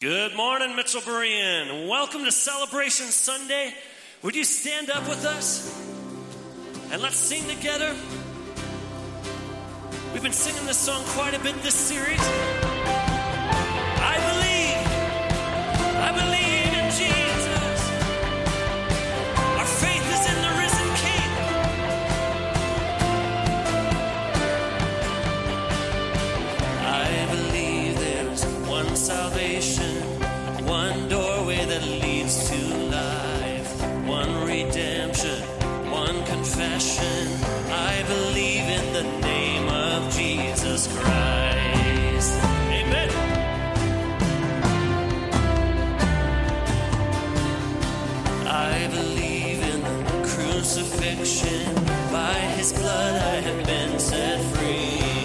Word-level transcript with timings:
Good 0.00 0.34
morning, 0.34 0.74
Mitchell 0.76 1.02
Mitchellburian. 1.02 1.86
Welcome 1.86 2.24
to 2.24 2.32
Celebration 2.32 3.08
Sunday. 3.08 3.74
Would 4.22 4.34
you 4.34 4.44
stand 4.44 4.88
up 4.88 5.06
with 5.06 5.26
us 5.26 5.78
and 6.90 7.02
let's 7.02 7.18
sing 7.18 7.46
together? 7.46 7.94
We've 10.14 10.22
been 10.22 10.32
singing 10.32 10.64
this 10.64 10.78
song 10.78 11.02
quite 11.08 11.34
a 11.34 11.38
bit 11.40 11.54
this 11.62 11.74
series. 11.74 12.79
his 52.60 52.72
blood 52.74 53.14
I 53.14 53.36
have 53.48 53.64
been 53.64 53.98
set 53.98 54.38
free. 54.54 55.24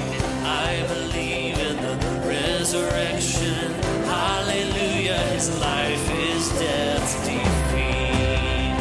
I 0.67 0.71
believe 0.87 1.59
in 1.69 1.75
the 1.85 1.95
resurrection. 2.25 3.73
Hallelujah, 4.07 5.19
his 5.35 5.47
life 5.59 6.05
is 6.31 6.43
death's 6.61 7.15
defeat. 7.27 8.77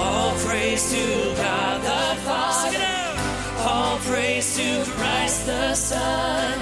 All 0.00 0.32
praise 0.46 0.84
to 0.94 1.04
God 1.42 1.76
the 1.90 2.04
Father. 2.28 2.94
All 3.68 3.98
praise 4.08 4.56
to 4.56 4.90
Christ 4.92 5.44
the 5.44 5.74
Son. 5.74 6.58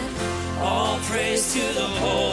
All 0.61 0.99
praise 1.11 1.53
to 1.55 1.63
the 1.81 1.89
Holy 2.03 2.32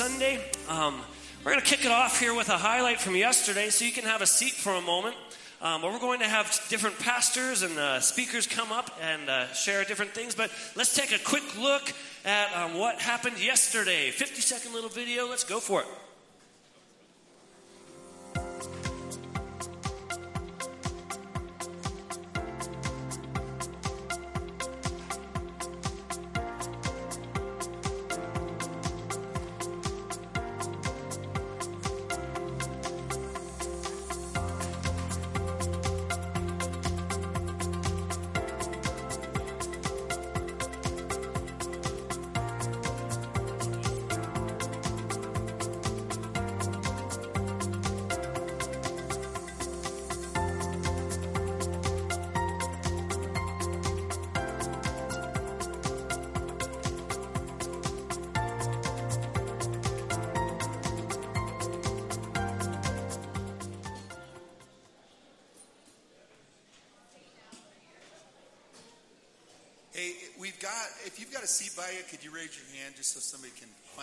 Sunday. 0.00 0.40
Um, 0.66 0.98
we're 1.44 1.52
going 1.52 1.62
to 1.62 1.70
kick 1.76 1.84
it 1.84 1.92
off 1.92 2.18
here 2.18 2.34
with 2.34 2.48
a 2.48 2.56
highlight 2.56 2.98
from 2.98 3.16
yesterday 3.16 3.68
so 3.68 3.84
you 3.84 3.92
can 3.92 4.04
have 4.04 4.22
a 4.22 4.26
seat 4.26 4.52
for 4.52 4.72
a 4.72 4.80
moment. 4.80 5.14
Um, 5.60 5.82
we're 5.82 5.98
going 5.98 6.20
to 6.20 6.26
have 6.26 6.58
different 6.70 6.98
pastors 7.00 7.60
and 7.60 7.76
uh, 7.78 8.00
speakers 8.00 8.46
come 8.46 8.72
up 8.72 8.98
and 9.02 9.28
uh, 9.28 9.52
share 9.52 9.84
different 9.84 10.12
things. 10.12 10.34
But 10.34 10.50
let's 10.74 10.94
take 10.94 11.12
a 11.12 11.22
quick 11.22 11.42
look 11.60 11.92
at 12.24 12.50
um, 12.56 12.78
what 12.78 12.98
happened 12.98 13.44
yesterday. 13.44 14.10
50 14.10 14.40
second 14.40 14.72
little 14.72 14.88
video. 14.88 15.28
Let's 15.28 15.44
go 15.44 15.60
for 15.60 15.82
it. 15.82 15.86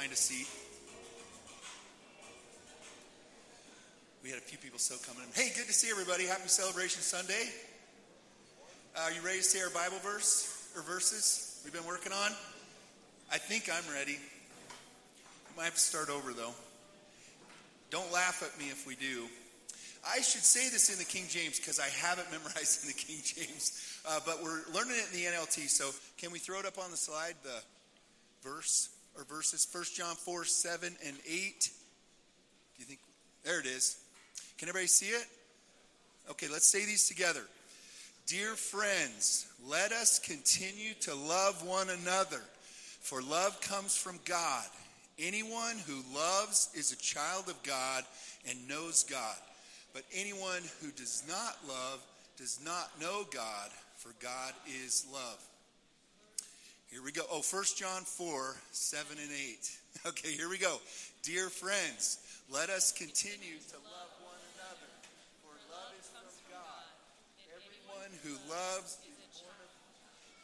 Find 0.08 0.14
a 0.14 0.22
seat? 0.22 0.48
We 4.24 4.30
had 4.30 4.40
a 4.40 4.42
few 4.42 4.58
people 4.58 4.80
still 4.80 5.00
coming 5.00 5.24
in. 5.28 5.34
Hey, 5.34 5.52
good 5.54 5.68
to 5.68 5.74
see 5.74 5.90
everybody. 5.92 6.26
Happy 6.26 6.48
Celebration 6.48 7.02
Sunday. 7.02 7.50
Uh, 8.96 9.02
are 9.02 9.12
you 9.12 9.22
ready 9.22 9.40
to 9.40 9.44
say 9.44 9.60
our 9.60 9.70
Bible 9.70 9.98
verse 10.02 10.72
or 10.78 10.82
verses 10.82 11.60
we've 11.66 11.74
been 11.74 11.86
working 11.86 12.14
on? 12.14 12.32
I 13.34 13.38
think 13.38 13.70
I'm 13.70 13.84
ready. 13.94 14.18
Might 15.58 15.66
have 15.66 15.74
to 15.74 15.80
start 15.80 16.10
over 16.10 16.32
though. 16.32 16.56
Don't 17.90 18.12
laugh 18.14 18.42
at 18.44 18.58
me 18.58 18.70
if 18.70 18.88
we 18.88 18.96
do. 18.96 19.28
I 20.08 20.22
should 20.22 20.44
say 20.44 20.70
this 20.70 20.90
in 20.90 21.00
the 21.00 21.06
King 21.06 21.26
James 21.28 21.60
because 21.60 21.82
I 21.82 21.90
haven't 22.08 22.32
memorized 22.32 22.84
in 22.84 22.88
the 22.88 22.96
King 22.96 23.20
James, 23.26 24.00
uh, 24.08 24.22
but 24.26 24.42
we're 24.42 24.64
learning 24.74 24.96
it 24.96 25.12
in 25.12 25.20
the 25.20 25.26
NLT. 25.36 25.68
So 25.68 25.90
can 26.18 26.32
we 26.32 26.40
throw 26.40 26.60
it 26.60 26.66
up 26.66 26.78
on 26.78 26.92
the 26.92 26.98
slide, 26.98 27.36
the 27.44 27.60
verse 28.48 28.97
verses? 29.24 29.68
1 29.72 29.84
John 29.94 30.16
4, 30.16 30.46
7 30.46 30.96
and 31.06 31.18
8. 31.18 31.24
Do 31.28 31.70
you 32.80 32.86
think? 32.86 33.00
There 33.44 33.60
it 33.60 33.66
is. 33.66 33.98
Can 34.58 34.70
everybody 34.70 34.88
see 34.88 35.08
it? 35.08 35.26
Okay, 36.30 36.48
let's 36.52 36.68
say 36.68 36.86
these 36.86 37.08
together. 37.08 37.42
Dear 38.26 38.56
friends, 38.56 39.48
let 39.66 39.94
us 39.94 40.20
continue 40.20 40.94
to 41.02 41.16
love 41.16 41.66
one 41.66 41.88
another, 41.90 42.42
for 43.00 43.22
love 43.22 43.62
comes 43.62 43.96
from 43.96 44.20
God. 44.26 44.66
Anyone 45.18 45.78
who 45.88 46.04
loves 46.14 46.70
is 46.76 46.92
a 46.92 46.98
child 46.98 47.48
of 47.48 47.62
God 47.64 48.04
and 48.50 48.68
knows 48.68 49.04
God. 49.04 49.36
But 49.94 50.04
anyone 50.14 50.62
who 50.82 50.92
does 50.92 51.24
not 51.28 51.58
love 51.68 52.04
does 52.38 52.60
not 52.64 52.92
know 53.00 53.26
God, 53.34 53.70
for 53.96 54.12
God 54.22 54.54
is 54.84 55.08
love. 55.12 55.42
Here 56.90 57.04
we 57.04 57.12
go. 57.12 57.24
Oh, 57.30 57.42
1 57.42 57.64
John 57.76 58.04
4, 58.04 58.56
7 58.72 59.18
and 59.22 59.32
8. 59.32 59.72
Okay, 60.06 60.30
here 60.30 60.48
we 60.48 60.60
go. 60.60 60.78
Dear 61.24 61.50
friends, 61.50 62.20
let 62.54 62.70
us 62.70 62.92
continue 62.92 63.58
to 63.58 63.78
love 63.82 64.12
one 64.22 64.40
another, 64.54 64.88
for 65.42 65.52
love 65.74 65.92
is 66.00 66.06
from 66.14 66.30
God. 66.54 66.86
Everyone 67.50 68.14
who 68.24 68.38
loves 68.48 69.00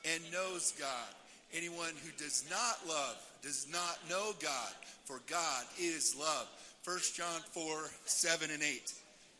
and 0.05 0.21
knows 0.33 0.73
God. 0.77 1.13
Anyone 1.53 1.93
who 2.03 2.11
does 2.17 2.43
not 2.49 2.79
love 2.89 3.15
does 3.43 3.67
not 3.71 3.99
know 4.09 4.33
God, 4.41 4.73
for 5.05 5.21
God 5.29 5.65
is 5.79 6.15
love. 6.19 6.47
1 6.83 6.97
John 7.13 7.41
4, 7.51 7.89
7 8.05 8.49
and 8.51 8.63
8. 8.63 8.93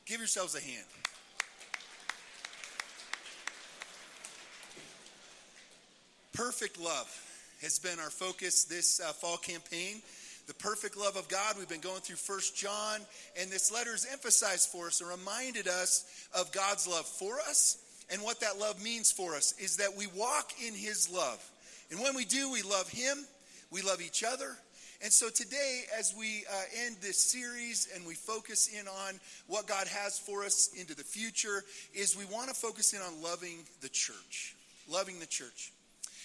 Give 0.05 0.19
yourselves 0.19 0.55
a 0.55 0.61
hand. 0.61 0.85
Perfect 6.33 6.79
love 6.79 7.09
has 7.61 7.79
been 7.79 7.99
our 7.99 8.09
focus 8.09 8.65
this 8.65 8.99
uh, 8.99 9.13
fall 9.13 9.37
campaign. 9.37 10.01
The 10.47 10.53
perfect 10.55 10.97
love 10.97 11.15
of 11.15 11.29
God. 11.29 11.55
We've 11.57 11.69
been 11.69 11.79
going 11.79 12.01
through 12.01 12.17
First 12.17 12.57
John, 12.57 12.99
and 13.39 13.49
this 13.49 13.71
letter 13.71 13.93
is 13.93 14.05
emphasized 14.11 14.69
for 14.69 14.87
us 14.87 14.99
and 14.99 15.09
reminded 15.09 15.67
us 15.67 16.27
of 16.37 16.51
God's 16.51 16.87
love 16.87 17.05
for 17.05 17.39
us 17.39 17.77
and 18.11 18.21
what 18.21 18.41
that 18.41 18.57
love 18.59 18.83
means 18.83 19.09
for 19.11 19.35
us 19.35 19.53
is 19.57 19.77
that 19.77 19.95
we 19.97 20.07
walk 20.07 20.51
in 20.65 20.73
His 20.73 21.09
love. 21.09 21.41
And 21.91 22.01
when 22.01 22.15
we 22.15 22.25
do, 22.25 22.51
we 22.51 22.61
love 22.61 22.89
Him, 22.89 23.25
we 23.71 23.81
love 23.81 24.01
each 24.01 24.23
other, 24.23 24.57
and 25.03 25.11
so 25.11 25.29
today, 25.29 25.81
as 25.99 26.15
we 26.17 26.45
uh, 26.49 26.85
end 26.85 26.95
this 27.01 27.17
series 27.17 27.89
and 27.93 28.07
we 28.07 28.13
focus 28.13 28.69
in 28.69 28.87
on 28.87 29.19
what 29.47 29.67
God 29.67 29.85
has 29.87 30.17
for 30.17 30.45
us 30.45 30.69
into 30.79 30.95
the 30.95 31.03
future, 31.03 31.65
is 31.93 32.15
we 32.15 32.23
want 32.23 32.47
to 32.47 32.55
focus 32.55 32.93
in 32.93 33.01
on 33.01 33.21
loving 33.21 33.65
the 33.81 33.89
church. 33.89 34.55
Loving 34.87 35.19
the 35.19 35.25
church. 35.25 35.73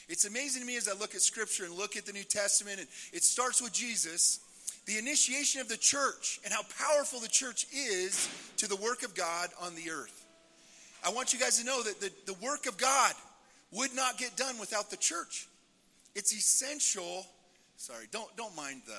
It's 0.09 0.25
amazing 0.25 0.63
to 0.63 0.67
me 0.67 0.77
as 0.77 0.89
I 0.89 0.95
look 0.95 1.15
at 1.15 1.21
Scripture 1.21 1.65
and 1.65 1.75
look 1.75 1.97
at 1.97 2.07
the 2.07 2.13
New 2.13 2.25
Testament, 2.25 2.79
and 2.79 2.89
it 3.13 3.23
starts 3.23 3.61
with 3.61 3.73
Jesus, 3.73 4.41
the 4.87 4.99
initiation 4.99 5.61
of 5.61 5.69
the 5.69 5.77
church 5.77 6.41
and 6.45 6.53
how 6.53 6.63
powerful 6.79 7.21
the 7.21 7.29
church 7.29 7.67
is 7.73 8.29
to 8.57 8.67
the 8.67 8.77
work 8.77 9.03
of 9.03 9.15
God 9.15 9.51
on 9.61 9.75
the 9.75 9.91
earth. 9.91 10.25
I 11.05 11.11
want 11.11 11.33
you 11.33 11.39
guys 11.39 11.59
to 11.59 11.65
know 11.65 11.83
that 11.83 12.01
the, 12.01 12.11
the 12.27 12.35
work 12.35 12.67
of 12.67 12.79
God 12.79 13.13
would 13.73 13.95
not 13.95 14.19
get 14.19 14.37
done 14.37 14.59
without 14.59 14.91
the 14.91 14.97
church. 14.97 15.47
It's 16.15 16.33
essential 16.33 17.27
Sorry, 17.79 18.07
don't 18.11 18.37
don't 18.37 18.55
mind 18.57 18.83
the 18.87 18.99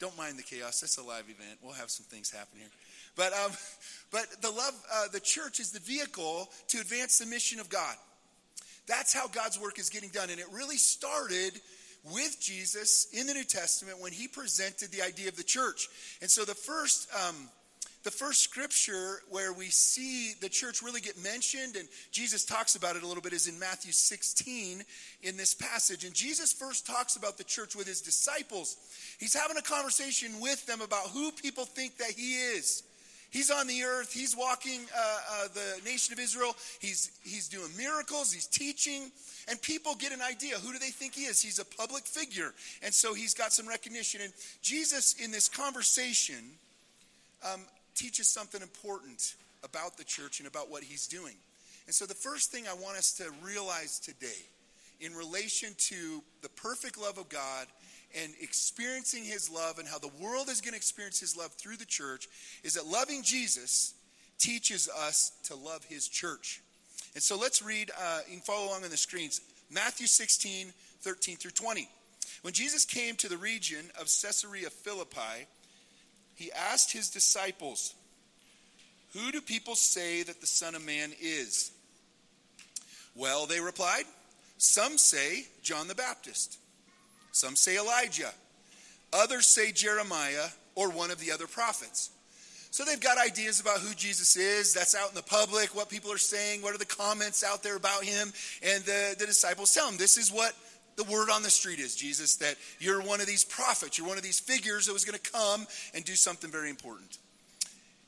don't 0.00 0.16
mind 0.18 0.36
the 0.36 0.42
chaos. 0.42 0.82
It's 0.82 0.98
a 0.98 1.02
live 1.02 1.24
event. 1.30 1.60
We'll 1.62 1.74
have 1.74 1.90
some 1.90 2.04
things 2.06 2.28
happen 2.28 2.58
here. 2.58 2.68
But 3.14 3.32
um, 3.32 3.52
but 4.10 4.26
the 4.42 4.50
love 4.50 4.74
uh, 4.92 5.06
the 5.12 5.20
church 5.20 5.60
is 5.60 5.70
the 5.70 5.78
vehicle 5.78 6.50
to 6.68 6.80
advance 6.80 7.18
the 7.18 7.26
mission 7.26 7.60
of 7.60 7.70
God. 7.70 7.94
That's 8.86 9.12
how 9.12 9.28
God's 9.28 9.60
work 9.60 9.78
is 9.78 9.90
getting 9.90 10.10
done, 10.10 10.30
and 10.30 10.40
it 10.40 10.46
really 10.52 10.76
started 10.76 11.60
with 12.12 12.40
Jesus 12.40 13.06
in 13.12 13.26
the 13.26 13.34
New 13.34 13.44
Testament 13.44 14.00
when 14.00 14.12
he 14.12 14.26
presented 14.26 14.90
the 14.90 15.02
idea 15.02 15.28
of 15.28 15.36
the 15.36 15.44
church. 15.44 15.88
And 16.20 16.28
so 16.28 16.44
the 16.44 16.54
first 16.54 17.08
um, 17.26 17.48
the 18.02 18.10
first 18.10 18.42
scripture 18.42 19.20
where 19.30 19.52
we 19.52 19.66
see 19.66 20.32
the 20.40 20.48
church 20.48 20.82
really 20.82 21.00
get 21.00 21.22
mentioned, 21.22 21.76
and 21.76 21.88
Jesus 22.10 22.44
talks 22.44 22.74
about 22.74 22.96
it 22.96 23.04
a 23.04 23.06
little 23.06 23.22
bit, 23.22 23.32
is 23.32 23.46
in 23.46 23.58
Matthew 23.58 23.92
16 23.92 24.82
in 25.22 25.36
this 25.36 25.54
passage. 25.54 26.04
And 26.04 26.12
Jesus 26.12 26.52
first 26.52 26.84
talks 26.84 27.14
about 27.14 27.38
the 27.38 27.44
church 27.44 27.76
with 27.76 27.86
his 27.86 28.00
disciples. 28.00 28.76
He's 29.20 29.34
having 29.34 29.56
a 29.56 29.62
conversation 29.62 30.40
with 30.40 30.66
them 30.66 30.80
about 30.80 31.08
who 31.08 31.30
people 31.30 31.64
think 31.64 31.98
that 31.98 32.10
he 32.10 32.34
is. 32.34 32.82
He's 33.32 33.50
on 33.50 33.66
the 33.66 33.82
earth. 33.82 34.12
He's 34.12 34.36
walking 34.36 34.80
uh, 34.94 35.18
uh, 35.32 35.48
the 35.54 35.80
nation 35.86 36.12
of 36.12 36.18
Israel. 36.18 36.54
He's, 36.80 37.10
he's 37.24 37.48
doing 37.48 37.70
miracles. 37.78 38.30
He's 38.30 38.46
teaching. 38.46 39.10
And 39.48 39.60
people 39.62 39.94
get 39.94 40.12
an 40.12 40.20
idea. 40.20 40.56
Who 40.56 40.70
do 40.70 40.78
they 40.78 40.90
think 40.90 41.14
he 41.14 41.22
is? 41.22 41.40
He's 41.40 41.58
a 41.58 41.64
public 41.64 42.04
figure. 42.04 42.52
And 42.82 42.92
so 42.92 43.14
he's 43.14 43.32
got 43.32 43.54
some 43.54 43.66
recognition. 43.66 44.20
And 44.20 44.34
Jesus, 44.60 45.14
in 45.14 45.30
this 45.30 45.48
conversation, 45.48 46.44
um, 47.50 47.62
teaches 47.94 48.28
something 48.28 48.60
important 48.60 49.34
about 49.64 49.96
the 49.96 50.04
church 50.04 50.38
and 50.38 50.46
about 50.46 50.70
what 50.70 50.82
he's 50.82 51.06
doing. 51.06 51.34
And 51.86 51.94
so, 51.94 52.04
the 52.04 52.14
first 52.14 52.52
thing 52.52 52.66
I 52.68 52.74
want 52.74 52.98
us 52.98 53.12
to 53.14 53.24
realize 53.42 53.98
today, 53.98 54.44
in 55.00 55.14
relation 55.14 55.70
to 55.76 56.22
the 56.42 56.48
perfect 56.50 56.98
love 56.98 57.18
of 57.18 57.28
God 57.28 57.66
and 58.20 58.32
experiencing 58.40 59.24
his 59.24 59.50
love 59.50 59.78
and 59.78 59.88
how 59.88 59.98
the 59.98 60.10
world 60.20 60.48
is 60.48 60.60
going 60.60 60.72
to 60.72 60.76
experience 60.76 61.20
his 61.20 61.36
love 61.36 61.52
through 61.52 61.76
the 61.76 61.86
church, 61.86 62.28
is 62.62 62.74
that 62.74 62.86
loving 62.86 63.22
Jesus 63.22 63.94
teaches 64.38 64.88
us 64.88 65.32
to 65.44 65.54
love 65.54 65.84
his 65.84 66.08
church. 66.08 66.60
And 67.14 67.22
so, 67.22 67.38
let's 67.38 67.62
read, 67.62 67.90
uh, 67.98 68.20
you 68.26 68.36
can 68.36 68.42
follow 68.42 68.68
along 68.68 68.84
on 68.84 68.90
the 68.90 68.96
screens 68.96 69.40
Matthew 69.70 70.06
16, 70.06 70.72
13 71.00 71.36
through 71.36 71.50
20. 71.52 71.88
When 72.42 72.52
Jesus 72.52 72.84
came 72.84 73.16
to 73.16 73.28
the 73.28 73.36
region 73.36 73.90
of 73.98 74.06
Caesarea 74.06 74.70
Philippi, 74.70 75.46
he 76.34 76.50
asked 76.52 76.92
his 76.92 77.08
disciples, 77.08 77.94
Who 79.14 79.30
do 79.30 79.40
people 79.40 79.74
say 79.74 80.22
that 80.22 80.40
the 80.40 80.46
Son 80.46 80.74
of 80.74 80.84
Man 80.84 81.12
is? 81.20 81.70
Well, 83.14 83.46
they 83.46 83.60
replied, 83.60 84.04
Some 84.58 84.98
say 84.98 85.46
John 85.62 85.88
the 85.88 85.94
Baptist, 85.94 86.58
Some 87.32 87.56
say 87.56 87.78
Elijah. 87.78 88.32
Others 89.12 89.46
say 89.46 89.72
Jeremiah 89.72 90.48
or 90.74 90.90
one 90.90 91.10
of 91.10 91.18
the 91.18 91.32
other 91.32 91.46
prophets. 91.46 92.10
So 92.70 92.84
they've 92.84 93.00
got 93.00 93.18
ideas 93.18 93.60
about 93.60 93.80
who 93.80 93.94
Jesus 93.94 94.36
is. 94.36 94.72
That's 94.72 94.94
out 94.94 95.10
in 95.10 95.14
the 95.14 95.22
public, 95.22 95.74
what 95.74 95.90
people 95.90 96.10
are 96.10 96.18
saying, 96.18 96.62
what 96.62 96.74
are 96.74 96.78
the 96.78 96.86
comments 96.86 97.44
out 97.44 97.62
there 97.62 97.76
about 97.76 98.04
him. 98.04 98.32
And 98.62 98.82
the, 98.84 99.14
the 99.18 99.26
disciples 99.26 99.74
tell 99.74 99.88
him 99.88 99.98
this 99.98 100.16
is 100.16 100.32
what 100.32 100.54
the 100.96 101.04
word 101.04 101.28
on 101.30 101.42
the 101.42 101.50
street 101.50 101.78
is, 101.78 101.94
Jesus, 101.94 102.36
that 102.36 102.56
you're 102.78 103.02
one 103.02 103.20
of 103.20 103.26
these 103.26 103.44
prophets, 103.44 103.98
you're 103.98 104.08
one 104.08 104.16
of 104.16 104.22
these 104.22 104.40
figures 104.40 104.86
that 104.86 104.92
was 104.92 105.04
going 105.04 105.18
to 105.18 105.30
come 105.32 105.66
and 105.94 106.04
do 106.04 106.14
something 106.14 106.50
very 106.50 106.70
important. 106.70 107.18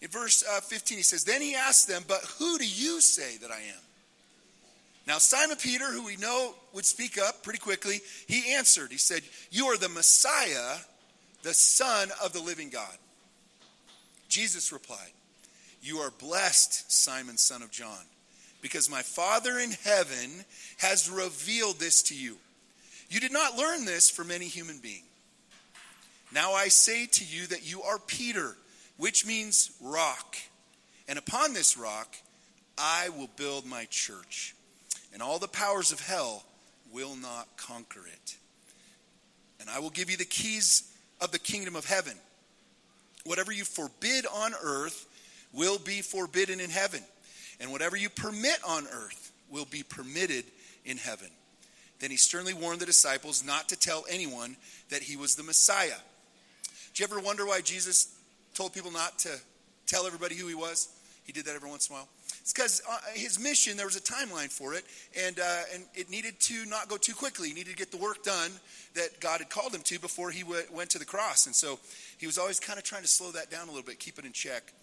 In 0.00 0.08
verse 0.08 0.44
uh, 0.50 0.60
15, 0.60 0.98
he 0.98 1.02
says, 1.02 1.24
Then 1.24 1.40
he 1.40 1.54
asked 1.54 1.88
them, 1.88 2.02
But 2.06 2.20
who 2.38 2.58
do 2.58 2.66
you 2.66 3.00
say 3.00 3.36
that 3.38 3.50
I 3.50 3.56
am? 3.56 3.83
Now, 5.06 5.18
Simon 5.18 5.56
Peter, 5.58 5.84
who 5.84 6.04
we 6.04 6.16
know 6.16 6.54
would 6.72 6.86
speak 6.86 7.18
up 7.18 7.42
pretty 7.42 7.58
quickly, 7.58 8.00
he 8.26 8.54
answered. 8.54 8.90
He 8.90 8.98
said, 8.98 9.22
You 9.50 9.66
are 9.66 9.76
the 9.76 9.88
Messiah, 9.88 10.76
the 11.42 11.52
Son 11.52 12.08
of 12.22 12.32
the 12.32 12.40
living 12.40 12.70
God. 12.70 12.96
Jesus 14.28 14.72
replied, 14.72 15.12
You 15.82 15.98
are 15.98 16.10
blessed, 16.10 16.90
Simon, 16.90 17.36
son 17.36 17.62
of 17.62 17.70
John, 17.70 18.04
because 18.62 18.90
my 18.90 19.02
Father 19.02 19.58
in 19.58 19.72
heaven 19.84 20.44
has 20.78 21.10
revealed 21.10 21.78
this 21.78 22.02
to 22.04 22.16
you. 22.16 22.36
You 23.10 23.20
did 23.20 23.32
not 23.32 23.56
learn 23.56 23.84
this 23.84 24.08
from 24.08 24.30
any 24.30 24.46
human 24.46 24.78
being. 24.78 25.04
Now 26.32 26.52
I 26.52 26.68
say 26.68 27.06
to 27.06 27.24
you 27.24 27.46
that 27.48 27.70
you 27.70 27.82
are 27.82 27.98
Peter, 27.98 28.56
which 28.96 29.26
means 29.26 29.70
rock. 29.80 30.36
And 31.06 31.18
upon 31.18 31.52
this 31.52 31.76
rock 31.76 32.16
I 32.76 33.10
will 33.10 33.28
build 33.36 33.66
my 33.66 33.84
church, 33.84 34.56
and 35.14 35.22
all 35.22 35.38
the 35.38 35.48
powers 35.48 35.92
of 35.92 36.00
hell 36.00 36.44
will 36.92 37.16
not 37.16 37.48
conquer 37.56 38.00
it. 38.06 38.36
And 39.60 39.70
I 39.70 39.78
will 39.78 39.90
give 39.90 40.10
you 40.10 40.18
the 40.18 40.24
keys 40.26 40.92
of 41.20 41.30
the 41.30 41.38
kingdom 41.38 41.76
of 41.76 41.86
heaven. 41.86 42.14
Whatever 43.24 43.52
you 43.52 43.64
forbid 43.64 44.26
on 44.26 44.52
earth 44.62 45.06
will 45.54 45.78
be 45.78 46.02
forbidden 46.02 46.60
in 46.60 46.68
heaven, 46.68 47.00
and 47.60 47.70
whatever 47.72 47.96
you 47.96 48.10
permit 48.10 48.58
on 48.66 48.86
earth 48.92 49.32
will 49.48 49.64
be 49.64 49.82
permitted 49.82 50.44
in 50.84 50.98
heaven. 50.98 51.28
Then 52.00 52.10
he 52.10 52.16
sternly 52.16 52.52
warned 52.52 52.80
the 52.80 52.86
disciples 52.86 53.44
not 53.44 53.68
to 53.70 53.78
tell 53.78 54.04
anyone 54.10 54.56
that 54.90 55.02
he 55.02 55.16
was 55.16 55.36
the 55.36 55.42
Messiah. 55.42 55.96
Do 56.92 57.02
you 57.02 57.08
ever 57.08 57.20
wonder 57.20 57.46
why 57.46 57.60
Jesus 57.60 58.14
told 58.52 58.74
people 58.74 58.90
not 58.90 59.18
to 59.20 59.30
tell 59.86 60.06
everybody 60.06 60.34
who 60.34 60.48
he 60.48 60.54
was? 60.54 60.88
He 61.24 61.32
did 61.32 61.46
that 61.46 61.54
every 61.54 61.70
once 61.70 61.88
in 61.88 61.94
a 61.94 61.98
while. 61.98 62.08
It's 62.44 62.52
because 62.52 62.82
uh, 62.86 62.98
his 63.14 63.40
mission, 63.40 63.78
there 63.78 63.86
was 63.86 63.96
a 63.96 64.02
timeline 64.02 64.50
for 64.50 64.74
it, 64.74 64.84
and, 65.18 65.40
uh, 65.40 65.62
and 65.72 65.84
it 65.94 66.10
needed 66.10 66.38
to 66.40 66.66
not 66.66 66.90
go 66.90 66.98
too 66.98 67.14
quickly. 67.14 67.48
He 67.48 67.54
needed 67.54 67.70
to 67.70 67.76
get 67.76 67.90
the 67.90 67.96
work 67.96 68.22
done 68.22 68.50
that 68.92 69.18
God 69.18 69.38
had 69.38 69.48
called 69.48 69.74
him 69.74 69.80
to 69.80 69.98
before 69.98 70.30
he 70.30 70.42
w- 70.42 70.60
went 70.70 70.90
to 70.90 70.98
the 70.98 71.06
cross. 71.06 71.46
And 71.46 71.54
so 71.54 71.78
he 72.18 72.26
was 72.26 72.36
always 72.36 72.60
kind 72.60 72.78
of 72.78 72.84
trying 72.84 73.00
to 73.00 73.08
slow 73.08 73.30
that 73.30 73.50
down 73.50 73.68
a 73.68 73.70
little 73.70 73.86
bit, 73.86 73.98
keep 73.98 74.18
it 74.18 74.26
in 74.26 74.32
check, 74.32 74.74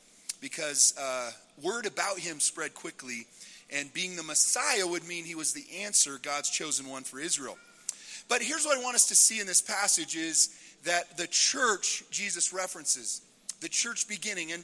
because 0.41 0.95
uh, 0.99 1.29
word 1.61 1.85
about 1.85 2.17
him 2.17 2.39
spread 2.39 2.73
quickly, 2.73 3.27
and 3.69 3.93
being 3.93 4.15
the 4.15 4.23
Messiah 4.23 4.87
would 4.87 5.07
mean 5.07 5.23
he 5.23 5.35
was 5.35 5.53
the 5.53 5.83
answer, 5.83 6.17
God's 6.19 6.49
chosen 6.49 6.89
one 6.89 7.03
for 7.03 7.19
Israel. 7.19 7.59
But 8.27 8.41
here's 8.41 8.65
what 8.65 8.75
I 8.75 8.81
want 8.81 8.95
us 8.95 9.07
to 9.09 9.15
see 9.15 9.39
in 9.39 9.45
this 9.45 9.61
passage 9.61 10.15
is 10.15 10.49
that 10.85 11.15
the 11.15 11.27
church 11.27 12.05
Jesus 12.09 12.53
references, 12.53 13.21
the 13.59 13.69
church 13.69 14.07
beginning, 14.07 14.51
and 14.51 14.63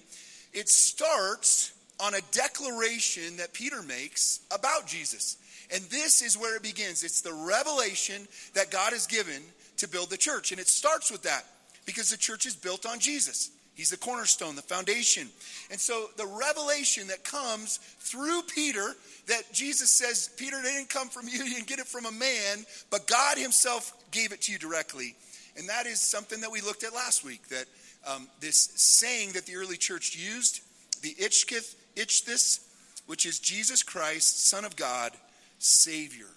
it 0.52 0.68
starts 0.68 1.74
on 2.00 2.14
a 2.14 2.22
declaration 2.32 3.38
that 3.38 3.54
Peter 3.54 3.82
makes 3.82 4.42
about 4.52 4.88
Jesus. 4.88 5.38
And 5.74 5.84
this 5.86 6.22
is 6.22 6.38
where 6.38 6.56
it 6.56 6.64
begins. 6.64 7.04
It's 7.04 7.22
the 7.22 7.34
revelation 7.34 8.28
that 8.54 8.72
God 8.72 8.94
has 8.94 9.08
given 9.08 9.42
to 9.78 9.88
build 9.88 10.10
the 10.10 10.18
church. 10.18 10.52
And 10.52 10.60
it 10.60 10.68
starts 10.68 11.12
with 11.12 11.24
that 11.24 11.46
because 11.86 12.10
the 12.10 12.18
church 12.18 12.46
is 12.46 12.56
built 12.56 12.86
on 12.86 13.00
Jesus. 13.00 13.52
He's 13.78 13.92
the 13.92 13.98
cornerstone, 13.98 14.56
the 14.56 14.64
foundation. 14.64 15.28
And 15.70 15.80
so 15.80 16.08
the 16.18 16.26
revelation 16.26 17.08
that 17.08 17.24
comes 17.24 17.78
through 18.00 18.42
Peter 18.44 18.96
that 19.28 19.44
Jesus 19.54 19.92
says, 19.92 20.32
Peter, 20.36 20.60
didn't 20.64 20.90
come 20.90 21.10
from 21.10 21.28
you, 21.28 21.44
you 21.44 21.54
didn't 21.54 21.68
get 21.68 21.80
it 21.80 21.86
from 21.86 22.06
a 22.06 22.12
man, 22.12 22.66
but 22.90 23.06
God 23.06 23.38
Himself 23.38 23.94
gave 24.10 24.32
it 24.32 24.42
to 24.44 24.52
you 24.52 24.58
directly. 24.58 25.16
And 25.58 25.70
that 25.70 25.86
is 25.86 26.00
something 26.00 26.42
that 26.42 26.52
we 26.52 26.62
looked 26.62 26.84
at 26.84 26.94
last 26.94 27.24
week 27.24 27.48
that 27.50 27.66
um, 28.08 28.28
this 28.40 28.70
saying 28.76 29.34
that 29.34 29.46
the 29.46 29.56
early 29.56 29.78
church 29.78 30.16
used, 30.16 30.62
the 31.02 31.14
Ichkith, 31.16 31.76
Ichthus, 31.98 32.66
which 33.06 33.26
is 33.26 33.40
Jesus 33.40 33.84
Christ, 33.84 34.48
Son 34.48 34.66
of 34.66 34.76
God, 34.76 35.12
Savior. 35.60 36.28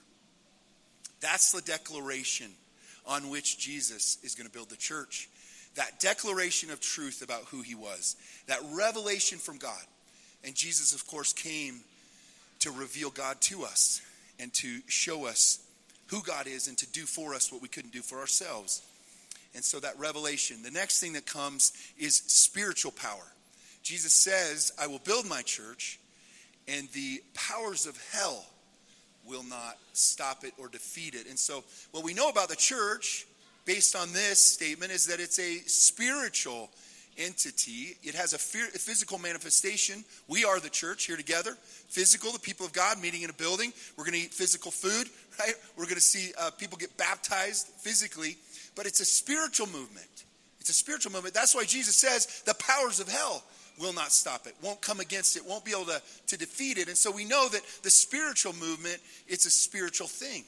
That's 1.20 1.52
the 1.52 1.60
declaration 1.60 2.50
on 3.06 3.30
which 3.30 3.58
Jesus 3.58 4.18
is 4.22 4.34
going 4.34 4.46
to 4.46 4.52
build 4.52 4.70
the 4.70 4.76
church 4.76 5.28
that 5.76 6.00
declaration 6.00 6.70
of 6.70 6.80
truth 6.80 7.22
about 7.22 7.44
who 7.44 7.62
he 7.62 7.74
was, 7.74 8.16
that 8.46 8.60
revelation 8.72 9.38
from 9.38 9.58
God. 9.58 9.82
And 10.44 10.54
Jesus, 10.54 10.94
of 10.94 11.06
course, 11.06 11.32
came 11.32 11.80
to 12.60 12.70
reveal 12.70 13.10
God 13.10 13.40
to 13.42 13.62
us 13.62 14.02
and 14.38 14.52
to 14.54 14.80
show 14.88 15.26
us 15.26 15.60
who 16.08 16.22
God 16.22 16.46
is 16.46 16.66
and 16.66 16.76
to 16.78 16.90
do 16.90 17.02
for 17.02 17.34
us 17.34 17.52
what 17.52 17.62
we 17.62 17.68
couldn't 17.68 17.92
do 17.92 18.02
for 18.02 18.18
ourselves. 18.18 18.82
And 19.54 19.64
so 19.64 19.80
that 19.80 19.98
revelation. 19.98 20.62
The 20.62 20.70
next 20.70 21.00
thing 21.00 21.12
that 21.12 21.26
comes 21.26 21.72
is 21.98 22.16
spiritual 22.16 22.92
power. 22.92 23.32
Jesus 23.82 24.14
says, 24.14 24.72
I 24.80 24.86
will 24.86 24.98
build 24.98 25.26
my 25.28 25.42
church, 25.42 25.98
and 26.68 26.88
the 26.90 27.22
powers 27.34 27.86
of 27.86 27.98
hell 28.12 28.44
will 29.26 29.42
not 29.44 29.78
stop 29.92 30.44
it 30.44 30.52
or 30.58 30.68
defeat 30.68 31.14
it. 31.14 31.28
And 31.28 31.38
so, 31.38 31.64
what 31.92 32.04
we 32.04 32.14
know 32.14 32.28
about 32.28 32.48
the 32.48 32.56
church 32.56 33.26
based 33.64 33.94
on 33.94 34.12
this 34.12 34.40
statement 34.40 34.92
is 34.92 35.06
that 35.06 35.20
it's 35.20 35.38
a 35.38 35.58
spiritual 35.68 36.70
entity. 37.18 37.96
It 38.02 38.14
has 38.14 38.32
a, 38.32 38.38
physical 38.38 39.18
manifestation. 39.18 40.04
We 40.28 40.44
are 40.44 40.58
the 40.58 40.70
church 40.70 41.04
here 41.04 41.16
together. 41.16 41.56
Physical, 41.88 42.32
the 42.32 42.38
people 42.38 42.66
of 42.66 42.72
God 42.72 43.00
meeting 43.00 43.22
in 43.22 43.30
a 43.30 43.34
building. 43.34 43.72
We're 43.96 44.04
going 44.04 44.14
to 44.14 44.24
eat 44.24 44.32
physical 44.32 44.70
food, 44.70 45.08
right? 45.38 45.54
We're 45.76 45.84
going 45.84 45.96
to 45.96 46.00
see 46.00 46.32
uh, 46.38 46.50
people 46.52 46.78
get 46.78 46.96
baptized 46.96 47.66
physically. 47.78 48.38
But 48.74 48.86
it's 48.86 49.00
a 49.00 49.04
spiritual 49.04 49.66
movement. 49.66 50.24
It's 50.60 50.70
a 50.70 50.74
spiritual 50.74 51.12
movement. 51.12 51.34
That's 51.34 51.54
why 51.54 51.64
Jesus 51.64 51.96
says 51.96 52.42
the 52.46 52.54
powers 52.54 53.00
of 53.00 53.08
hell 53.08 53.42
will 53.80 53.92
not 53.92 54.12
stop 54.12 54.46
it, 54.46 54.54
won't 54.62 54.80
come 54.80 55.00
against 55.00 55.36
it, 55.36 55.44
won't 55.46 55.64
be 55.64 55.72
able 55.72 55.86
to, 55.86 56.02
to 56.28 56.36
defeat 56.36 56.78
it. 56.78 56.88
And 56.88 56.96
so 56.96 57.10
we 57.10 57.24
know 57.24 57.48
that 57.48 57.62
the 57.82 57.90
spiritual 57.90 58.52
movement, 58.52 58.98
it's 59.26 59.46
a 59.46 59.50
spiritual 59.50 60.06
thing. 60.06 60.44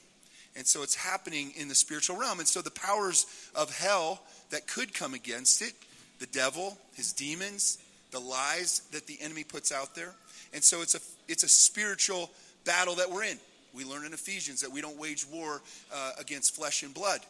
And 0.55 0.67
so 0.67 0.83
it's 0.83 0.95
happening 0.95 1.51
in 1.57 1.67
the 1.67 1.75
spiritual 1.75 2.17
realm. 2.17 2.39
And 2.39 2.47
so 2.47 2.61
the 2.61 2.71
powers 2.71 3.25
of 3.55 3.75
hell 3.75 4.21
that 4.51 4.67
could 4.67 4.93
come 4.93 5.15
against 5.15 5.61
it, 5.61 5.73
the 6.19 6.27
devil, 6.27 6.77
his 6.93 7.11
demons, 7.11 7.79
the 8.11 8.19
lies 8.19 8.83
that 8.91 9.07
the 9.07 9.17
enemy 9.19 9.43
puts 9.43 9.71
out 9.71 9.95
there. 9.95 10.13
And 10.53 10.63
so 10.63 10.83
it's 10.83 10.93
a 10.93 10.99
it's 11.27 11.43
a 11.43 11.49
spiritual 11.49 12.29
battle 12.65 12.95
that 12.95 13.09
we're 13.09 13.23
in. 13.23 13.39
We 13.73 13.83
learn 13.83 14.05
in 14.05 14.13
Ephesians 14.13 14.61
that 14.61 14.71
we 14.71 14.81
don't 14.81 14.99
wage 14.99 15.25
war 15.31 15.61
uh, 15.91 16.11
against 16.19 16.55
flesh 16.55 16.83
and 16.83 16.93
blood, 16.93 17.21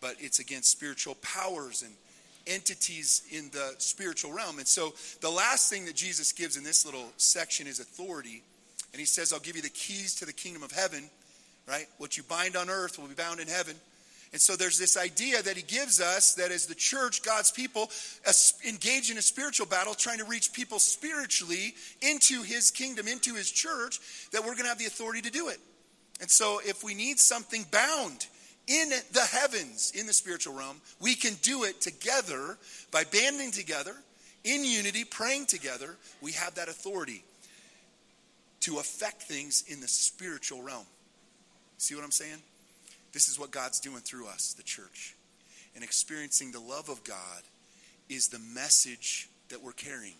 but 0.00 0.16
it's 0.18 0.40
against 0.40 0.72
spiritual 0.72 1.14
powers 1.22 1.82
and 1.82 1.92
entities 2.46 3.22
in 3.30 3.50
the 3.50 3.74
spiritual 3.78 4.32
realm. 4.32 4.58
And 4.58 4.68
so 4.68 4.94
the 5.20 5.30
last 5.30 5.70
thing 5.70 5.84
that 5.86 5.96
Jesus 5.96 6.32
gives 6.32 6.56
in 6.56 6.64
this 6.64 6.84
little 6.84 7.10
section 7.16 7.66
is 7.66 7.80
authority. 7.80 8.42
And 8.92 9.00
he 9.00 9.06
says, 9.06 9.32
I'll 9.32 9.40
give 9.40 9.56
you 9.56 9.62
the 9.62 9.70
keys 9.70 10.14
to 10.16 10.26
the 10.26 10.32
kingdom 10.32 10.62
of 10.62 10.72
heaven 10.72 11.08
right? 11.68 11.86
What 11.98 12.16
you 12.16 12.22
bind 12.22 12.56
on 12.56 12.68
earth 12.68 12.98
will 12.98 13.08
be 13.08 13.14
bound 13.14 13.40
in 13.40 13.48
heaven. 13.48 13.76
And 14.32 14.40
so 14.40 14.56
there's 14.56 14.78
this 14.78 14.96
idea 14.96 15.40
that 15.42 15.56
he 15.56 15.62
gives 15.62 16.00
us 16.00 16.34
that 16.34 16.50
as 16.50 16.66
the 16.66 16.74
church, 16.74 17.22
God's 17.22 17.52
people, 17.52 17.88
engage 18.68 19.10
in 19.10 19.16
a 19.16 19.22
spiritual 19.22 19.66
battle, 19.66 19.94
trying 19.94 20.18
to 20.18 20.24
reach 20.24 20.52
people 20.52 20.80
spiritually 20.80 21.74
into 22.02 22.42
his 22.42 22.72
kingdom, 22.72 23.06
into 23.06 23.34
his 23.34 23.50
church, 23.50 24.00
that 24.32 24.40
we're 24.40 24.54
going 24.54 24.64
to 24.64 24.68
have 24.68 24.78
the 24.78 24.86
authority 24.86 25.22
to 25.22 25.30
do 25.30 25.48
it. 25.48 25.58
And 26.20 26.28
so 26.28 26.60
if 26.64 26.82
we 26.82 26.94
need 26.94 27.20
something 27.20 27.64
bound 27.70 28.26
in 28.66 28.90
the 29.12 29.20
heavens, 29.20 29.92
in 29.94 30.06
the 30.06 30.12
spiritual 30.12 30.54
realm, 30.54 30.80
we 31.00 31.14
can 31.14 31.34
do 31.42 31.64
it 31.64 31.80
together 31.80 32.58
by 32.90 33.04
banding 33.04 33.50
together 33.50 33.94
in 34.44 34.64
unity, 34.64 35.04
praying 35.04 35.46
together. 35.46 35.96
We 36.20 36.32
have 36.32 36.54
that 36.54 36.68
authority 36.68 37.24
to 38.60 38.78
affect 38.78 39.22
things 39.22 39.64
in 39.68 39.80
the 39.80 39.88
spiritual 39.88 40.62
realm. 40.62 40.86
See 41.78 41.94
what 41.94 42.04
I'm 42.04 42.10
saying? 42.10 42.38
This 43.12 43.28
is 43.28 43.38
what 43.38 43.50
God's 43.50 43.80
doing 43.80 44.00
through 44.00 44.26
us, 44.26 44.54
the 44.54 44.62
church. 44.62 45.14
And 45.74 45.84
experiencing 45.84 46.52
the 46.52 46.60
love 46.60 46.88
of 46.88 47.04
God 47.04 47.42
is 48.08 48.28
the 48.28 48.38
message 48.38 49.28
that 49.48 49.62
we're 49.62 49.72
carrying 49.72 50.14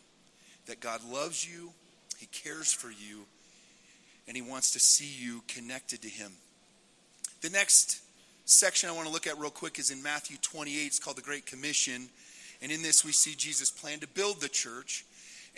that 0.67 0.81
God 0.81 1.01
loves 1.05 1.47
you, 1.47 1.71
He 2.19 2.27
cares 2.27 2.73
for 2.73 2.89
you, 2.89 3.27
and 4.27 4.37
He 4.37 4.43
wants 4.43 4.73
to 4.73 4.81
see 4.81 5.07
you 5.07 5.43
connected 5.49 6.03
to 6.03 6.09
Him. 6.09 6.33
The 7.43 7.51
next 7.51 8.01
section 8.45 8.91
I 8.91 8.93
want 8.93 9.07
to 9.07 9.13
look 9.13 9.27
at 9.27 9.39
real 9.39 9.51
quick 9.51 9.79
is 9.79 9.91
in 9.91 10.03
Matthew 10.03 10.37
28. 10.43 10.87
It's 10.87 10.99
called 10.99 11.17
the 11.17 11.23
Great 11.23 11.47
Commission. 11.47 12.09
And 12.61 12.71
in 12.71 12.83
this, 12.83 13.05
we 13.05 13.13
see 13.13 13.35
Jesus' 13.35 13.71
plan 13.71 14.01
to 14.01 14.09
build 14.09 14.41
the 14.41 14.49
church. 14.49 15.07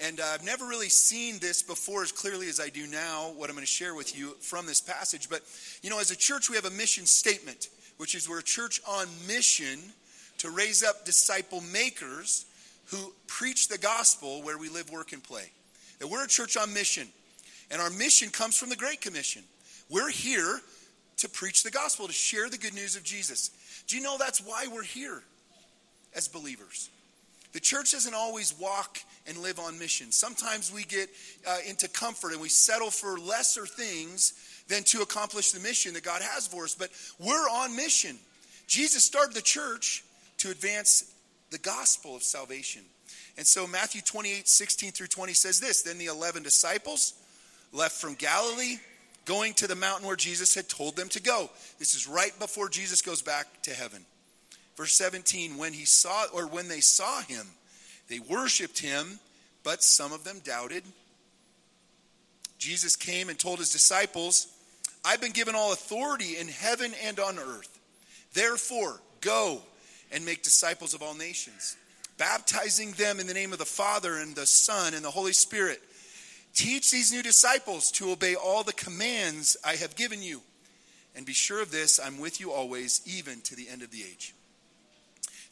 And 0.02 0.20
uh, 0.20 0.24
I've 0.32 0.44
never 0.44 0.66
really 0.66 0.88
seen 0.88 1.38
this 1.40 1.62
before 1.62 2.02
as 2.02 2.12
clearly 2.12 2.48
as 2.48 2.60
I 2.60 2.68
do 2.68 2.86
now, 2.86 3.32
what 3.36 3.48
I'm 3.48 3.56
going 3.56 3.66
to 3.66 3.72
share 3.72 3.94
with 3.94 4.16
you 4.16 4.36
from 4.40 4.66
this 4.66 4.80
passage. 4.80 5.28
But, 5.28 5.42
you 5.82 5.90
know, 5.90 5.98
as 5.98 6.10
a 6.10 6.16
church, 6.16 6.48
we 6.48 6.56
have 6.56 6.64
a 6.64 6.70
mission 6.70 7.06
statement, 7.06 7.68
which 7.96 8.14
is 8.14 8.28
we're 8.28 8.40
a 8.40 8.44
church 8.44 8.80
on 8.86 9.08
mission 9.26 9.80
to 10.38 10.50
raise 10.50 10.84
up 10.84 11.04
disciple 11.04 11.62
makers 11.72 12.44
who 12.86 13.12
preach 13.26 13.68
the 13.68 13.78
gospel 13.78 14.42
where 14.42 14.58
we 14.58 14.68
live, 14.68 14.90
work, 14.90 15.12
and 15.12 15.24
play. 15.24 15.50
That 15.98 16.08
we're 16.08 16.24
a 16.24 16.28
church 16.28 16.56
on 16.56 16.72
mission. 16.72 17.08
And 17.70 17.80
our 17.80 17.90
mission 17.90 18.28
comes 18.28 18.56
from 18.56 18.68
the 18.68 18.76
Great 18.76 19.00
Commission. 19.00 19.42
We're 19.90 20.10
here 20.10 20.60
to 21.18 21.28
preach 21.28 21.62
the 21.62 21.70
gospel, 21.70 22.06
to 22.06 22.12
share 22.12 22.48
the 22.48 22.58
good 22.58 22.74
news 22.74 22.96
of 22.96 23.02
Jesus. 23.02 23.50
Do 23.86 23.96
you 23.96 24.02
know 24.02 24.16
that's 24.18 24.40
why 24.40 24.66
we're 24.72 24.82
here 24.82 25.22
as 26.14 26.28
believers? 26.28 26.90
The 27.52 27.60
church 27.60 27.92
doesn't 27.92 28.14
always 28.14 28.54
walk 28.58 28.98
and 29.26 29.38
live 29.38 29.58
on 29.58 29.78
mission. 29.78 30.12
Sometimes 30.12 30.72
we 30.72 30.84
get 30.84 31.08
uh, 31.48 31.56
into 31.66 31.88
comfort 31.88 32.32
and 32.32 32.40
we 32.40 32.50
settle 32.50 32.90
for 32.90 33.18
lesser 33.18 33.64
things 33.64 34.34
than 34.68 34.82
to 34.84 35.00
accomplish 35.00 35.52
the 35.52 35.60
mission 35.60 35.94
that 35.94 36.02
God 36.02 36.20
has 36.22 36.46
for 36.46 36.64
us. 36.64 36.74
But 36.74 36.90
we're 37.18 37.48
on 37.48 37.74
mission. 37.74 38.18
Jesus 38.66 39.04
started 39.04 39.34
the 39.34 39.42
church 39.42 40.04
to 40.38 40.50
advance 40.50 41.14
the 41.50 41.58
gospel 41.58 42.14
of 42.14 42.22
salvation. 42.22 42.82
And 43.38 43.46
so 43.46 43.66
Matthew 43.66 44.00
28 44.02 44.48
16 44.48 44.92
through 44.92 45.06
20 45.06 45.32
says 45.32 45.60
this 45.60 45.82
Then 45.82 45.98
the 45.98 46.06
11 46.06 46.42
disciples 46.42 47.14
left 47.72 47.94
from 47.94 48.14
Galilee, 48.14 48.76
going 49.26 49.52
to 49.54 49.66
the 49.66 49.76
mountain 49.76 50.06
where 50.06 50.16
Jesus 50.16 50.54
had 50.54 50.68
told 50.68 50.96
them 50.96 51.08
to 51.10 51.20
go. 51.20 51.50
This 51.78 51.94
is 51.94 52.08
right 52.08 52.36
before 52.38 52.68
Jesus 52.68 53.02
goes 53.02 53.20
back 53.20 53.46
to 53.62 53.74
heaven. 53.74 54.04
Verse 54.76 54.92
17, 54.94 55.58
when 55.58 55.72
he 55.72 55.84
saw 55.84 56.26
or 56.32 56.46
when 56.46 56.68
they 56.68 56.80
saw 56.80 57.20
him, 57.22 57.46
they 58.08 58.20
worshiped 58.20 58.78
him, 58.78 59.18
but 59.64 59.82
some 59.82 60.12
of 60.12 60.24
them 60.24 60.40
doubted. 60.44 60.84
Jesus 62.58 62.96
came 62.96 63.28
and 63.28 63.38
told 63.38 63.58
his 63.58 63.70
disciples, 63.70 64.46
I've 65.04 65.20
been 65.20 65.32
given 65.32 65.54
all 65.54 65.72
authority 65.72 66.36
in 66.36 66.48
heaven 66.48 66.92
and 67.04 67.18
on 67.18 67.38
earth. 67.38 67.78
Therefore, 68.32 69.00
go 69.20 69.60
and 70.12 70.24
make 70.24 70.42
disciples 70.42 70.94
of 70.94 71.02
all 71.02 71.14
nations, 71.14 71.76
baptizing 72.18 72.92
them 72.92 73.18
in 73.18 73.26
the 73.26 73.34
name 73.34 73.52
of 73.52 73.58
the 73.58 73.64
Father 73.64 74.16
and 74.16 74.34
the 74.34 74.46
Son 74.46 74.94
and 74.94 75.04
the 75.04 75.10
Holy 75.10 75.32
Spirit. 75.32 75.82
Teach 76.56 76.90
these 76.90 77.12
new 77.12 77.22
disciples 77.22 77.90
to 77.92 78.10
obey 78.10 78.34
all 78.34 78.62
the 78.62 78.72
commands 78.72 79.58
I 79.62 79.76
have 79.76 79.94
given 79.94 80.22
you. 80.22 80.40
And 81.14 81.26
be 81.26 81.34
sure 81.34 81.60
of 81.60 81.70
this, 81.70 82.00
I'm 82.02 82.18
with 82.18 82.40
you 82.40 82.50
always, 82.50 83.02
even 83.04 83.42
to 83.42 83.54
the 83.54 83.68
end 83.68 83.82
of 83.82 83.90
the 83.90 84.00
age. 84.00 84.34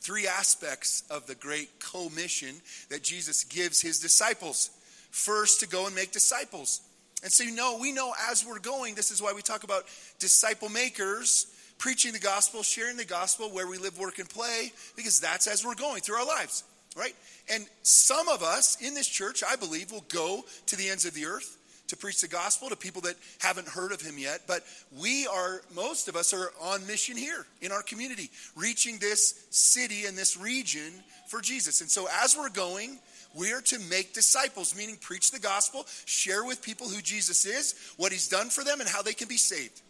Three 0.00 0.26
aspects 0.26 1.02
of 1.11 1.26
the 1.26 1.34
great 1.34 1.68
commission 1.78 2.56
that 2.88 3.02
Jesus 3.02 3.44
gives 3.44 3.82
his 3.82 4.00
disciples. 4.00 4.70
First, 5.11 5.61
to 5.61 5.68
go 5.68 5.87
and 5.87 5.94
make 5.94 6.11
disciples. 6.11 6.80
And 7.23 7.30
so, 7.30 7.44
you 7.44 7.54
know, 7.54 7.78
we 7.78 7.92
know 7.92 8.14
as 8.30 8.44
we're 8.46 8.58
going, 8.58 8.94
this 8.94 9.11
is 9.11 9.20
why 9.20 9.34
we 9.34 9.42
talk 9.42 9.62
about 9.62 9.84
disciple 10.18 10.70
makers, 10.70 11.46
preaching 11.76 12.14
the 12.14 12.18
gospel, 12.18 12.62
sharing 12.62 12.96
the 12.96 13.04
gospel 13.04 13.50
where 13.50 13.66
we 13.66 13.76
live, 13.76 13.99
work, 13.99 14.18
and 14.18 14.28
play, 14.28 14.73
because 14.96 15.20
that's 15.20 15.46
as 15.46 15.66
we're 15.66 15.75
going 15.75 16.00
through 16.00 16.16
our 16.16 16.26
lives, 16.26 16.64
right? 16.94 17.14
And 17.52 17.66
some 17.82 18.28
of 18.28 18.42
us 18.42 18.76
in 18.80 18.94
this 18.94 19.08
church, 19.08 19.42
I 19.46 19.56
believe, 19.56 19.90
will 19.90 20.04
go 20.08 20.44
to 20.66 20.76
the 20.76 20.88
ends 20.88 21.04
of 21.04 21.14
the 21.14 21.26
earth 21.26 21.58
to 21.88 21.96
preach 21.96 22.20
the 22.20 22.28
gospel 22.28 22.68
to 22.70 22.76
people 22.76 23.02
that 23.02 23.16
haven't 23.40 23.68
heard 23.68 23.92
of 23.92 24.00
him 24.00 24.16
yet. 24.18 24.42
But 24.46 24.64
we 24.98 25.26
are, 25.26 25.60
most 25.74 26.08
of 26.08 26.16
us 26.16 26.32
are 26.32 26.50
on 26.60 26.86
mission 26.86 27.16
here 27.16 27.46
in 27.60 27.72
our 27.72 27.82
community, 27.82 28.30
reaching 28.56 28.98
this 28.98 29.46
city 29.50 30.06
and 30.06 30.16
this 30.16 30.36
region 30.36 30.92
for 31.28 31.40
Jesus. 31.40 31.80
And 31.80 31.90
so 31.90 32.06
as 32.22 32.36
we're 32.36 32.48
going, 32.48 32.98
we 33.34 33.52
are 33.52 33.60
to 33.62 33.78
make 33.90 34.14
disciples, 34.14 34.76
meaning 34.76 34.96
preach 35.00 35.30
the 35.30 35.40
gospel, 35.40 35.84
share 36.06 36.44
with 36.44 36.62
people 36.62 36.88
who 36.88 37.02
Jesus 37.02 37.44
is, 37.44 37.74
what 37.96 38.12
he's 38.12 38.28
done 38.28 38.48
for 38.48 38.64
them, 38.64 38.80
and 38.80 38.88
how 38.88 39.02
they 39.02 39.12
can 39.12 39.28
be 39.28 39.36
saved. 39.36 39.82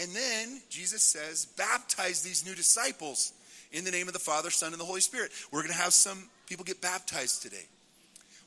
And 0.00 0.10
then 0.10 0.60
Jesus 0.70 1.02
says, 1.02 1.46
baptize 1.56 2.22
these 2.22 2.44
new 2.44 2.54
disciples 2.54 3.32
in 3.74 3.84
the 3.84 3.90
name 3.90 4.06
of 4.06 4.12
the 4.12 4.20
Father, 4.20 4.50
Son, 4.50 4.72
and 4.72 4.80
the 4.80 4.84
Holy 4.84 5.00
Spirit. 5.00 5.32
We're 5.50 5.60
going 5.60 5.72
to 5.72 5.78
have 5.78 5.92
some 5.92 6.28
people 6.46 6.64
get 6.64 6.80
baptized 6.80 7.42
today. 7.42 7.66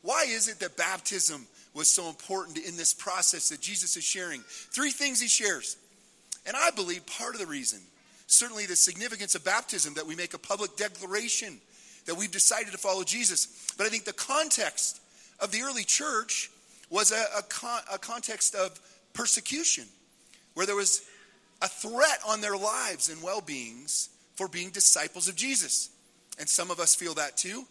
Why 0.01 0.25
is 0.27 0.47
it 0.47 0.59
that 0.59 0.77
baptism 0.77 1.45
was 1.73 1.89
so 1.91 2.07
important 2.07 2.57
in 2.57 2.77
this 2.77 2.93
process 2.93 3.49
that 3.49 3.59
Jesus 3.59 3.97
is 3.97 4.05
sharing? 4.05 4.41
Three 4.47 4.91
things 4.91 5.19
he 5.19 5.27
shares. 5.27 5.75
And 6.45 6.55
I 6.55 6.71
believe 6.71 7.05
part 7.05 7.35
of 7.35 7.41
the 7.41 7.45
reason, 7.45 7.79
certainly 8.27 8.65
the 8.65 8.77
significance 8.77 9.35
of 9.35 9.43
baptism, 9.43 9.95
that 9.95 10.07
we 10.07 10.15
make 10.15 10.33
a 10.33 10.39
public 10.39 10.77
declaration 10.77 11.59
that 12.05 12.15
we've 12.15 12.31
decided 12.31 12.71
to 12.71 12.77
follow 12.77 13.03
Jesus. 13.03 13.73
But 13.77 13.85
I 13.85 13.89
think 13.89 14.05
the 14.05 14.13
context 14.13 15.01
of 15.41 15.51
the 15.51 15.61
early 15.61 15.83
church 15.83 16.49
was 16.89 17.11
a, 17.11 17.25
a, 17.37 17.41
con- 17.43 17.81
a 17.93 17.97
context 17.97 18.55
of 18.55 18.79
persecution, 19.13 19.83
where 20.53 20.65
there 20.65 20.75
was 20.75 21.01
a 21.61 21.67
threat 21.67 22.19
on 22.25 22.39
their 22.39 22.55
lives 22.55 23.09
and 23.09 23.21
well 23.21 23.41
beings 23.41 24.09
for 24.37 24.47
being 24.47 24.69
disciples 24.69 25.27
of 25.27 25.35
Jesus. 25.35 25.89
And 26.39 26.47
some 26.47 26.71
of 26.71 26.79
us 26.79 26.95
feel 26.95 27.15
that 27.15 27.35
too. 27.35 27.65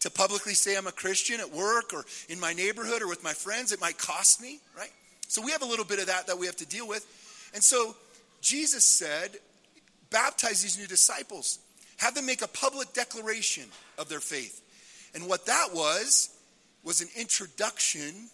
To 0.00 0.10
publicly 0.10 0.54
say 0.54 0.76
I'm 0.76 0.86
a 0.86 0.92
Christian 0.92 1.38
at 1.40 1.52
work 1.52 1.92
or 1.92 2.04
in 2.28 2.40
my 2.40 2.52
neighborhood 2.52 3.02
or 3.02 3.08
with 3.08 3.22
my 3.22 3.32
friends, 3.32 3.72
it 3.72 3.80
might 3.80 3.98
cost 3.98 4.40
me, 4.40 4.60
right? 4.76 4.90
So 5.28 5.42
we 5.42 5.52
have 5.52 5.62
a 5.62 5.66
little 5.66 5.84
bit 5.84 6.00
of 6.00 6.06
that 6.06 6.26
that 6.28 6.38
we 6.38 6.46
have 6.46 6.56
to 6.56 6.66
deal 6.66 6.88
with. 6.88 7.06
And 7.54 7.62
so 7.62 7.94
Jesus 8.40 8.84
said, 8.84 9.30
baptize 10.10 10.62
these 10.62 10.78
new 10.78 10.86
disciples, 10.86 11.58
have 11.98 12.14
them 12.14 12.26
make 12.26 12.42
a 12.42 12.48
public 12.48 12.92
declaration 12.92 13.64
of 13.98 14.08
their 14.08 14.20
faith. 14.20 14.60
And 15.14 15.28
what 15.28 15.46
that 15.46 15.68
was, 15.72 16.30
was 16.82 17.00
an 17.00 17.08
introduction 17.16 18.28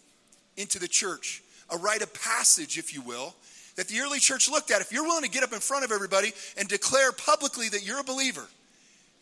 into 0.57 0.79
the 0.79 0.88
church, 0.88 1.42
a 1.70 1.77
rite 1.77 2.03
of 2.03 2.12
passage, 2.14 2.79
if 2.79 2.94
you 2.94 3.03
will, 3.03 3.35
that 3.79 3.87
the 3.87 4.01
early 4.01 4.19
church 4.19 4.51
looked 4.51 4.73
at. 4.73 4.81
If 4.81 4.91
you're 4.91 5.05
willing 5.05 5.23
to 5.23 5.31
get 5.31 5.45
up 5.45 5.53
in 5.53 5.61
front 5.61 5.85
of 5.85 5.93
everybody 5.93 6.33
and 6.57 6.69
declare 6.69 7.12
publicly 7.12 7.69
that 7.69 7.87
you're 7.87 8.01
a 8.01 8.05
believer, 8.05 8.45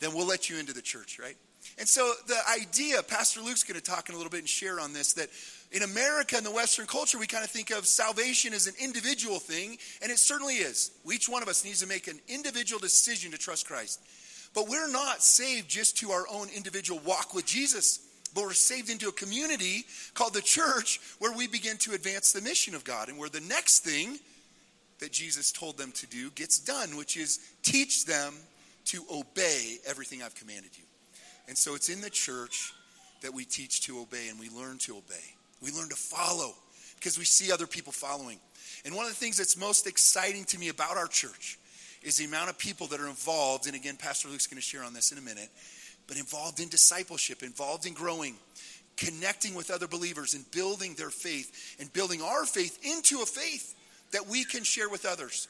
then 0.00 0.14
we'll 0.14 0.26
let 0.26 0.48
you 0.48 0.58
into 0.58 0.72
the 0.72 0.80
church, 0.80 1.18
right? 1.22 1.36
And 1.78 1.86
so 1.86 2.10
the 2.26 2.38
idea, 2.58 3.02
Pastor 3.02 3.42
Luke's 3.42 3.64
going 3.64 3.78
to 3.78 3.84
talk 3.84 4.08
in 4.08 4.14
a 4.14 4.18
little 4.18 4.30
bit 4.30 4.40
and 4.40 4.48
share 4.48 4.80
on 4.80 4.94
this, 4.94 5.12
that 5.12 5.28
in 5.72 5.82
America 5.82 6.38
and 6.38 6.46
the 6.46 6.50
Western 6.50 6.86
culture, 6.86 7.18
we 7.18 7.26
kind 7.26 7.44
of 7.44 7.50
think 7.50 7.70
of 7.70 7.86
salvation 7.86 8.54
as 8.54 8.66
an 8.66 8.72
individual 8.80 9.38
thing, 9.38 9.76
and 10.00 10.10
it 10.10 10.18
certainly 10.18 10.54
is. 10.54 10.90
Each 11.12 11.28
one 11.28 11.42
of 11.42 11.48
us 11.48 11.62
needs 11.62 11.80
to 11.80 11.86
make 11.86 12.08
an 12.08 12.18
individual 12.26 12.80
decision 12.80 13.32
to 13.32 13.38
trust 13.38 13.66
Christ. 13.66 14.00
But 14.54 14.70
we're 14.70 14.90
not 14.90 15.22
saved 15.22 15.68
just 15.68 15.98
to 15.98 16.12
our 16.12 16.24
own 16.32 16.48
individual 16.48 16.98
walk 17.04 17.34
with 17.34 17.44
Jesus, 17.44 18.00
but 18.34 18.44
we're 18.44 18.54
saved 18.54 18.88
into 18.88 19.08
a 19.08 19.12
community 19.12 19.84
called 20.14 20.32
the 20.32 20.40
church 20.40 20.98
where 21.18 21.36
we 21.36 21.46
begin 21.46 21.76
to 21.78 21.92
advance 21.92 22.32
the 22.32 22.40
mission 22.40 22.74
of 22.74 22.84
God 22.84 23.10
and 23.10 23.18
where 23.18 23.28
the 23.28 23.40
next 23.40 23.80
thing 23.80 24.18
that 25.00 25.12
Jesus 25.12 25.52
told 25.52 25.76
them 25.76 25.92
to 25.92 26.06
do 26.06 26.30
gets 26.30 26.58
done, 26.58 26.96
which 26.96 27.16
is 27.16 27.38
teach 27.62 28.06
them 28.06 28.34
to 28.86 29.04
obey 29.12 29.78
everything 29.86 30.22
I've 30.22 30.34
commanded 30.34 30.70
you. 30.76 30.84
And 31.48 31.56
so 31.56 31.74
it's 31.74 31.88
in 31.88 32.00
the 32.00 32.10
church 32.10 32.72
that 33.22 33.32
we 33.32 33.44
teach 33.44 33.82
to 33.82 34.00
obey 34.00 34.28
and 34.28 34.38
we 34.38 34.48
learn 34.50 34.78
to 34.78 34.96
obey. 34.96 35.34
We 35.62 35.70
learn 35.70 35.88
to 35.88 35.96
follow 35.96 36.54
because 36.96 37.18
we 37.18 37.24
see 37.24 37.52
other 37.52 37.66
people 37.66 37.92
following. 37.92 38.38
And 38.84 38.94
one 38.94 39.04
of 39.04 39.10
the 39.10 39.16
things 39.16 39.36
that's 39.36 39.56
most 39.56 39.86
exciting 39.86 40.44
to 40.46 40.58
me 40.58 40.68
about 40.68 40.96
our 40.96 41.06
church 41.06 41.58
is 42.02 42.16
the 42.16 42.24
amount 42.24 42.50
of 42.50 42.58
people 42.58 42.86
that 42.88 43.00
are 43.00 43.08
involved. 43.08 43.66
And 43.66 43.74
again, 43.74 43.96
Pastor 43.96 44.28
Luke's 44.28 44.46
going 44.46 44.56
to 44.56 44.62
share 44.62 44.84
on 44.84 44.92
this 44.92 45.12
in 45.12 45.18
a 45.18 45.22
minute, 45.22 45.48
but 46.06 46.16
involved 46.16 46.60
in 46.60 46.68
discipleship, 46.68 47.42
involved 47.42 47.86
in 47.86 47.94
growing, 47.94 48.36
connecting 48.96 49.54
with 49.54 49.70
other 49.70 49.88
believers 49.88 50.34
and 50.34 50.48
building 50.50 50.94
their 50.94 51.10
faith 51.10 51.76
and 51.80 51.92
building 51.92 52.22
our 52.22 52.44
faith 52.44 52.78
into 52.84 53.22
a 53.22 53.26
faith 53.26 53.75
that 54.12 54.26
we 54.28 54.44
can 54.44 54.64
share 54.64 54.88
with 54.88 55.04
others. 55.04 55.48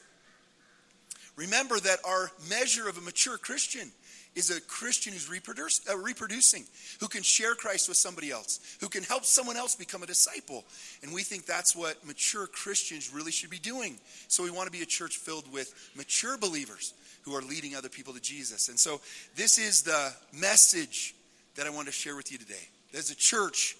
Remember 1.35 1.79
that 1.79 1.99
our 2.05 2.31
measure 2.49 2.89
of 2.89 2.97
a 2.97 3.01
mature 3.01 3.37
Christian 3.37 3.91
is 4.35 4.49
a 4.51 4.61
Christian 4.61 5.13
who's 5.13 5.29
reproduce, 5.29 5.81
uh, 5.89 5.97
reproducing, 5.97 6.63
who 6.99 7.07
can 7.07 7.23
share 7.23 7.55
Christ 7.55 7.87
with 7.87 7.97
somebody 7.97 8.29
else, 8.29 8.77
who 8.79 8.87
can 8.87 9.03
help 9.03 9.25
someone 9.25 9.57
else 9.57 9.75
become 9.75 10.03
a 10.03 10.05
disciple. 10.05 10.63
And 11.01 11.11
we 11.11 11.23
think 11.23 11.45
that's 11.45 11.75
what 11.75 12.05
mature 12.05 12.45
Christians 12.45 13.11
really 13.11 13.31
should 13.31 13.49
be 13.49 13.57
doing. 13.57 13.97
So 14.27 14.43
we 14.43 14.51
want 14.51 14.67
to 14.67 14.71
be 14.71 14.83
a 14.83 14.85
church 14.85 15.17
filled 15.17 15.51
with 15.51 15.73
mature 15.95 16.37
believers 16.37 16.93
who 17.23 17.35
are 17.35 17.41
leading 17.41 17.75
other 17.75 17.89
people 17.89 18.13
to 18.13 18.21
Jesus. 18.21 18.69
And 18.69 18.79
so 18.79 19.01
this 19.35 19.57
is 19.57 19.81
the 19.81 20.13
message 20.31 21.15
that 21.55 21.65
I 21.65 21.71
want 21.71 21.87
to 21.87 21.93
share 21.93 22.15
with 22.15 22.31
you 22.31 22.37
today. 22.37 22.67
As 22.93 23.09
a 23.09 23.15
church, 23.15 23.75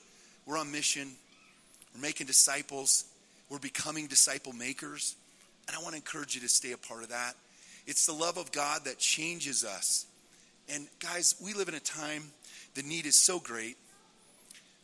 we're 0.48 0.58
on 0.58 0.72
mission, 0.72 1.08
we're 1.94 2.02
making 2.02 2.26
disciples, 2.26 3.06
we're 3.50 3.60
becoming 3.60 4.08
disciple 4.08 4.54
makers. 4.54 5.16
And 5.68 5.76
I 5.76 5.80
want 5.80 5.92
to 5.92 5.98
encourage 5.98 6.36
you 6.36 6.42
to 6.42 6.50
stay 6.50 6.72
a 6.72 6.78
part 6.78 7.04
of 7.04 7.10
that. 7.10 7.34
It's 7.86 8.06
the 8.06 8.14
love 8.14 8.38
of 8.38 8.52
God 8.52 8.86
that 8.86 8.98
changes 8.98 9.64
us. 9.64 10.06
And 10.74 10.88
guys, 11.00 11.36
we 11.42 11.54
live 11.54 11.70
in 11.70 11.76
a 11.76 11.80
time 11.80 12.24
the 12.76 12.84
need 12.84 13.06
is 13.06 13.16
so 13.16 13.40
great. 13.40 13.78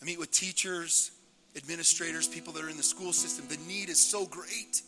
I 0.01 0.05
meet 0.05 0.19
with 0.19 0.31
teachers, 0.31 1.11
administrators, 1.55 2.27
people 2.27 2.53
that 2.53 2.63
are 2.63 2.69
in 2.69 2.77
the 2.77 2.83
school 2.83 3.13
system. 3.13 3.45
The 3.47 3.61
need 3.67 3.89
is 3.89 3.99
so 3.99 4.25
great. 4.25 4.81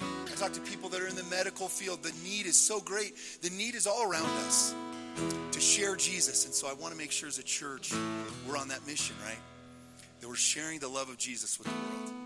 I 0.00 0.36
talk 0.36 0.52
to 0.52 0.60
people 0.60 0.88
that 0.90 1.00
are 1.00 1.06
in 1.06 1.14
the 1.14 1.24
medical 1.24 1.68
field. 1.68 2.02
The 2.02 2.12
need 2.24 2.46
is 2.46 2.56
so 2.56 2.80
great. 2.80 3.14
The 3.42 3.50
need 3.50 3.74
is 3.74 3.86
all 3.86 4.02
around 4.02 4.28
us 4.46 4.74
to 5.52 5.60
share 5.60 5.96
Jesus. 5.96 6.44
And 6.44 6.54
so 6.54 6.68
I 6.68 6.72
want 6.72 6.92
to 6.92 6.98
make 6.98 7.12
sure 7.12 7.28
as 7.28 7.38
a 7.38 7.42
church 7.42 7.92
we're 8.48 8.56
on 8.56 8.68
that 8.68 8.86
mission, 8.86 9.16
right? 9.24 9.38
That 10.20 10.28
we're 10.28 10.34
sharing 10.34 10.80
the 10.80 10.88
love 10.88 11.08
of 11.08 11.18
Jesus 11.18 11.58
with 11.58 11.68
the 11.68 11.74
world. 11.74 12.23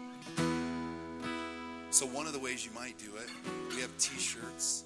So, 1.91 2.07
one 2.07 2.27
of 2.27 2.33
the 2.35 2.39
ways 2.39 2.65
you 2.65 2.71
might 2.73 2.99
do 2.99 3.17
it, 3.17 3.29
we 3.75 3.81
have 3.81 3.97
t 3.99 4.19
shirts. 4.19 4.85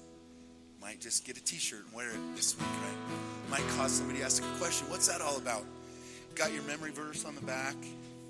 Might 0.81 1.01
just 1.01 1.25
get 1.25 1.37
a 1.37 1.43
t 1.43 1.57
shirt 1.57 1.83
and 1.85 1.93
wear 1.93 2.09
it 2.09 2.35
this 2.35 2.57
week, 2.57 2.67
right? 2.67 3.49
Might 3.49 3.67
cause 3.77 3.91
somebody 3.91 4.19
to 4.19 4.25
ask 4.25 4.41
a 4.41 4.57
question 4.57 4.89
What's 4.89 5.07
that 5.07 5.21
all 5.21 5.37
about? 5.37 5.63
Got 6.35 6.53
your 6.53 6.63
memory 6.63 6.91
verse 6.91 7.25
on 7.25 7.35
the 7.35 7.41
back, 7.41 7.75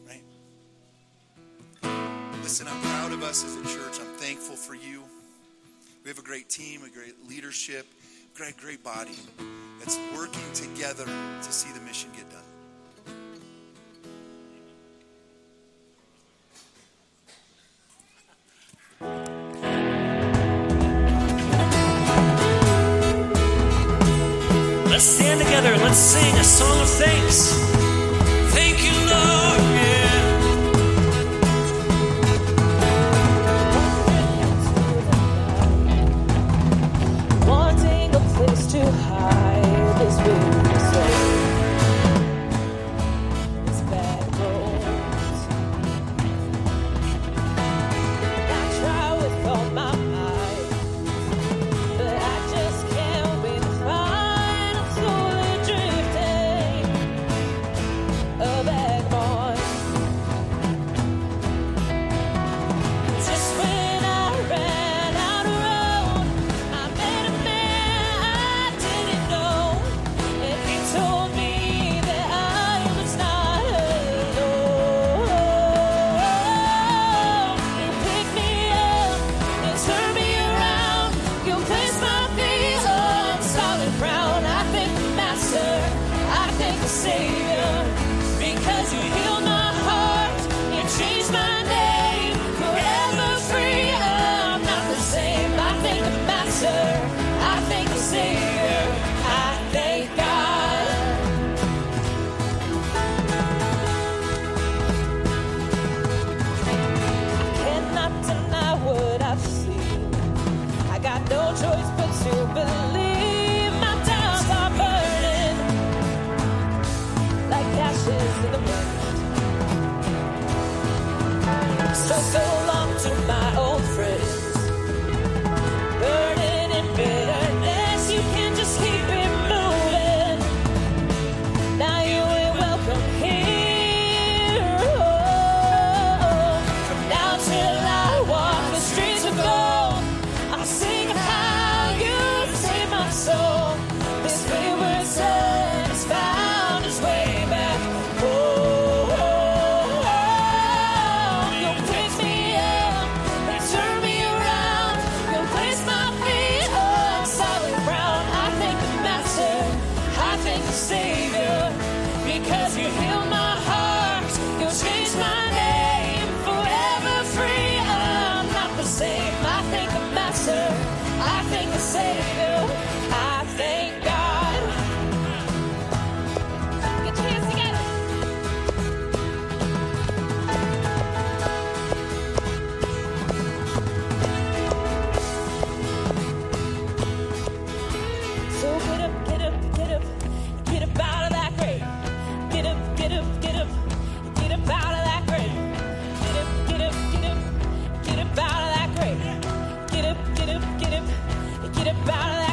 right? 0.08 0.24
Listen, 2.42 2.68
I'm 2.68 2.82
proud 2.82 3.12
of 3.12 3.24
us 3.24 3.46
as 3.46 3.56
a 3.56 3.64
church. 3.64 4.00
I'm 4.00 4.18
thankful 4.18 4.56
for 4.56 4.76
you. 4.76 5.04
We 6.04 6.10
have 6.10 6.20
a 6.20 6.24
great 6.24 6.50
team, 6.50 6.84
a 6.84 6.90
great 6.90 7.16
leadership, 7.30 7.86
a 8.34 8.38
great, 8.38 8.58
great 8.58 8.84
body 8.84 9.16
that's 9.80 9.98
working 10.18 10.52
together 10.54 11.06
to 11.06 11.52
see 11.52 11.72
the 11.72 11.80
mission 11.86 12.10
get 12.14 12.30
done. 12.30 12.43
stand 25.04 25.42
together 25.42 25.74
and 25.74 25.82
let's 25.82 25.98
sing 25.98 26.34
a 26.38 26.44
song 26.44 26.80
of 26.80 26.90
thanks. 26.90 27.54
Thank 28.54 28.84
you, 28.84 28.94
Lord. 29.10 29.73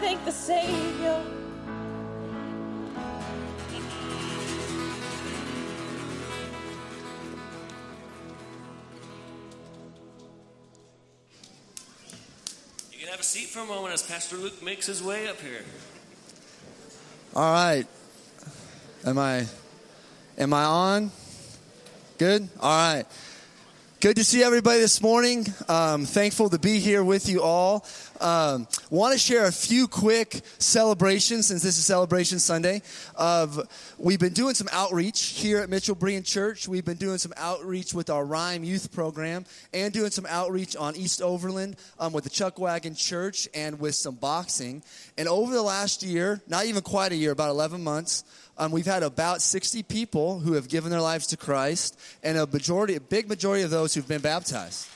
thank 0.00 0.24
the 0.24 0.32
Savior. 0.32 1.22
You 12.90 12.98
can 12.98 13.08
have 13.08 13.20
a 13.20 13.22
seat 13.22 13.48
for 13.48 13.60
a 13.60 13.66
moment 13.66 13.92
as 13.92 14.02
Pastor 14.02 14.36
Luke 14.36 14.62
makes 14.62 14.86
his 14.86 15.02
way 15.02 15.28
up 15.28 15.38
here. 15.40 15.64
All 17.36 17.52
right. 17.52 17.86
Am 19.04 19.18
I 19.18 19.46
am 20.38 20.54
I 20.54 20.64
on? 20.64 21.10
Good? 22.16 22.48
All 22.58 22.94
right. 22.94 23.04
Good 24.00 24.16
to 24.16 24.24
see 24.24 24.42
everybody 24.42 24.80
this 24.80 25.02
morning. 25.02 25.44
Um, 25.68 26.06
thankful 26.06 26.48
to 26.48 26.58
be 26.58 26.78
here 26.78 27.04
with 27.04 27.28
you 27.28 27.42
all. 27.42 27.84
Um, 28.20 28.68
Want 28.90 29.14
to 29.14 29.18
share 29.18 29.46
a 29.46 29.52
few 29.52 29.88
quick 29.88 30.42
celebrations 30.58 31.46
since 31.46 31.62
this 31.62 31.78
is 31.78 31.86
Celebration 31.86 32.38
Sunday. 32.38 32.82
Of 33.14 33.66
we've 33.98 34.18
been 34.18 34.34
doing 34.34 34.54
some 34.54 34.68
outreach 34.72 35.22
here 35.22 35.60
at 35.60 35.70
Mitchell 35.70 35.96
Berean 35.96 36.24
Church. 36.24 36.68
We've 36.68 36.84
been 36.84 36.98
doing 36.98 37.16
some 37.16 37.32
outreach 37.36 37.94
with 37.94 38.10
our 38.10 38.24
Rhyme 38.24 38.62
Youth 38.62 38.92
Program 38.92 39.46
and 39.72 39.92
doing 39.92 40.10
some 40.10 40.26
outreach 40.28 40.76
on 40.76 40.96
East 40.96 41.22
Overland 41.22 41.76
um, 41.98 42.12
with 42.12 42.24
the 42.24 42.30
Chuck 42.30 42.58
Wagon 42.58 42.94
Church 42.94 43.48
and 43.54 43.80
with 43.80 43.94
some 43.94 44.16
boxing. 44.16 44.82
And 45.16 45.26
over 45.26 45.54
the 45.54 45.62
last 45.62 46.02
year, 46.02 46.42
not 46.46 46.66
even 46.66 46.82
quite 46.82 47.12
a 47.12 47.16
year, 47.16 47.30
about 47.30 47.50
11 47.50 47.82
months, 47.82 48.24
um, 48.58 48.70
we've 48.70 48.84
had 48.84 49.02
about 49.02 49.40
60 49.40 49.82
people 49.84 50.40
who 50.40 50.52
have 50.54 50.68
given 50.68 50.90
their 50.90 51.00
lives 51.00 51.28
to 51.28 51.38
Christ, 51.38 51.98
and 52.22 52.36
a 52.36 52.46
majority, 52.46 52.96
a 52.96 53.00
big 53.00 53.28
majority 53.28 53.62
of 53.62 53.70
those 53.70 53.94
who've 53.94 54.06
been 54.06 54.20
baptized. 54.20 54.86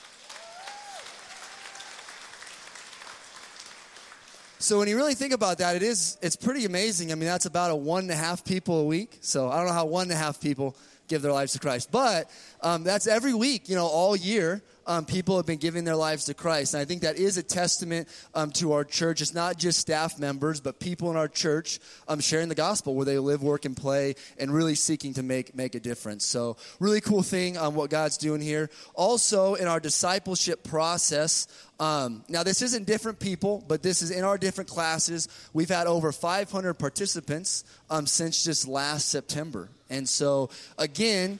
So 4.59 4.79
when 4.79 4.87
you 4.87 4.95
really 4.95 5.15
think 5.15 5.33
about 5.33 5.57
that, 5.57 5.75
it 5.75 5.83
is 5.83 6.17
it's 6.21 6.35
pretty 6.35 6.65
amazing. 6.65 7.11
I 7.11 7.15
mean, 7.15 7.27
that's 7.27 7.45
about 7.45 7.71
a 7.71 7.75
one 7.75 8.03
and 8.03 8.11
a 8.11 8.15
half 8.15 8.43
people 8.45 8.79
a 8.79 8.85
week. 8.85 9.17
So 9.21 9.49
I 9.49 9.57
don't 9.57 9.67
know 9.67 9.73
how 9.73 9.85
one 9.85 10.03
and 10.03 10.13
a 10.13 10.15
half 10.15 10.39
people 10.39 10.75
give 11.07 11.21
their 11.21 11.31
lives 11.31 11.53
to 11.53 11.59
Christ, 11.59 11.91
but 11.91 12.29
um, 12.61 12.83
that's 12.83 13.07
every 13.07 13.33
week. 13.33 13.69
You 13.69 13.75
know, 13.75 13.87
all 13.87 14.15
year. 14.15 14.61
Um, 14.87 15.05
people 15.05 15.35
have 15.37 15.47
been 15.47 15.57
giving 15.57 15.83
their 15.83 15.95
lives 15.95 16.25
to 16.25 16.35
Christ. 16.35 16.75
And 16.75 16.81
I 16.81 16.85
think 16.85 17.01
that 17.01 17.17
is 17.17 17.37
a 17.37 17.43
testament 17.43 18.07
um, 18.35 18.51
to 18.51 18.73
our 18.73 18.83
church. 18.83 19.19
It's 19.19 19.33
not 19.33 19.57
just 19.57 19.79
staff 19.79 20.19
members, 20.19 20.59
but 20.59 20.79
people 20.79 21.09
in 21.09 21.17
our 21.17 21.27
church 21.27 21.79
um, 22.07 22.19
sharing 22.19 22.49
the 22.49 22.55
gospel 22.55 22.93
where 22.93 23.03
they 23.03 23.17
live, 23.17 23.41
work, 23.41 23.65
and 23.65 23.75
play, 23.75 24.13
and 24.37 24.53
really 24.53 24.75
seeking 24.75 25.15
to 25.15 25.23
make, 25.23 25.55
make 25.55 25.73
a 25.73 25.79
difference. 25.79 26.23
So, 26.23 26.57
really 26.79 27.01
cool 27.01 27.23
thing 27.23 27.57
on 27.57 27.73
what 27.73 27.89
God's 27.89 28.17
doing 28.17 28.41
here. 28.41 28.69
Also, 28.93 29.55
in 29.55 29.67
our 29.67 29.79
discipleship 29.79 30.63
process, 30.63 31.47
um, 31.79 32.23
now, 32.29 32.43
this 32.43 32.61
isn't 32.61 32.85
different 32.85 33.19
people, 33.19 33.63
but 33.67 33.83
this 33.83 34.01
is 34.01 34.11
in 34.11 34.23
our 34.23 34.37
different 34.37 34.69
classes. 34.69 35.27
We've 35.53 35.69
had 35.69 35.87
over 35.87 36.11
500 36.11 36.75
participants 36.75 37.65
um, 37.89 38.07
since 38.07 38.43
just 38.43 38.67
last 38.67 39.09
September. 39.09 39.69
And 39.89 40.07
so, 40.07 40.49
again, 40.77 41.39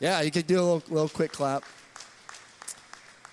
yeah, 0.00 0.20
you 0.20 0.30
could 0.30 0.46
do 0.46 0.56
a 0.56 0.62
little, 0.62 0.82
little 0.88 1.08
quick 1.08 1.32
clap. 1.32 1.64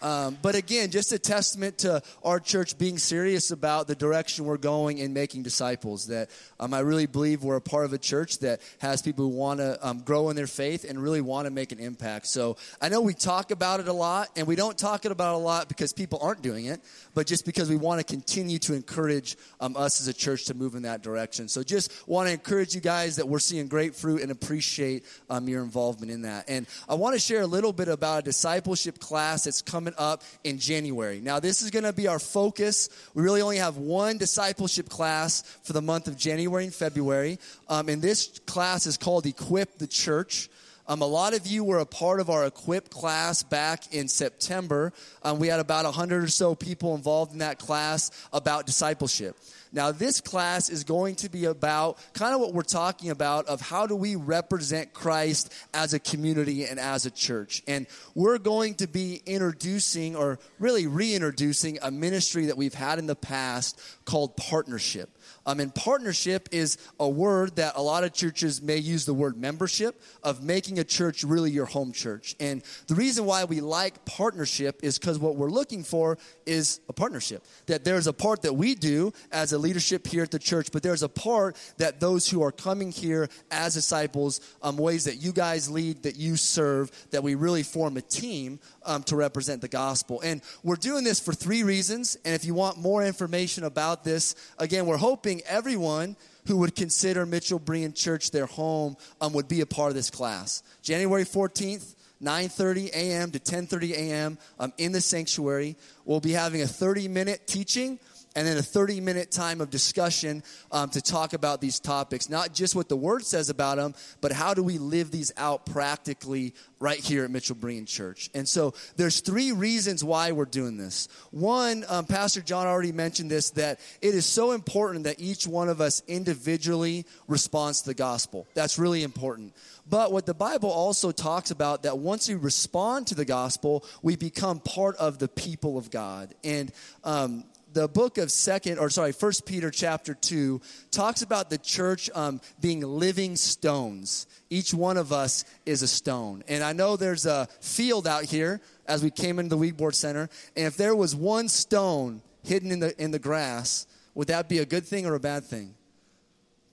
Um, 0.02 0.38
but 0.42 0.56
again, 0.56 0.92
just 0.92 1.12
a 1.12 1.20
testament 1.20 1.80
to 1.80 2.02
our 2.24 2.40
church 2.40 2.78
being 2.78 2.98
serious 2.98 3.52
about 3.52 3.88
the 3.88 3.96
direction 3.96 4.46
we're 4.46 4.58
going 4.58 5.00
in 5.00 5.14
making 5.14 5.44
disciples. 5.44 6.08
That 6.08 6.30
um, 6.60 6.74
I 6.74 6.80
really 6.80 7.06
believe 7.08 7.44
we're 7.44 7.56
a 7.56 7.62
part 7.62 7.86
of 7.86 7.94
a 7.94 7.98
church 7.98 8.40
that 8.40 8.62
has 8.80 9.02
people 9.02 9.26
who 9.26 9.36
want 9.36 9.60
to 9.60 9.78
um, 9.88 10.00
grow 10.00 10.30
in 10.30 10.36
their 10.36 10.48
faith 10.48 10.86
and 10.88 11.02
really 11.02 11.22
want 11.22 11.46
to 11.46 11.52
make 11.52 11.72
an 11.72 11.80
impact. 11.80 12.28
So 12.28 12.58
I 12.82 12.90
know 12.90 13.02
we 13.02 13.14
talk 13.14 13.52
about 13.52 13.80
it 13.80 13.88
a 13.88 13.94
lot, 13.94 14.30
and 14.36 14.48
we 14.48 14.56
don't 14.56 14.78
talk 14.78 15.06
about 15.06 15.34
it 15.34 15.36
a 15.36 15.44
lot 15.44 15.68
because 15.68 15.94
people 15.94 16.20
aren't 16.22 16.42
doing 16.42 16.66
it, 16.66 16.82
but 17.14 17.28
just 17.28 17.46
because 17.46 17.70
we 17.70 17.76
want 17.76 18.00
to 18.00 18.06
continue 18.06 18.60
to 18.60 18.74
encourage 18.74 19.38
um, 19.60 19.76
us 19.76 20.02
as 20.02 20.08
a 20.08 20.14
church 20.14 20.46
to 20.46 20.54
move 20.54 20.76
in 20.76 20.84
that 20.84 21.02
direction. 21.02 21.48
So 21.48 21.64
just 21.64 22.08
want 22.08 22.28
to 22.28 22.34
encourage 22.34 22.76
you 22.76 22.82
guys 22.82 23.16
that 23.18 23.28
we're 23.28 23.40
seeing 23.40 23.68
great 23.68 23.96
fruit 23.96 24.22
and 24.22 24.32
appreciate 24.32 25.06
um, 25.30 25.48
your 25.48 25.64
involvement 25.64 26.12
in 26.12 26.24
that. 26.24 26.50
And 26.50 26.68
I 26.88 26.96
want 26.96 27.16
to 27.16 27.20
share 27.20 27.42
a 27.42 27.48
little 27.48 27.74
bit 27.74 27.88
about 27.88 28.20
a 28.20 28.22
discipleship 28.24 29.00
class 29.00 29.46
that's 29.46 29.62
coming 29.62 29.94
up 29.98 30.24
in 30.44 30.60
January. 30.60 31.20
Now, 31.20 31.40
this 31.40 31.62
is 31.62 31.72
going 31.72 31.84
to 31.84 31.94
be 31.94 32.08
our 32.08 32.20
focus. 32.20 32.90
We 33.14 33.24
really 33.24 33.42
only 33.42 33.58
have 33.58 33.78
one 33.78 34.18
discipleship 34.18 34.90
class 34.90 35.42
for 35.64 35.74
the 35.74 35.82
month 35.82 36.08
of 36.08 36.18
January 36.18 36.66
and 36.66 36.74
February. 36.74 37.40
Um, 37.68 37.90
and 37.90 38.02
this 38.02 38.40
class 38.46 38.86
is 38.86 38.98
called 38.98 39.26
Equip 39.26 39.78
the 39.78 39.88
Church. 39.88 40.50
Um, 40.88 41.02
a 41.02 41.06
lot 41.06 41.34
of 41.34 41.46
you 41.46 41.64
were 41.64 41.80
a 41.80 41.86
part 41.86 42.20
of 42.20 42.30
our 42.30 42.46
Equip 42.46 42.90
class 42.90 43.44
back 43.44 43.94
in 43.94 44.08
September. 44.08 44.94
Um, 45.22 45.40
we 45.40 45.48
had 45.48 45.60
about 45.60 45.84
100 45.86 46.24
or 46.24 46.28
so 46.28 46.56
people 46.56 46.96
involved 46.96 47.34
in 47.34 47.40
that 47.40 47.60
class 47.60 48.10
about 48.32 48.66
discipleship. 48.66 49.36
Now, 49.74 49.92
this 49.92 50.22
class 50.22 50.70
is 50.70 50.86
going 50.86 51.16
to 51.16 51.30
be 51.30 51.46
about 51.46 51.98
kind 52.14 52.34
of 52.34 52.40
what 52.40 52.54
we're 52.54 52.62
talking 52.62 53.10
about 53.10 53.48
of 53.48 53.60
how 53.60 53.86
do 53.86 53.96
we 53.96 54.16
represent 54.16 54.94
Christ 54.94 55.54
as 55.74 55.94
a 55.94 56.00
community 56.00 56.66
and 56.66 56.80
as 56.80 57.06
a 57.06 57.12
church. 57.12 57.64
And 57.68 57.86
we're 58.16 58.38
going 58.38 58.76
to 58.76 58.88
be 58.88 59.22
introducing 59.26 60.16
or 60.16 60.40
really 60.58 60.88
reintroducing 60.88 61.80
a 61.82 61.92
ministry 61.92 62.46
that 62.46 62.58
we've 62.58 62.74
had 62.74 62.98
in 62.98 63.08
the 63.08 63.16
past 63.16 63.80
called 64.06 64.38
partnership. 64.38 65.10
Um, 65.48 65.62
and 65.62 65.74
partnership 65.74 66.50
is 66.52 66.78
a 67.00 67.08
word 67.08 67.56
that 67.56 67.74
a 67.78 67.82
lot 67.82 68.04
of 68.04 68.14
churches 68.14 68.62
may 68.62 68.78
use 68.78 69.06
the 69.06 69.14
word 69.14 69.38
membership 69.38 70.00
of 70.22 70.44
making 70.44 70.78
a 70.78 70.84
church 70.84 71.24
really 71.24 71.50
your 71.50 71.66
home 71.66 71.94
church. 71.94 72.36
And 72.40 72.62
the 72.88 72.96
reason 72.96 73.26
why 73.26 73.46
we 73.46 73.62
like 73.62 74.04
partnership 74.06 74.82
is 74.84 75.00
because 75.00 75.18
what 75.18 75.38
we're 75.38 75.50
looking 75.50 75.84
for 75.84 76.18
is 76.46 76.82
a 76.90 76.94
partnership. 76.94 77.46
That 77.68 77.86
there's 77.86 78.08
a 78.08 78.14
part 78.14 78.42
that 78.42 78.54
we 78.54 78.76
do 78.76 79.14
as 79.32 79.54
a 79.54 79.58
leadership 79.58 80.06
here 80.06 80.24
at 80.24 80.32
the 80.32 80.40
church, 80.40 80.72
but 80.72 80.84
there's 80.84 81.04
a 81.04 81.10
part 81.10 81.56
that 81.78 82.02
those 82.02 82.30
who 82.30 82.44
are 82.44 82.52
coming 82.52 82.92
here 82.92 83.30
as 83.50 83.74
disciples, 83.74 84.42
um, 84.62 84.76
ways 84.76 85.06
that 85.06 85.16
you 85.16 85.32
guys 85.32 85.70
lead, 85.70 86.04
that 86.04 86.18
you 86.18 86.36
serve, 86.36 86.92
that 87.12 87.24
we 87.24 87.36
really 87.36 87.64
form 87.64 87.96
a 87.96 88.02
team 88.02 88.60
um, 88.88 89.04
to 89.04 89.16
represent 89.16 89.62
the 89.62 89.68
gospel. 89.68 90.22
And 90.22 90.42
we're 90.64 90.76
doing 90.76 91.04
this 91.04 91.20
for 91.20 91.34
three 91.34 91.64
reasons. 91.64 92.18
And 92.26 92.34
if 92.34 92.46
you 92.46 92.54
want 92.54 92.78
more 92.78 93.06
information 93.06 93.64
about 93.64 94.04
this, 94.04 94.36
again, 94.58 94.88
we're 94.88 94.98
hoping 94.98 95.42
everyone 95.46 96.16
who 96.48 96.58
would 96.58 96.76
consider 96.76 97.26
Mitchell 97.26 97.60
Berean 97.60 97.94
Church 97.94 98.32
their 98.32 98.46
home 98.46 98.96
um, 99.22 99.34
would 99.34 99.48
be 99.48 99.62
a 99.62 99.66
part 99.66 99.90
of 99.90 99.96
this 99.96 100.10
class. 100.10 100.64
January 100.82 101.26
14th, 101.26 101.94
9.30 102.24 102.90
a.m. 102.94 103.32
to 103.32 103.40
10.30 103.40 103.92
a.m. 103.92 104.38
Um, 104.60 104.74
in 104.78 104.92
the 104.92 105.02
sanctuary. 105.02 105.76
We'll 106.06 106.20
be 106.20 106.32
having 106.32 106.62
a 106.62 106.66
30-minute 106.66 107.46
teaching 107.46 108.00
and 108.38 108.48
then 108.48 108.56
a 108.56 108.62
30 108.62 109.02
minute 109.02 109.32
time 109.32 109.62
of 109.62 109.72
discussion 109.72 110.44
um, 110.72 110.92
to 110.92 111.02
talk 111.02 111.34
about 111.34 111.60
these 111.60 111.80
topics. 111.80 112.30
Not 112.30 112.54
just 112.54 112.76
what 112.76 112.88
the 112.88 112.96
Word 112.96 113.26
says 113.26 113.50
about 113.50 113.78
them, 113.78 113.96
but 114.22 114.32
how 114.32 114.54
do 114.54 114.62
we 114.62 114.78
live 114.78 115.10
these 115.10 115.32
out 115.38 115.66
practically 115.66 116.54
right 116.80 117.00
here 117.00 117.24
at 117.24 117.32
Mitchell 117.32 117.56
Berean 117.56 117.88
Church. 117.88 118.30
And 118.34 118.48
so 118.48 118.74
there's 118.96 119.22
three 119.22 119.52
reasons 119.52 120.04
why 120.04 120.32
we're 120.32 120.46
doing 120.46 120.78
this. 120.78 121.08
One, 121.32 121.84
um, 121.90 122.06
Pastor 122.06 122.42
John 122.42 122.68
already 122.68 122.92
mentioned 122.92 123.32
this, 123.32 123.50
that 123.52 123.80
it 124.02 124.14
is 124.14 124.26
so 124.26 124.52
important 124.52 125.06
that 125.06 125.20
each 125.20 125.48
one 125.48 125.70
of 125.70 125.82
us 125.82 126.04
individually 126.08 127.06
responds 127.28 127.82
to 127.82 127.90
the 127.90 127.96
gospel. 127.96 128.48
That's 128.54 128.78
really 128.78 129.04
important. 129.04 129.56
But 129.90 130.12
what 130.12 130.26
the 130.26 130.34
Bible 130.34 130.70
also 130.70 131.12
talks 131.12 131.50
about 131.50 131.84
that 131.84 131.98
once 131.98 132.28
we 132.28 132.36
respond 132.36 133.08
to 133.08 133.16
the 133.16 133.26
gospel, 133.26 133.84
we 134.04 134.16
become 134.16 134.60
part 134.60 134.96
of 134.98 135.18
the 135.18 135.28
people 135.28 135.78
of 135.78 135.90
God. 135.90 136.36
And 136.44 136.72
um, 137.04 137.46
the 137.74 137.88
book 137.88 138.18
of 138.18 138.32
second 138.32 138.80
or 138.80 138.90
sorry 138.90 139.12
first 139.12 139.46
peter 139.46 139.70
chapter 139.70 140.14
2 140.14 140.62
talks 140.92 141.22
about 141.22 141.50
the 141.50 141.58
church 141.58 142.10
um, 142.16 142.42
being 142.62 142.82
living 142.82 143.36
stones. 143.36 144.28
Each 144.50 144.74
one 144.74 144.98
of 144.98 145.12
us 145.12 145.44
is 145.66 145.82
a 145.82 145.88
stone. 145.88 146.44
And 146.48 146.64
i 146.64 146.74
know 146.74 146.96
there's 146.96 147.26
a 147.26 147.48
field 147.62 148.08
out 148.08 148.24
here 148.24 148.62
as 148.88 149.04
we 149.04 149.12
came 149.12 149.40
into 149.40 149.56
the 149.56 149.72
Weborg 149.72 149.96
center. 149.96 150.30
And 150.56 150.66
if 150.66 150.78
there 150.78 150.96
was 150.96 151.16
one 151.16 151.50
stone 151.50 152.22
hidden 152.44 152.72
in 152.72 152.80
the 152.80 153.02
in 153.02 153.12
the 153.12 153.20
grass 153.20 153.88
would 154.16 154.30
that 154.30 154.50
be 154.50 154.60
a 154.60 154.66
good 154.66 154.86
thing 154.86 155.06
or 155.06 155.14
a 155.14 155.20
bad 155.20 155.44
thing? 155.44 155.76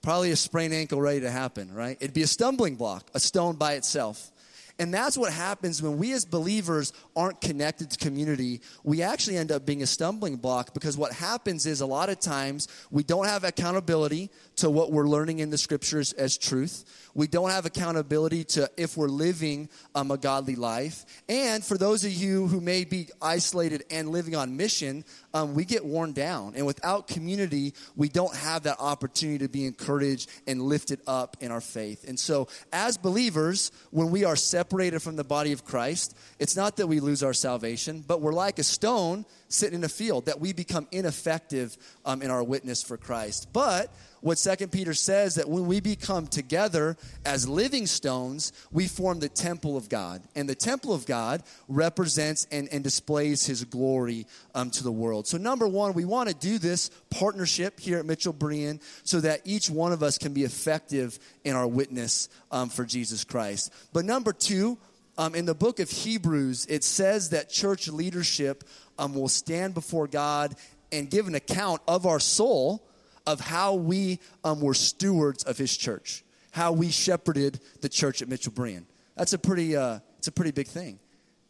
Probably 0.01 0.31
a 0.31 0.35
sprained 0.35 0.73
ankle 0.73 1.01
ready 1.01 1.21
to 1.21 1.31
happen 1.31 1.73
right? 1.73 1.97
It'd 1.99 2.13
be 2.13 2.23
a 2.23 2.27
stumbling 2.27 2.75
block 2.75 3.09
a 3.13 3.19
stone 3.19 3.55
by 3.55 3.73
itself 3.73 4.31
and 4.77 4.93
that's 4.93 5.17
what 5.17 5.31
happens 5.31 5.81
when 5.81 5.97
we 5.97 6.11
as 6.11 6.25
believers 6.25 6.91
aren't 7.15 7.39
connected 7.39 7.91
to 7.91 7.97
community. 7.97 8.61
We 8.83 9.01
actually 9.01 9.37
end 9.37 9.51
up 9.51 9.65
being 9.65 9.81
a 9.81 9.87
stumbling 9.87 10.35
block 10.35 10.73
because 10.73 10.97
what 10.97 11.13
happens 11.13 11.65
is 11.65 11.79
a 11.79 11.85
lot 11.85 12.09
of 12.09 12.19
times 12.19 12.67
we 12.91 13.03
don't 13.03 13.25
have 13.25 13.43
accountability 13.45 14.31
to 14.57 14.69
what 14.69 14.91
we're 14.91 15.07
learning 15.07 15.39
in 15.39 15.49
the 15.49 15.57
scriptures 15.57 16.13
as 16.13 16.37
truth. 16.37 16.85
We 17.13 17.27
don't 17.27 17.49
have 17.49 17.65
accountability 17.65 18.43
to 18.45 18.69
if 18.75 18.97
we're 18.97 19.07
living 19.07 19.69
um, 19.95 20.11
a 20.11 20.17
godly 20.17 20.55
life. 20.55 21.05
And 21.29 21.63
for 21.63 21.77
those 21.77 22.03
of 22.03 22.11
you 22.11 22.47
who 22.47 22.59
may 22.59 22.83
be 22.83 23.07
isolated 23.21 23.85
and 23.89 24.09
living 24.09 24.35
on 24.35 24.57
mission, 24.57 25.05
um, 25.33 25.55
we 25.55 25.63
get 25.63 25.85
worn 25.85 26.11
down. 26.11 26.53
And 26.55 26.65
without 26.65 27.07
community, 27.07 27.73
we 27.95 28.09
don't 28.09 28.35
have 28.35 28.63
that 28.63 28.77
opportunity 28.79 29.39
to 29.39 29.49
be 29.49 29.65
encouraged 29.65 30.29
and 30.45 30.61
lifted 30.61 30.99
up 31.07 31.37
in 31.39 31.51
our 31.51 31.61
faith. 31.61 32.07
And 32.07 32.19
so, 32.19 32.47
as 32.73 32.97
believers, 32.97 33.71
when 33.91 34.11
we 34.11 34.25
are 34.25 34.35
separated 34.35 35.01
from 35.01 35.15
the 35.15 35.23
body 35.23 35.53
of 35.53 35.63
Christ, 35.63 36.17
it's 36.39 36.55
not 36.55 36.77
that 36.77 36.87
we 36.87 36.99
lose 36.99 37.23
our 37.23 37.33
salvation, 37.33 38.03
but 38.05 38.21
we're 38.21 38.33
like 38.33 38.59
a 38.59 38.63
stone 38.63 39.25
sitting 39.47 39.79
in 39.79 39.83
a 39.83 39.89
field, 39.89 40.25
that 40.25 40.39
we 40.39 40.53
become 40.53 40.87
ineffective 40.91 41.77
um, 42.05 42.21
in 42.21 42.31
our 42.31 42.43
witness 42.43 42.83
for 42.83 42.97
Christ. 42.97 43.53
But 43.53 43.91
what 44.25 44.39
Second 44.39 44.71
Peter 44.71 44.95
says 44.95 45.35
that 45.35 45.47
when 45.47 45.67
we 45.67 45.79
become 45.79 46.25
together 46.25 46.97
as 47.25 47.47
living 47.47 47.85
stones, 47.85 48.53
we 48.71 48.87
form 48.87 49.19
the 49.19 49.29
temple 49.29 49.77
of 49.77 49.87
God. 49.87 50.23
And 50.35 50.49
the 50.49 50.55
temple 50.55 50.93
of 50.93 51.05
God 51.05 51.43
represents 51.67 52.47
and, 52.51 52.67
and 52.71 52.83
displays 52.83 53.45
his 53.45 53.63
glory 53.65 54.25
um, 54.55 54.71
to 54.71 54.83
the 54.83 54.91
world. 54.91 55.27
So, 55.27 55.37
number 55.37 55.67
one, 55.67 55.93
we 55.93 56.05
want 56.05 56.29
to 56.29 56.33
do 56.33 56.57
this 56.57 56.89
partnership 57.11 57.79
here 57.79 57.99
at 57.99 58.05
Mitchell 58.07 58.33
Berean 58.33 58.81
so 59.03 59.19
that 59.19 59.41
each 59.43 59.69
one 59.69 59.91
of 59.91 60.01
us 60.01 60.17
can 60.17 60.33
be 60.33 60.43
effective 60.43 61.19
in 61.43 61.55
our 61.55 61.67
witness 61.67 62.27
um, 62.49 62.69
for 62.69 62.83
Jesus 62.83 63.23
Christ. 63.23 63.71
But 63.93 64.05
number 64.05 64.33
two, 64.33 64.79
um, 65.17 65.35
in 65.35 65.45
the 65.45 65.55
book 65.55 65.79
of 65.79 65.89
Hebrews, 65.89 66.65
it 66.65 66.83
says 66.83 67.29
that 67.29 67.49
church 67.49 67.87
leadership 67.87 68.63
um, 68.97 69.13
will 69.13 69.27
stand 69.27 69.73
before 69.73 70.07
God 70.07 70.55
and 70.91 71.09
give 71.09 71.27
an 71.27 71.35
account 71.35 71.81
of 71.87 72.05
our 72.05 72.19
soul 72.19 72.87
of 73.27 73.39
how 73.39 73.73
we 73.75 74.19
um, 74.43 74.61
were 74.61 74.73
stewards 74.73 75.43
of 75.43 75.57
his 75.57 75.75
church, 75.75 76.23
how 76.51 76.71
we 76.71 76.89
shepherded 76.89 77.59
the 77.81 77.89
church 77.89 78.21
at 78.21 78.29
Mitchell 78.29 78.53
Berean. 78.53 78.85
That's 79.15 79.33
a 79.33 79.39
pretty, 79.39 79.75
uh, 79.75 79.99
it's 80.17 80.27
a 80.27 80.31
pretty 80.31 80.51
big 80.51 80.67
thing. 80.67 80.99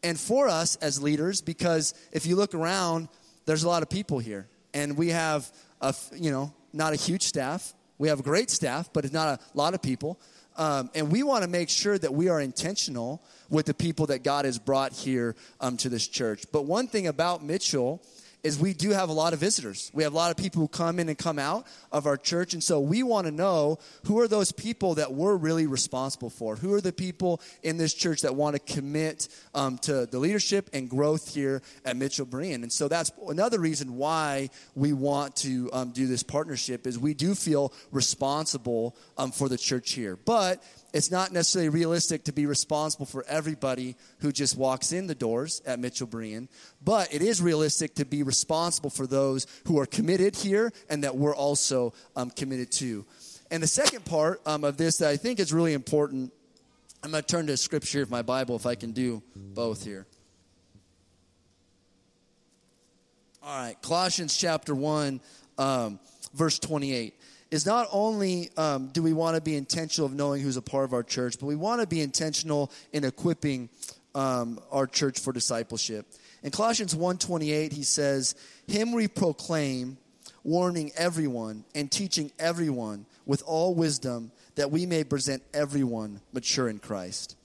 And 0.02 0.18
for 0.18 0.48
us 0.48 0.76
as 0.76 1.02
leaders, 1.02 1.42
because 1.42 1.94
if 2.12 2.26
you 2.26 2.36
look 2.36 2.54
around, 2.54 3.08
there's 3.44 3.64
a 3.64 3.68
lot 3.68 3.82
of 3.82 3.90
people 3.90 4.18
here, 4.18 4.48
and 4.72 4.96
we 4.96 5.08
have, 5.08 5.50
a, 5.80 5.94
you 6.14 6.30
know, 6.30 6.52
not 6.72 6.92
a 6.92 6.96
huge 6.96 7.22
staff. 7.22 7.74
We 7.98 8.08
have 8.08 8.20
a 8.20 8.22
great 8.22 8.50
staff, 8.50 8.90
but 8.92 9.04
it's 9.04 9.14
not 9.14 9.40
a 9.40 9.58
lot 9.58 9.74
of 9.74 9.82
people. 9.82 10.20
Um, 10.56 10.90
and 10.94 11.12
we 11.12 11.22
want 11.22 11.42
to 11.44 11.48
make 11.50 11.68
sure 11.68 11.98
that 11.98 12.12
we 12.12 12.28
are 12.28 12.40
intentional 12.40 13.22
with 13.50 13.66
the 13.66 13.74
people 13.74 14.06
that 14.06 14.24
God 14.24 14.44
has 14.44 14.58
brought 14.58 14.92
here 14.92 15.36
um, 15.60 15.76
to 15.78 15.88
this 15.88 16.08
church. 16.08 16.44
But 16.52 16.64
one 16.64 16.88
thing 16.88 17.06
about 17.06 17.44
Mitchell 17.44 18.02
is 18.46 18.58
we 18.58 18.72
do 18.72 18.90
have 18.90 19.08
a 19.08 19.12
lot 19.12 19.32
of 19.32 19.40
visitors. 19.40 19.90
We 19.92 20.04
have 20.04 20.12
a 20.12 20.16
lot 20.16 20.30
of 20.30 20.36
people 20.36 20.62
who 20.62 20.68
come 20.68 21.00
in 21.00 21.08
and 21.08 21.18
come 21.18 21.38
out 21.38 21.66
of 21.90 22.06
our 22.06 22.16
church. 22.16 22.54
And 22.54 22.62
so 22.62 22.78
we 22.80 23.02
want 23.02 23.26
to 23.26 23.32
know 23.32 23.78
who 24.04 24.20
are 24.20 24.28
those 24.28 24.52
people 24.52 24.94
that 24.94 25.12
we're 25.12 25.36
really 25.36 25.66
responsible 25.66 26.30
for? 26.30 26.54
Who 26.56 26.72
are 26.72 26.80
the 26.80 26.92
people 26.92 27.40
in 27.62 27.76
this 27.76 27.92
church 27.92 28.22
that 28.22 28.36
want 28.36 28.54
to 28.54 28.74
commit 28.74 29.28
um, 29.52 29.78
to 29.78 30.06
the 30.06 30.18
leadership 30.18 30.70
and 30.72 30.88
growth 30.88 31.34
here 31.34 31.60
at 31.84 31.96
Mitchell 31.96 32.24
Berean? 32.24 32.62
And 32.62 32.72
so 32.72 32.86
that's 32.86 33.10
another 33.28 33.58
reason 33.58 33.96
why 33.96 34.50
we 34.76 34.92
want 34.92 35.34
to 35.36 35.68
um, 35.72 35.90
do 35.90 36.06
this 36.06 36.22
partnership 36.22 36.86
is 36.86 36.98
we 36.98 37.14
do 37.14 37.34
feel 37.34 37.72
responsible 37.90 38.96
um, 39.18 39.32
for 39.32 39.48
the 39.48 39.58
church 39.58 39.92
here. 39.92 40.16
But 40.16 40.62
it's 40.96 41.10
not 41.10 41.30
necessarily 41.30 41.68
realistic 41.68 42.24
to 42.24 42.32
be 42.32 42.46
responsible 42.46 43.04
for 43.04 43.22
everybody 43.28 43.96
who 44.20 44.32
just 44.32 44.56
walks 44.56 44.92
in 44.92 45.06
the 45.06 45.14
doors 45.14 45.60
at 45.66 45.78
Mitchell 45.78 46.06
Berean, 46.06 46.48
but 46.82 47.12
it 47.12 47.20
is 47.20 47.42
realistic 47.42 47.96
to 47.96 48.06
be 48.06 48.22
responsible 48.22 48.88
for 48.88 49.06
those 49.06 49.46
who 49.66 49.78
are 49.78 49.84
committed 49.84 50.34
here 50.34 50.72
and 50.88 51.04
that 51.04 51.14
we're 51.14 51.36
also 51.36 51.92
um, 52.16 52.30
committed 52.30 52.72
to. 52.72 53.04
And 53.50 53.62
the 53.62 53.66
second 53.66 54.06
part 54.06 54.40
um, 54.46 54.64
of 54.64 54.78
this 54.78 54.96
that 54.98 55.10
I 55.10 55.18
think 55.18 55.38
is 55.38 55.52
really 55.52 55.74
important, 55.74 56.32
I'm 57.02 57.10
going 57.10 57.22
to 57.22 57.28
turn 57.28 57.46
to 57.48 57.58
scripture 57.58 58.00
of 58.00 58.10
my 58.10 58.22
Bible 58.22 58.56
if 58.56 58.64
I 58.64 58.74
can 58.74 58.92
do 58.92 59.22
both 59.36 59.84
here. 59.84 60.06
All 63.42 63.64
right, 63.64 63.76
Colossians 63.82 64.34
chapter 64.34 64.74
1, 64.74 65.20
um, 65.58 66.00
verse 66.32 66.58
28 66.58 67.12
is 67.50 67.66
not 67.66 67.88
only 67.92 68.50
um, 68.56 68.88
do 68.88 69.02
we 69.02 69.12
want 69.12 69.36
to 69.36 69.40
be 69.40 69.54
intentional 69.54 70.06
of 70.06 70.14
knowing 70.14 70.42
who's 70.42 70.56
a 70.56 70.62
part 70.62 70.84
of 70.84 70.92
our 70.92 71.02
church, 71.02 71.36
but 71.38 71.46
we 71.46 71.56
want 71.56 71.80
to 71.80 71.86
be 71.86 72.00
intentional 72.00 72.70
in 72.92 73.04
equipping 73.04 73.68
um, 74.14 74.58
our 74.70 74.86
church 74.86 75.20
for 75.20 75.32
discipleship. 75.32 76.06
In 76.42 76.50
Colossians 76.50 76.94
1.28, 76.94 77.72
he 77.72 77.82
says, 77.82 78.34
Him 78.66 78.92
we 78.92 79.08
proclaim, 79.08 79.98
warning 80.46 80.92
everyone 80.96 81.64
and 81.74 81.90
teaching 81.90 82.30
everyone 82.38 83.04
with 83.26 83.42
all 83.46 83.74
wisdom 83.74 84.30
that 84.54 84.70
we 84.70 84.86
may 84.86 85.02
present 85.02 85.42
everyone 85.52 86.20
mature 86.32 86.68
in 86.68 86.78
Christ. 86.78 87.36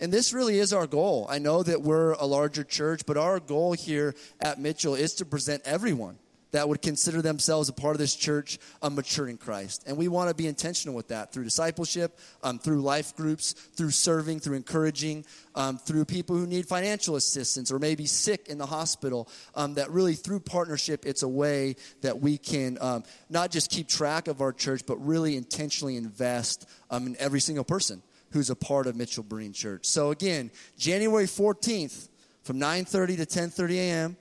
And 0.00 0.12
this 0.12 0.32
really 0.32 0.58
is 0.58 0.72
our 0.72 0.86
goal. 0.86 1.26
I 1.30 1.38
know 1.38 1.62
that 1.62 1.82
we're 1.82 2.12
a 2.12 2.26
larger 2.26 2.64
church, 2.64 3.06
but 3.06 3.16
our 3.16 3.40
goal 3.40 3.72
here 3.72 4.14
at 4.40 4.60
Mitchell 4.60 4.94
is 4.94 5.14
to 5.14 5.24
present 5.24 5.62
everyone 5.64 6.18
that 6.50 6.68
would 6.68 6.82
consider 6.82 7.22
themselves 7.22 7.68
a 7.68 7.72
part 7.72 7.94
of 7.94 7.98
this 7.98 8.14
church 8.14 8.58
a 8.82 8.90
mature 8.90 9.28
in 9.28 9.36
Christ. 9.36 9.84
And 9.86 9.96
we 9.96 10.08
want 10.08 10.28
to 10.28 10.34
be 10.34 10.46
intentional 10.46 10.94
with 10.94 11.08
that 11.08 11.32
through 11.32 11.44
discipleship, 11.44 12.18
um, 12.42 12.58
through 12.58 12.80
life 12.80 13.14
groups, 13.16 13.52
through 13.52 13.90
serving, 13.90 14.40
through 14.40 14.56
encouraging, 14.56 15.24
um, 15.54 15.78
through 15.78 16.04
people 16.04 16.36
who 16.36 16.46
need 16.46 16.66
financial 16.66 17.16
assistance 17.16 17.70
or 17.70 17.78
maybe 17.78 18.06
sick 18.06 18.48
in 18.48 18.58
the 18.58 18.66
hospital. 18.66 19.28
Um, 19.54 19.74
that 19.74 19.90
really, 19.90 20.14
through 20.14 20.40
partnership, 20.40 21.04
it's 21.06 21.22
a 21.22 21.28
way 21.28 21.76
that 22.02 22.20
we 22.20 22.38
can 22.38 22.78
um, 22.80 23.04
not 23.28 23.50
just 23.50 23.70
keep 23.70 23.88
track 23.88 24.28
of 24.28 24.40
our 24.40 24.52
church, 24.52 24.82
but 24.86 24.96
really 24.96 25.36
intentionally 25.36 25.96
invest 25.96 26.68
um, 26.90 27.06
in 27.06 27.16
every 27.18 27.40
single 27.40 27.64
person 27.64 28.02
who's 28.32 28.50
a 28.50 28.56
part 28.56 28.86
of 28.86 28.96
Mitchell 28.96 29.24
Berean 29.24 29.54
Church. 29.54 29.86
So 29.86 30.10
again, 30.10 30.50
January 30.76 31.24
14th 31.24 32.08
from 32.42 32.58
9.30 32.58 33.16
to 33.18 33.26
10.30 33.26 33.70
a.m., 33.74 34.16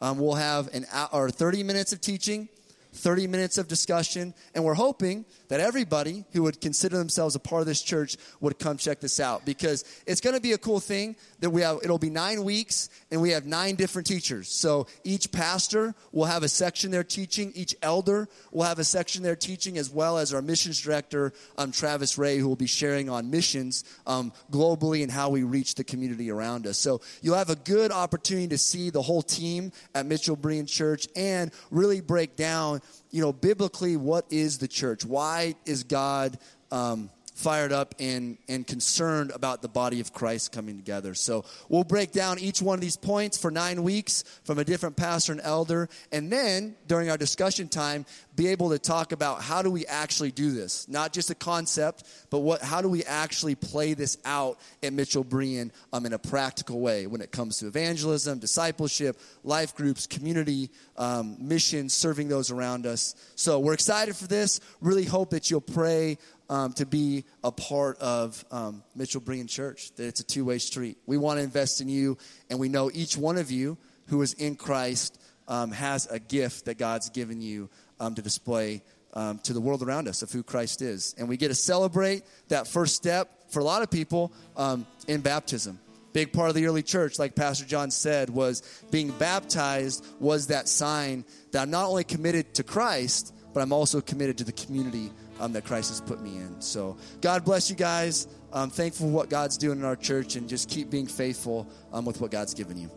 um, 0.00 0.18
we'll 0.18 0.34
have 0.34 0.72
an 0.74 0.86
hour, 0.92 1.30
30 1.30 1.62
minutes 1.62 1.92
of 1.92 2.00
teaching, 2.00 2.48
30 2.94 3.26
minutes 3.26 3.58
of 3.58 3.68
discussion, 3.68 4.34
and 4.54 4.64
we're 4.64 4.74
hoping 4.74 5.24
that 5.50 5.60
everybody 5.60 6.24
who 6.32 6.44
would 6.44 6.60
consider 6.60 6.96
themselves 6.96 7.34
a 7.34 7.38
part 7.38 7.60
of 7.60 7.66
this 7.66 7.82
church 7.82 8.16
would 8.40 8.58
come 8.58 8.76
check 8.76 9.00
this 9.00 9.20
out 9.20 9.44
because 9.44 9.84
it's 10.06 10.20
going 10.20 10.34
to 10.34 10.40
be 10.40 10.52
a 10.52 10.58
cool 10.58 10.80
thing 10.80 11.16
that 11.40 11.50
we 11.50 11.60
have 11.60 11.78
it'll 11.82 11.98
be 11.98 12.08
9 12.08 12.42
weeks 12.44 12.88
and 13.10 13.20
we 13.20 13.30
have 13.30 13.44
9 13.44 13.74
different 13.74 14.06
teachers. 14.06 14.48
So 14.48 14.86
each 15.04 15.30
pastor 15.32 15.94
will 16.12 16.24
have 16.24 16.44
a 16.44 16.48
section 16.48 16.90
they're 16.90 17.04
teaching, 17.04 17.52
each 17.54 17.74
elder 17.82 18.28
will 18.52 18.62
have 18.62 18.78
a 18.78 18.84
section 18.84 19.22
they're 19.22 19.36
teaching 19.36 19.76
as 19.76 19.90
well 19.90 20.18
as 20.18 20.32
our 20.32 20.40
missions 20.40 20.80
director 20.80 21.32
um, 21.58 21.72
Travis 21.72 22.16
Ray 22.16 22.38
who 22.38 22.48
will 22.48 22.56
be 22.56 22.66
sharing 22.66 23.10
on 23.10 23.30
missions 23.30 23.84
um, 24.06 24.32
globally 24.52 25.02
and 25.02 25.10
how 25.10 25.30
we 25.30 25.42
reach 25.42 25.74
the 25.74 25.84
community 25.84 26.30
around 26.30 26.66
us. 26.66 26.78
So 26.78 27.00
you'll 27.22 27.36
have 27.36 27.50
a 27.50 27.56
good 27.56 27.90
opportunity 27.90 28.48
to 28.48 28.58
see 28.58 28.90
the 28.90 29.02
whole 29.02 29.22
team 29.22 29.72
at 29.96 30.06
Mitchell 30.06 30.36
Berean 30.36 30.68
Church 30.68 31.08
and 31.16 31.50
really 31.72 32.00
break 32.00 32.36
down 32.36 32.80
you 33.10 33.20
know, 33.20 33.32
biblically, 33.32 33.96
what 33.96 34.24
is 34.30 34.58
the 34.58 34.68
church? 34.68 35.04
Why 35.04 35.54
is 35.66 35.84
God 35.84 36.38
um, 36.70 37.10
fired 37.40 37.72
up 37.72 37.94
and, 37.98 38.38
and 38.48 38.66
concerned 38.66 39.32
about 39.34 39.62
the 39.62 39.68
body 39.68 40.00
of 40.00 40.12
Christ 40.12 40.52
coming 40.52 40.76
together? 40.76 41.14
So 41.14 41.44
we'll 41.68 41.84
break 41.84 42.12
down 42.12 42.38
each 42.38 42.62
one 42.62 42.74
of 42.74 42.80
these 42.80 42.96
points 42.96 43.38
for 43.38 43.50
nine 43.50 43.82
weeks 43.82 44.22
from 44.44 44.58
a 44.58 44.64
different 44.64 44.96
pastor 44.96 45.32
and 45.32 45.40
elder. 45.42 45.88
And 46.12 46.30
then 46.30 46.76
during 46.86 47.10
our 47.10 47.16
discussion 47.16 47.68
time, 47.68 48.04
be 48.36 48.48
able 48.48 48.70
to 48.70 48.78
talk 48.78 49.12
about 49.12 49.42
how 49.42 49.60
do 49.60 49.70
we 49.70 49.84
actually 49.86 50.30
do 50.30 50.52
this? 50.52 50.88
Not 50.88 51.12
just 51.12 51.30
a 51.30 51.34
concept, 51.34 52.04
but 52.30 52.38
what, 52.38 52.62
how 52.62 52.80
do 52.80 52.88
we 52.88 53.04
actually 53.04 53.54
play 53.54 53.92
this 53.94 54.16
out 54.24 54.58
at 54.82 54.92
Mitchell 54.92 55.24
Berean 55.24 55.70
um, 55.92 56.06
in 56.06 56.12
a 56.12 56.18
practical 56.18 56.80
way 56.80 57.06
when 57.06 57.20
it 57.20 57.32
comes 57.32 57.58
to 57.58 57.66
evangelism, 57.66 58.38
discipleship, 58.38 59.18
life 59.44 59.74
groups, 59.74 60.06
community 60.06 60.70
um, 60.96 61.36
missions, 61.38 61.92
serving 61.92 62.28
those 62.28 62.50
around 62.50 62.86
us. 62.86 63.14
So 63.34 63.58
we're 63.58 63.74
excited 63.74 64.16
for 64.16 64.26
this. 64.26 64.60
Really 64.80 65.04
hope 65.04 65.30
that 65.30 65.50
you'll 65.50 65.60
pray 65.60 66.16
um, 66.50 66.72
to 66.74 66.84
be 66.84 67.24
a 67.44 67.52
part 67.52 67.96
of 67.98 68.44
um, 68.50 68.82
Mitchell 68.96 69.20
Berean 69.20 69.48
Church, 69.48 69.94
that 69.94 70.06
it's 70.06 70.20
a 70.20 70.24
two 70.24 70.44
way 70.44 70.58
street. 70.58 70.98
We 71.06 71.16
want 71.16 71.38
to 71.38 71.44
invest 71.44 71.80
in 71.80 71.88
you, 71.88 72.18
and 72.50 72.58
we 72.58 72.68
know 72.68 72.90
each 72.92 73.16
one 73.16 73.38
of 73.38 73.50
you 73.50 73.78
who 74.08 74.20
is 74.20 74.34
in 74.34 74.56
Christ 74.56 75.18
um, 75.46 75.70
has 75.70 76.06
a 76.06 76.18
gift 76.18 76.64
that 76.64 76.76
God's 76.76 77.08
given 77.08 77.40
you 77.40 77.70
um, 78.00 78.16
to 78.16 78.22
display 78.22 78.82
um, 79.14 79.38
to 79.44 79.52
the 79.52 79.60
world 79.60 79.82
around 79.82 80.08
us 80.08 80.22
of 80.22 80.32
who 80.32 80.42
Christ 80.42 80.82
is. 80.82 81.14
And 81.16 81.28
we 81.28 81.36
get 81.36 81.48
to 81.48 81.54
celebrate 81.54 82.24
that 82.48 82.66
first 82.66 82.96
step 82.96 83.30
for 83.50 83.60
a 83.60 83.64
lot 83.64 83.82
of 83.82 83.90
people 83.90 84.32
um, 84.56 84.86
in 85.06 85.20
baptism. 85.20 85.78
Big 86.12 86.32
part 86.32 86.48
of 86.48 86.56
the 86.56 86.66
early 86.66 86.82
church, 86.82 87.20
like 87.20 87.36
Pastor 87.36 87.64
John 87.64 87.92
said, 87.92 88.28
was 88.28 88.62
being 88.90 89.10
baptized 89.12 90.04
was 90.18 90.48
that 90.48 90.68
sign 90.68 91.24
that 91.52 91.62
I'm 91.62 91.70
not 91.70 91.86
only 91.86 92.02
committed 92.02 92.54
to 92.54 92.64
Christ, 92.64 93.32
but 93.54 93.60
I'm 93.60 93.72
also 93.72 94.00
committed 94.00 94.38
to 94.38 94.44
the 94.44 94.52
community 94.52 95.10
um, 95.40 95.52
that 95.54 95.64
Christ 95.64 95.88
has 95.88 96.00
put 96.00 96.20
me 96.20 96.36
in. 96.36 96.60
So, 96.60 96.96
God 97.20 97.44
bless 97.44 97.70
you 97.70 97.76
guys. 97.76 98.28
I'm 98.52 98.70
thankful 98.70 99.06
for 99.06 99.12
what 99.12 99.30
God's 99.30 99.56
doing 99.56 99.78
in 99.78 99.84
our 99.84 99.96
church, 99.96 100.36
and 100.36 100.48
just 100.48 100.68
keep 100.68 100.90
being 100.90 101.06
faithful 101.06 101.66
um, 101.92 102.04
with 102.04 102.20
what 102.20 102.30
God's 102.30 102.54
given 102.54 102.78
you. 102.78 102.90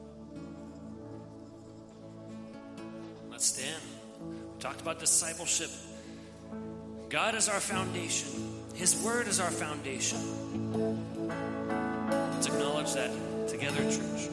Let's 3.32 3.46
stand. 3.46 3.82
We 4.22 4.62
talked 4.62 4.82
about 4.82 5.00
discipleship. 5.00 5.70
God 7.10 7.36
is 7.36 7.50
our 7.50 7.60
foundation. 7.60 8.30
His 8.74 9.02
word 9.04 9.28
is 9.28 9.40
our 9.40 9.52
foundation. 9.52 10.20
Let's 12.10 12.48
acknowledge 12.48 12.94
that 12.94 13.12
together, 13.48 13.84
church. 13.84 14.30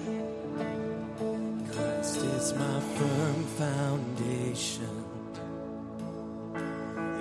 Christ 1.73 2.17
is 2.17 2.55
my 2.55 2.81
firm 2.81 3.45
foundation. 3.45 5.00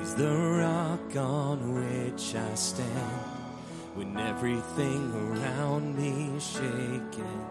He's 0.09 0.17
the 0.17 0.35
rock 0.35 1.15
on 1.17 1.75
which 1.75 2.33
I 2.33 2.55
stand 2.55 3.21
when 3.93 4.17
everything 4.17 5.13
around 5.13 5.95
me 5.95 6.35
is 6.35 6.47
shaking. 6.47 7.45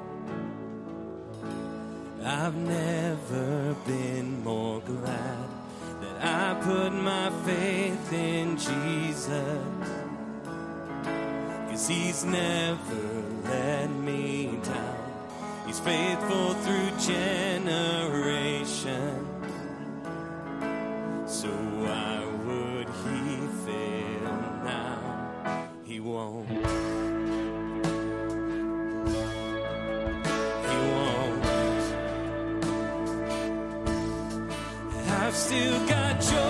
I've 2.25 2.57
never 2.57 3.77
been 3.87 4.43
more 4.43 4.80
glad 4.80 5.49
that 6.01 6.20
I 6.20 6.55
put 6.61 6.93
my 6.95 7.30
faith 7.47 8.12
in 8.12 8.57
Jesus. 8.57 9.62
Cause 11.70 11.87
he's 11.87 12.24
never 12.24 13.22
let 13.45 13.89
me 13.89 14.59
down. 14.64 15.12
He's 15.64 15.78
faithful 15.78 16.55
through 16.55 16.91
generations. 16.99 19.28
So 21.28 21.49
why 21.49 22.28
He 25.99 26.03
won't. 26.03 26.49
He 26.49 26.55
won't. 26.55 26.68
I've 35.11 35.34
still 35.34 35.86
got 35.88 36.20
joy 36.20 36.47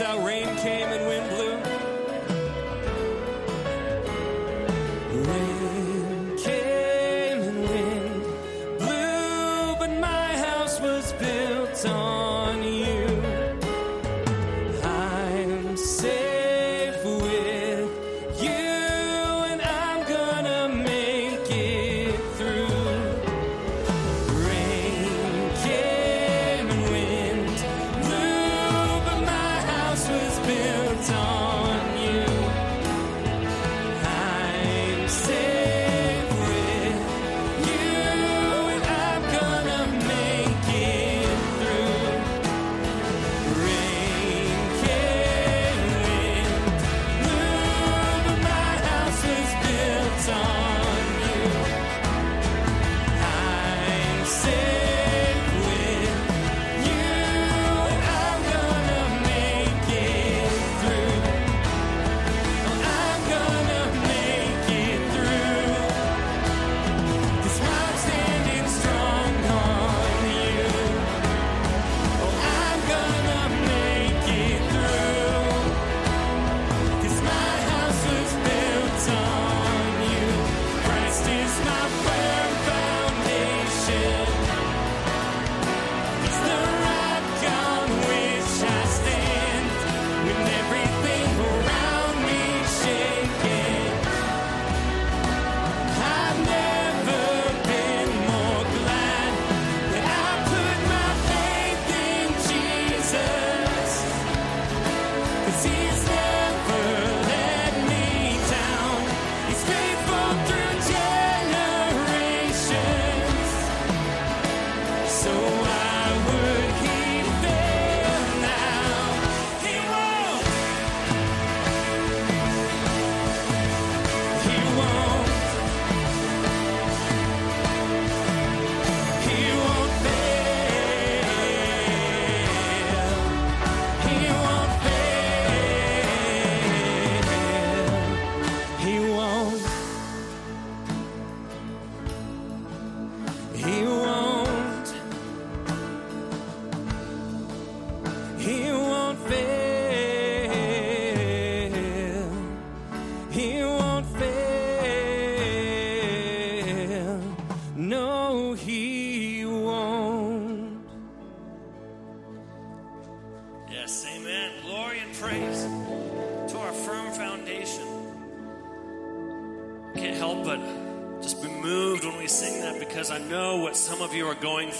out. 0.00 0.22
Rain 0.22 0.54
came 0.56 0.88
and 0.88 1.06
wind 1.06 1.17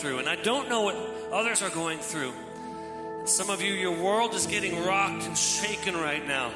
through, 0.08 0.18
and 0.20 0.28
I 0.28 0.36
don't 0.36 0.68
know 0.70 0.82
what 0.82 0.96
others 1.32 1.62
are 1.62 1.70
going 1.70 1.98
through. 1.98 2.32
Some 3.26 3.50
of 3.50 3.60
you, 3.60 3.74
your 3.74 4.02
world 4.02 4.32
is 4.32 4.46
getting 4.46 4.84
rocked 4.84 5.24
and 5.24 5.36
shaken 5.36 5.94
right 5.94 6.26
now. 6.26 6.50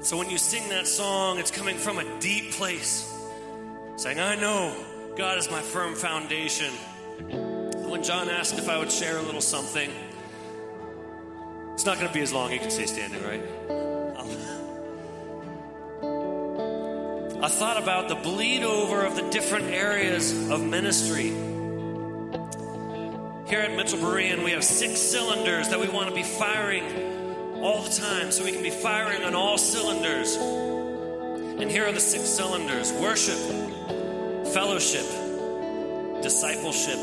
So 0.00 0.16
when 0.16 0.30
you 0.30 0.38
sing 0.38 0.70
that 0.70 0.86
song, 0.86 1.38
it's 1.38 1.50
coming 1.50 1.76
from 1.76 1.98
a 1.98 2.20
deep 2.20 2.52
place, 2.52 3.12
saying, 3.96 4.18
I 4.18 4.36
know 4.36 4.74
God 5.16 5.36
is 5.36 5.50
my 5.50 5.60
firm 5.60 5.94
foundation. 5.94 6.72
When 7.30 8.02
John 8.02 8.30
asked 8.30 8.58
if 8.58 8.68
I 8.68 8.78
would 8.78 8.90
share 8.90 9.18
a 9.18 9.22
little 9.22 9.42
something, 9.42 9.90
it's 11.74 11.84
not 11.84 11.96
going 11.96 12.08
to 12.08 12.14
be 12.14 12.22
as 12.22 12.32
long. 12.32 12.50
You 12.50 12.60
can 12.60 12.70
stay 12.70 12.86
standing, 12.86 13.22
right? 13.22 13.42
Um, 14.16 14.30
I 17.42 17.48
thought 17.48 17.82
about 17.82 18.08
the 18.08 18.14
bleed 18.14 18.62
over 18.62 19.04
of 19.04 19.16
the 19.16 19.28
different 19.28 19.66
areas 19.66 20.48
of 20.50 20.64
ministry. 20.64 21.53
Here 23.54 23.62
at 23.62 23.76
Mitchell 23.76 24.00
Berean, 24.00 24.42
we 24.42 24.50
have 24.50 24.64
six 24.64 25.00
cylinders 25.00 25.68
that 25.68 25.78
we 25.78 25.88
want 25.88 26.08
to 26.08 26.14
be 26.14 26.24
firing 26.24 27.62
all 27.62 27.82
the 27.82 27.90
time 27.90 28.32
so 28.32 28.42
we 28.42 28.50
can 28.50 28.64
be 28.64 28.70
firing 28.70 29.22
on 29.22 29.36
all 29.36 29.58
cylinders. 29.58 30.34
And 30.34 31.70
here 31.70 31.86
are 31.86 31.92
the 31.92 32.00
six 32.00 32.24
cylinders 32.24 32.92
worship, 32.94 33.38
fellowship, 34.52 35.06
discipleship, 36.20 36.98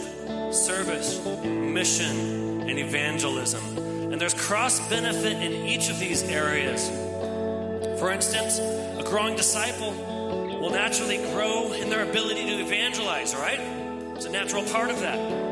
service, 0.53 1.25
mission, 1.45 2.63
and 2.69 2.77
evangelism. 2.77 3.77
And 4.11 4.19
there's 4.19 4.33
cross 4.33 4.85
benefit 4.89 5.41
in 5.41 5.53
each 5.53 5.89
of 5.89 5.99
these 5.99 6.21
areas. 6.23 6.89
For 7.97 8.11
instance, 8.11 8.59
a 8.59 9.03
growing 9.05 9.37
disciple 9.37 9.93
will 10.59 10.71
naturally 10.71 11.15
grow 11.31 11.71
in 11.71 11.89
their 11.89 12.03
ability 12.03 12.43
to 12.47 12.59
evangelize, 12.59 13.33
right? 13.35 13.61
It's 14.17 14.25
a 14.25 14.29
natural 14.29 14.63
part 14.63 14.91
of 14.91 14.99
that. 14.99 15.50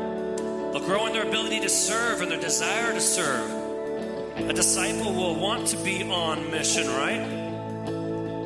They'll 0.72 0.86
grow 0.86 1.06
in 1.06 1.12
their 1.12 1.26
ability 1.26 1.60
to 1.60 1.68
serve 1.68 2.20
and 2.20 2.30
their 2.30 2.40
desire 2.40 2.92
to 2.92 3.00
serve. 3.00 3.50
A 4.36 4.52
disciple 4.52 5.12
will 5.12 5.34
want 5.34 5.66
to 5.68 5.76
be 5.78 6.02
on 6.02 6.50
mission, 6.50 6.86
right? 6.86 7.40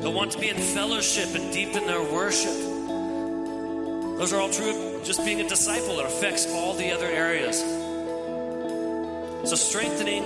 They'll 0.01 0.13
want 0.13 0.31
to 0.31 0.39
be 0.39 0.49
in 0.49 0.57
fellowship 0.57 1.35
and 1.35 1.53
deep 1.53 1.75
in 1.75 1.85
their 1.85 2.03
worship. 2.03 2.53
Those 4.17 4.33
are 4.33 4.39
all 4.39 4.49
true 4.49 4.95
of 4.95 5.03
just 5.03 5.23
being 5.25 5.41
a 5.41 5.47
disciple. 5.47 5.99
It 5.99 6.05
affects 6.05 6.47
all 6.51 6.73
the 6.73 6.91
other 6.91 7.05
areas. 7.05 7.59
So, 9.49 9.55
strengthening 9.55 10.23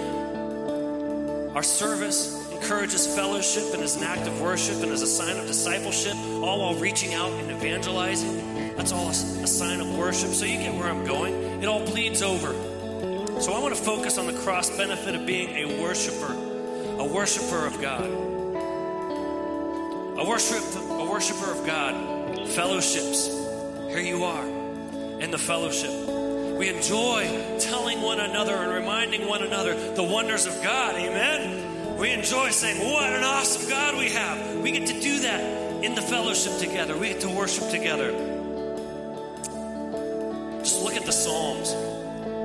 our 1.55 1.63
service 1.63 2.49
encourages 2.51 3.07
fellowship 3.15 3.73
and 3.73 3.83
is 3.83 3.95
an 3.95 4.03
act 4.03 4.27
of 4.27 4.39
worship 4.41 4.83
and 4.83 4.91
is 4.91 5.01
a 5.01 5.07
sign 5.07 5.37
of 5.37 5.47
discipleship, 5.47 6.15
all 6.41 6.59
while 6.59 6.75
reaching 6.75 7.13
out 7.13 7.31
and 7.31 7.51
evangelizing. 7.51 8.75
That's 8.75 8.91
all 8.91 9.09
a 9.09 9.13
sign 9.13 9.81
of 9.81 9.97
worship. 9.97 10.29
So, 10.29 10.45
you 10.45 10.59
get 10.59 10.73
where 10.75 10.87
I'm 10.87 11.03
going. 11.05 11.48
It 11.61 11.65
all 11.65 11.85
bleeds 11.85 12.21
over. 12.21 12.53
So, 13.41 13.53
I 13.53 13.59
want 13.59 13.75
to 13.75 13.81
focus 13.81 14.17
on 14.17 14.27
the 14.27 14.33
cross 14.33 14.69
benefit 14.75 15.15
of 15.15 15.25
being 15.25 15.49
a 15.49 15.81
worshiper, 15.81 16.33
a 16.97 17.05
worshiper 17.05 17.65
of 17.65 17.81
God. 17.81 18.05
A, 20.19 20.25
worship, 20.27 20.63
a 20.75 21.05
worshiper 21.05 21.51
of 21.51 21.65
God 21.65 22.47
fellowships. 22.49 23.27
Here 23.89 23.99
you 23.99 24.23
are 24.23 24.45
in 25.19 25.31
the 25.31 25.37
fellowship. 25.37 25.91
We 26.57 26.67
enjoy 26.69 27.57
telling 27.59 28.01
one 28.01 28.19
another 28.19 28.55
and 28.55 28.73
reminding 28.73 29.27
one 29.27 29.43
another 29.43 29.93
the 29.93 30.03
wonders 30.03 30.45
of 30.45 30.61
God. 30.61 30.95
Amen. 30.95 31.97
We 31.97 32.11
enjoy 32.11 32.49
saying, 32.49 32.81
What 32.81 33.13
an 33.13 33.23
awesome 33.23 33.69
God 33.69 33.97
we 33.97 34.09
have. 34.09 34.57
We 34.57 34.71
get 34.71 34.87
to 34.87 34.99
do 34.99 35.19
that 35.19 35.83
in 35.83 35.95
the 35.95 36.01
fellowship 36.01 36.57
together. 36.57 36.97
We 36.97 37.09
get 37.09 37.21
to 37.21 37.29
worship 37.29 37.69
together. 37.69 38.38
Just 40.69 40.83
look 40.83 40.93
at 40.93 41.03
the 41.03 41.11
Psalms. 41.11 41.73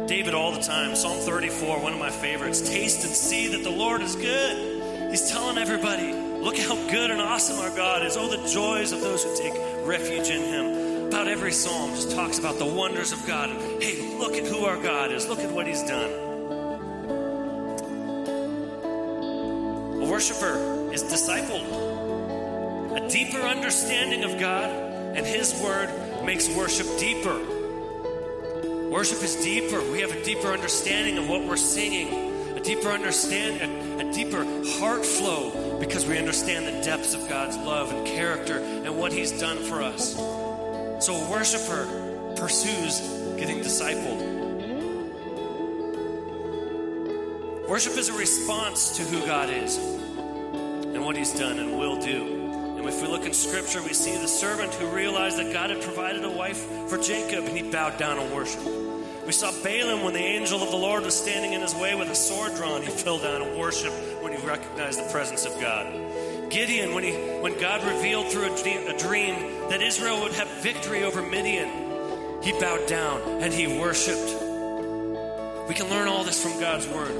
David, 0.08 0.32
all 0.32 0.50
the 0.50 0.62
time, 0.62 0.96
Psalm 0.96 1.18
34, 1.18 1.82
one 1.82 1.92
of 1.92 1.98
my 1.98 2.08
favorites. 2.08 2.62
Taste 2.62 3.04
and 3.04 3.12
see 3.12 3.48
that 3.48 3.62
the 3.62 3.70
Lord 3.70 4.00
is 4.00 4.16
good. 4.16 5.10
He's 5.10 5.30
telling 5.30 5.58
everybody, 5.58 6.14
Look 6.40 6.56
how 6.56 6.74
good 6.90 7.10
and 7.10 7.20
awesome 7.20 7.58
our 7.58 7.76
God 7.76 8.02
is. 8.02 8.16
Oh, 8.16 8.26
the 8.26 8.48
joys 8.48 8.92
of 8.92 9.02
those 9.02 9.24
who 9.24 9.36
take 9.36 9.52
refuge 9.86 10.30
in 10.30 10.40
Him. 10.40 11.06
About 11.08 11.28
every 11.28 11.52
psalm 11.52 11.90
just 11.90 12.12
talks 12.12 12.38
about 12.38 12.58
the 12.58 12.64
wonders 12.64 13.12
of 13.12 13.26
God. 13.26 13.50
Hey, 13.82 14.16
look 14.18 14.32
at 14.32 14.46
who 14.46 14.64
our 14.64 14.82
God 14.82 15.12
is. 15.12 15.28
Look 15.28 15.40
at 15.40 15.50
what 15.50 15.66
He's 15.66 15.82
done. 15.82 16.10
A 20.00 20.06
worshiper 20.10 20.90
is 20.94 21.02
discipled. 21.04 21.66
A 22.96 23.06
deeper 23.10 23.40
understanding 23.40 24.24
of 24.24 24.40
God 24.40 24.70
and 24.70 25.26
His 25.26 25.60
Word 25.62 25.90
makes 26.24 26.48
worship 26.48 26.86
deeper. 26.98 27.53
Worship 28.94 29.24
is 29.24 29.34
deeper. 29.34 29.82
We 29.90 30.02
have 30.02 30.12
a 30.12 30.22
deeper 30.22 30.52
understanding 30.52 31.18
of 31.18 31.28
what 31.28 31.42
we're 31.42 31.56
singing, 31.56 32.56
a 32.56 32.60
deeper 32.60 32.90
understand, 32.90 34.00
a, 34.00 34.08
a 34.08 34.12
deeper 34.12 34.44
heart 34.78 35.04
flow 35.04 35.80
because 35.80 36.06
we 36.06 36.16
understand 36.16 36.64
the 36.64 36.80
depths 36.80 37.12
of 37.12 37.28
God's 37.28 37.56
love 37.56 37.90
and 37.90 38.06
character 38.06 38.60
and 38.60 38.96
what 38.96 39.12
He's 39.12 39.32
done 39.32 39.56
for 39.56 39.82
us. 39.82 40.14
So 41.04 41.12
a 41.12 41.28
worshiper 41.28 42.34
pursues 42.36 43.00
getting 43.36 43.62
discipled. 43.62 44.20
Worship 47.68 47.96
is 47.96 48.10
a 48.10 48.16
response 48.16 48.96
to 48.98 49.02
who 49.02 49.26
God 49.26 49.50
is 49.50 49.76
and 49.76 51.04
what 51.04 51.16
He's 51.16 51.32
done 51.32 51.58
and 51.58 51.76
will 51.76 52.00
do. 52.00 52.33
If 52.86 53.00
we 53.00 53.08
look 53.08 53.24
in 53.24 53.32
Scripture, 53.32 53.82
we 53.82 53.94
see 53.94 54.16
the 54.16 54.28
servant 54.28 54.74
who 54.74 54.86
realized 54.88 55.38
that 55.38 55.52
God 55.52 55.70
had 55.70 55.82
provided 55.82 56.22
a 56.24 56.30
wife 56.30 56.64
for 56.88 56.98
Jacob 56.98 57.44
and 57.46 57.56
he 57.56 57.70
bowed 57.70 57.98
down 57.98 58.18
and 58.18 58.32
worshiped. 58.32 58.64
We 59.26 59.32
saw 59.32 59.50
Balaam 59.62 60.02
when 60.04 60.12
the 60.12 60.20
angel 60.20 60.62
of 60.62 60.70
the 60.70 60.76
Lord 60.76 61.02
was 61.02 61.18
standing 61.18 61.54
in 61.54 61.62
his 61.62 61.74
way 61.74 61.94
with 61.94 62.10
a 62.10 62.14
sword 62.14 62.54
drawn. 62.56 62.82
He 62.82 62.90
fell 62.90 63.18
down 63.18 63.40
and 63.40 63.58
worshiped 63.58 63.96
when 64.22 64.32
he 64.32 64.46
recognized 64.46 64.98
the 64.98 65.10
presence 65.10 65.46
of 65.46 65.58
God. 65.60 65.86
Gideon, 66.50 66.94
when, 66.94 67.04
he, 67.04 67.12
when 67.12 67.58
God 67.58 67.82
revealed 67.84 68.28
through 68.28 68.54
a 68.54 68.98
dream 68.98 69.34
that 69.70 69.80
Israel 69.80 70.20
would 70.20 70.32
have 70.32 70.48
victory 70.62 71.04
over 71.04 71.22
Midian, 71.22 72.42
he 72.42 72.52
bowed 72.60 72.86
down 72.86 73.20
and 73.42 73.52
he 73.52 73.78
worshiped. 73.78 74.42
We 75.68 75.74
can 75.74 75.88
learn 75.88 76.06
all 76.06 76.22
this 76.22 76.42
from 76.42 76.60
God's 76.60 76.86
word. 76.86 77.16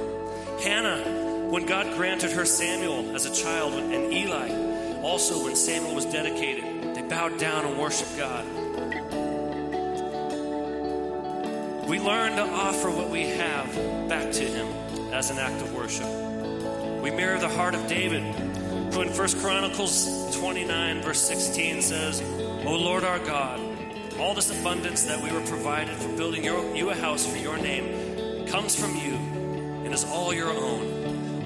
Hannah, 0.63 1.49
when 1.49 1.65
God 1.65 1.95
granted 1.95 2.31
her 2.33 2.45
Samuel 2.45 3.15
as 3.15 3.25
a 3.25 3.33
child, 3.33 3.73
and 3.73 4.13
Eli, 4.13 4.64
also 5.05 5.43
when 5.43 5.55
Samuel 5.55 5.93
was 5.93 6.05
dedicated, 6.05 6.95
they 6.95 7.03
bowed 7.03 7.37
down 7.37 7.63
and 7.63 7.77
worshiped 7.77 8.17
God. 8.17 8.43
We 11.87 11.99
learn 11.99 12.35
to 12.37 12.41
offer 12.41 12.89
what 12.89 13.11
we 13.11 13.29
have 13.29 13.71
back 14.09 14.31
to 14.31 14.43
Him 14.43 14.65
as 15.13 15.29
an 15.29 15.37
act 15.37 15.61
of 15.61 15.75
worship. 15.75 16.07
We 17.03 17.11
mirror 17.11 17.37
the 17.37 17.49
heart 17.49 17.75
of 17.75 17.85
David, 17.87 18.23
who 18.93 19.01
in 19.01 19.09
1 19.09 19.39
Chronicles 19.41 20.35
29, 20.39 21.03
verse 21.03 21.21
16 21.21 21.83
says, 21.83 22.23
O 22.65 22.73
Lord 22.73 23.03
our 23.03 23.19
God, 23.19 23.61
all 24.19 24.33
this 24.33 24.49
abundance 24.59 25.03
that 25.03 25.21
we 25.21 25.31
were 25.31 25.45
provided 25.45 25.95
for 25.97 26.09
building 26.17 26.43
your, 26.43 26.75
you 26.75 26.89
a 26.89 26.95
house 26.95 27.27
for 27.27 27.37
your 27.37 27.57
name 27.57 28.47
comes 28.47 28.75
from 28.75 28.95
you 28.95 29.13
and 29.85 29.93
is 29.93 30.03
all 30.03 30.33
your 30.33 30.49
own. 30.49 30.94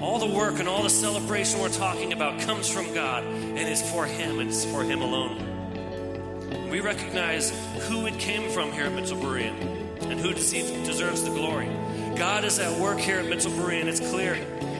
All 0.00 0.18
the 0.18 0.34
work 0.34 0.58
and 0.58 0.68
all 0.68 0.82
the 0.82 0.90
celebration 0.90 1.60
we're 1.60 1.68
talking 1.68 2.14
about 2.14 2.40
comes 2.40 2.70
from 2.70 2.94
God 2.94 3.22
and 3.22 3.58
is 3.58 3.82
for 3.90 4.06
Him 4.06 4.40
and 4.40 4.48
it's 4.48 4.64
for 4.64 4.82
Him 4.82 5.02
alone. 5.02 6.70
We 6.70 6.80
recognize 6.80 7.50
who 7.86 8.06
it 8.06 8.18
came 8.18 8.48
from 8.50 8.72
here 8.72 8.86
at 8.86 8.92
Mitchell 8.92 9.18
Berean 9.18 10.00
and 10.10 10.18
who 10.18 10.32
deserves 10.32 11.22
the 11.24 11.30
glory. 11.30 11.68
God 12.16 12.44
is 12.44 12.58
at 12.58 12.80
work 12.80 12.98
here 12.98 13.18
at 13.18 13.26
Mitchell 13.26 13.52
Berean. 13.52 13.84
It's 13.84 14.00
clear. 14.00 14.34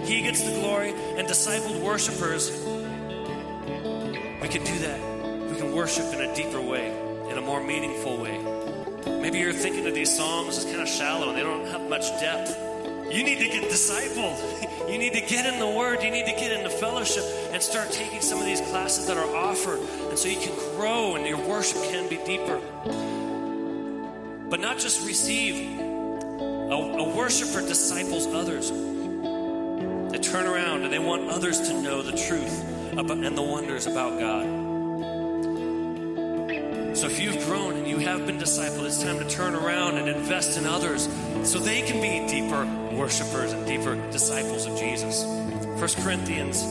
He 0.04 0.22
gets 0.22 0.42
the 0.42 0.52
glory, 0.52 0.90
and 0.90 1.28
discipled 1.28 1.80
worshipers, 1.82 2.50
we 4.40 4.48
can 4.48 4.64
do 4.64 4.78
that. 4.78 5.50
We 5.50 5.56
can 5.56 5.74
worship 5.74 6.12
in 6.14 6.22
a 6.22 6.34
deeper 6.34 6.60
way, 6.60 6.88
in 7.30 7.36
a 7.36 7.42
more 7.42 7.62
meaningful 7.62 8.16
way. 8.16 8.38
Maybe 9.20 9.38
you're 9.38 9.52
thinking 9.52 9.86
of 9.86 9.94
these 9.94 10.14
songs 10.14 10.56
as 10.56 10.64
kind 10.64 10.80
of 10.80 10.88
shallow 10.88 11.28
and 11.28 11.38
they 11.38 11.42
don't 11.42 11.66
have 11.66 11.88
much 11.88 12.08
depth. 12.20 12.69
You 13.11 13.24
need 13.24 13.38
to 13.38 13.48
get 13.48 13.70
discipled. 13.70 14.66
You 14.90 14.98
need 14.98 15.12
to 15.12 15.20
get 15.20 15.46
in 15.46 15.61
the 15.61 15.68
Word. 15.68 16.02
You 16.02 16.11
need 16.11 16.26
to 16.26 16.32
get 16.32 16.50
into 16.50 16.68
fellowship 16.68 17.22
and 17.52 17.62
start 17.62 17.92
taking 17.92 18.20
some 18.20 18.40
of 18.40 18.44
these 18.44 18.61
classes 18.61 19.06
that 19.06 19.16
are 19.16 19.36
offered. 19.36 19.78
And 20.08 20.18
so 20.18 20.28
you 20.28 20.40
can 20.40 20.52
grow 20.74 21.14
and 21.14 21.24
your 21.24 21.38
worship 21.38 21.80
can 21.84 22.08
be 22.08 22.16
deeper 22.26 22.61
but 24.50 24.58
not 24.58 24.78
just 24.78 25.06
receive. 25.06 25.78
A, 25.78 26.74
a, 26.74 27.16
worshiper 27.16 27.66
disciples 27.66 28.26
others. 28.26 28.70
They 28.70 30.18
turn 30.18 30.46
around 30.46 30.82
and 30.82 30.92
they 30.92 30.98
want 30.98 31.28
others 31.30 31.61
to 31.68 31.80
know 31.80 32.02
the 32.02 32.16
truth 32.16 32.92
about, 32.92 33.18
and 33.18 33.38
the 33.38 33.42
wonders 33.42 33.86
about 33.86 34.18
God. 34.18 34.59
So 36.93 37.07
if 37.07 37.20
you've 37.20 37.45
grown 37.47 37.76
and 37.76 37.86
you 37.86 37.99
have 37.99 38.26
been 38.26 38.38
discipled, 38.38 38.84
it's 38.84 39.03
time 39.03 39.18
to 39.18 39.28
turn 39.28 39.55
around 39.55 39.97
and 39.97 40.09
invest 40.09 40.59
in 40.59 40.66
others 40.66 41.09
so 41.45 41.59
they 41.59 41.82
can 41.82 42.01
be 42.01 42.26
deeper 42.30 42.64
worshipers 42.97 43.53
and 43.53 43.66
deeper 43.66 43.95
disciples 44.11 44.66
of 44.66 44.76
Jesus. 44.78 45.24
1 45.24 46.05
Corinthians 46.05 46.62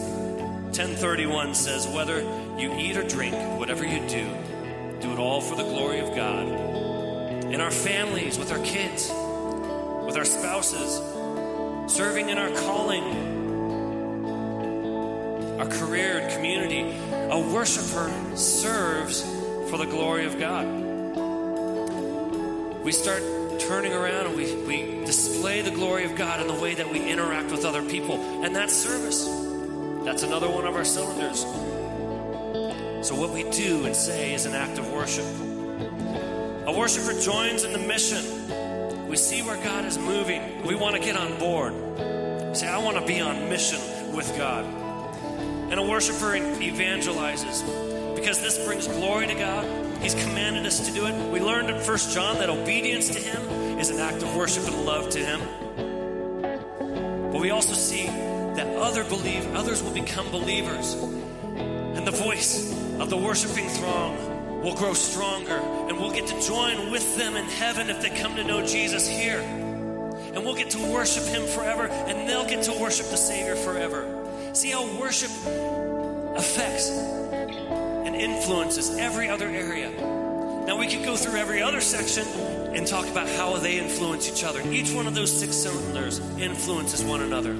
10:31 0.78 1.55
says, 1.55 1.88
"Whether 1.88 2.22
you 2.57 2.76
eat 2.78 2.97
or 2.97 3.03
drink, 3.03 3.34
whatever 3.57 3.86
you 3.86 3.99
do, 4.07 4.28
do 5.01 5.11
it 5.13 5.20
all 5.20 5.39
for 5.39 5.55
the 5.55 5.63
glory 5.63 5.99
of 5.99 6.13
God. 6.15 6.47
In 7.53 7.61
our 7.61 7.72
families, 7.72 8.38
with 8.38 8.51
our 8.51 8.59
kids, 8.59 9.09
with 10.05 10.17
our 10.17 10.26
spouses, 10.26 11.01
serving 11.88 12.30
in 12.30 12.38
our 12.38 12.51
calling, 12.51 13.03
our 15.59 15.67
career 15.67 16.20
and 16.20 16.32
community, 16.34 16.93
a 17.32 17.39
worshiper 17.39 18.11
serves 18.36 19.24
for 19.70 19.78
the 19.78 19.86
glory 19.86 20.26
of 20.26 20.39
God. 20.39 20.65
We 22.84 22.91
start 22.91 23.22
turning 23.59 23.93
around 23.93 24.26
and 24.26 24.36
we, 24.36 24.55
we 24.63 25.05
display 25.05 25.61
the 25.61 25.70
glory 25.70 26.05
of 26.05 26.15
God 26.15 26.41
in 26.41 26.47
the 26.47 26.59
way 26.59 26.74
that 26.74 26.91
we 26.91 27.07
interact 27.07 27.51
with 27.51 27.65
other 27.65 27.84
people. 27.84 28.15
And 28.43 28.55
that's 28.55 28.74
service. 28.74 29.26
That's 30.05 30.24
another 30.24 30.49
one 30.49 30.65
of 30.65 30.76
our 30.76 30.86
cylinders. 30.86 31.41
So, 33.07 33.15
what 33.15 33.30
we 33.30 33.43
do 33.51 33.86
and 33.86 33.95
say 33.95 34.34
is 34.34 34.47
an 34.47 34.53
act 34.53 34.80
of 34.80 34.91
worship. 34.91 35.26
A 36.67 36.76
worshiper 36.76 37.13
joins 37.20 37.63
in 37.63 37.72
the 37.72 37.80
mission. 37.80 39.07
We 39.07 39.17
see 39.17 39.43
where 39.43 39.63
God 39.63 39.86
is 39.86 39.99
moving. 39.99 40.63
We 40.63 40.74
want 40.74 40.95
to 40.95 41.01
get 41.01 41.15
on 41.15 41.38
board. 41.38 41.74
Say, 42.57 42.67
I 42.67 42.80
want 42.80 42.97
to 42.97 43.05
be 43.05 43.22
on 43.22 43.49
mission 43.49 43.80
with 44.15 44.36
God. 44.36 44.65
And 44.65 45.80
a 45.80 45.84
worshiper 45.84 46.34
evangelizes 46.34 47.88
because 48.20 48.41
this 48.41 48.63
brings 48.65 48.86
glory 48.88 49.28
to 49.28 49.34
God. 49.34 49.65
He's 50.01 50.13
commanded 50.13 50.65
us 50.65 50.86
to 50.88 50.93
do 50.93 51.05
it. 51.05 51.32
We 51.32 51.39
learned 51.39 51.70
in 51.70 51.78
1 51.78 51.97
John 52.11 52.38
that 52.39 52.49
obedience 52.49 53.07
to 53.09 53.20
Him 53.20 53.80
is 53.80 53.89
an 53.89 53.99
act 53.99 54.22
of 54.22 54.36
worship 54.36 54.67
and 54.67 54.86
love 54.86 55.09
to 55.11 55.20
Him. 55.20 55.39
But 57.32 57.39
we 57.39 57.51
also 57.51 57.74
see 57.74 58.07
that 58.07 58.67
other 58.76 59.05
believe 59.05 59.55
others 59.55 59.82
will 59.82 59.93
become 59.93 60.30
believers. 60.32 60.95
And 60.95 62.05
the 62.05 62.11
voice 62.11 62.74
of 62.99 63.09
the 63.09 63.17
worshiping 63.17 63.70
throng 63.70 64.61
will 64.61 64.76
grow 64.76 64.93
stronger, 64.93 65.57
and 65.88 65.97
we'll 65.97 66.11
get 66.11 66.28
to 66.28 66.41
join 66.41 66.91
with 66.91 67.17
them 67.17 67.38
in 67.38 67.45
heaven 67.45 67.89
if 67.89 68.01
they 68.01 68.09
come 68.09 68.36
to 68.36 68.43
know 68.43 68.65
Jesus 68.65 69.07
here. 69.07 69.39
And 69.39 70.43
we'll 70.43 70.55
get 70.55 70.72
to 70.72 70.91
worship 70.91 71.24
Him 71.24 71.47
forever, 71.47 71.88
and 71.88 72.28
they'll 72.28 72.47
get 72.47 72.63
to 72.63 72.74
worship 72.74 73.07
the 73.07 73.17
Savior 73.17 73.55
forever. 73.55 74.51
See 74.53 74.72
how 74.72 74.86
worship 74.99 75.32
affects 76.36 77.18
influences 78.20 78.97
every 78.97 79.30
other 79.30 79.47
area. 79.47 79.89
Now, 80.65 80.78
we 80.78 80.88
could 80.88 81.03
go 81.03 81.15
through 81.15 81.39
every 81.39 81.61
other 81.61 81.82
section 81.82 82.28
and 82.76 82.86
talk 82.86 83.07
about 83.07 83.28
how 83.28 83.57
they 83.57 83.80
influence 83.80 84.30
each 84.30 84.43
other. 84.43 84.61
Each 84.72 84.91
one 84.91 85.07
of 85.07 85.15
those 85.15 85.32
six 85.32 85.55
cylinders 85.55 86.20
influences 86.38 87.03
one 87.03 87.22
another. 87.22 87.55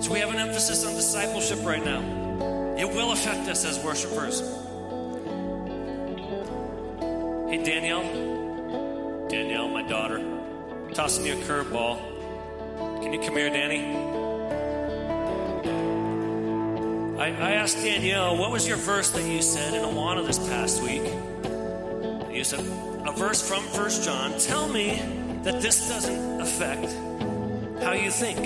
So, 0.00 0.12
we 0.12 0.20
have 0.20 0.30
an 0.30 0.36
emphasis 0.36 0.84
on 0.84 0.94
discipleship 0.94 1.64
right 1.64 1.84
now. 1.84 2.02
It 2.78 2.88
will 2.88 3.12
affect 3.12 3.48
us 3.48 3.64
as 3.64 3.78
worshipers. 3.82 4.40
Hey, 7.48 7.62
Danielle. 7.64 9.28
Danielle, 9.28 9.68
my 9.68 9.82
daughter, 9.82 10.22
tossing 10.92 11.24
you 11.24 11.32
a 11.32 11.36
curveball. 11.36 11.98
Can 13.02 13.12
you 13.12 13.20
come 13.20 13.36
here, 13.36 13.50
Danny? 13.50 14.23
I, 17.24 17.28
I 17.28 17.52
asked 17.52 17.78
Danielle, 17.78 18.36
what 18.36 18.50
was 18.50 18.68
your 18.68 18.76
verse 18.76 19.10
that 19.12 19.22
you 19.22 19.40
said 19.40 19.72
in 19.72 19.80
Awana 19.82 20.26
this 20.26 20.38
past 20.38 20.82
week? 20.82 21.04
You 22.30 22.44
said, 22.44 22.60
a 22.60 23.12
verse 23.16 23.40
from 23.48 23.62
First 23.62 24.04
John. 24.04 24.38
Tell 24.38 24.68
me 24.68 25.00
that 25.42 25.62
this 25.62 25.88
doesn't 25.88 26.42
affect 26.42 26.92
how 27.82 27.92
you 27.92 28.10
think, 28.10 28.36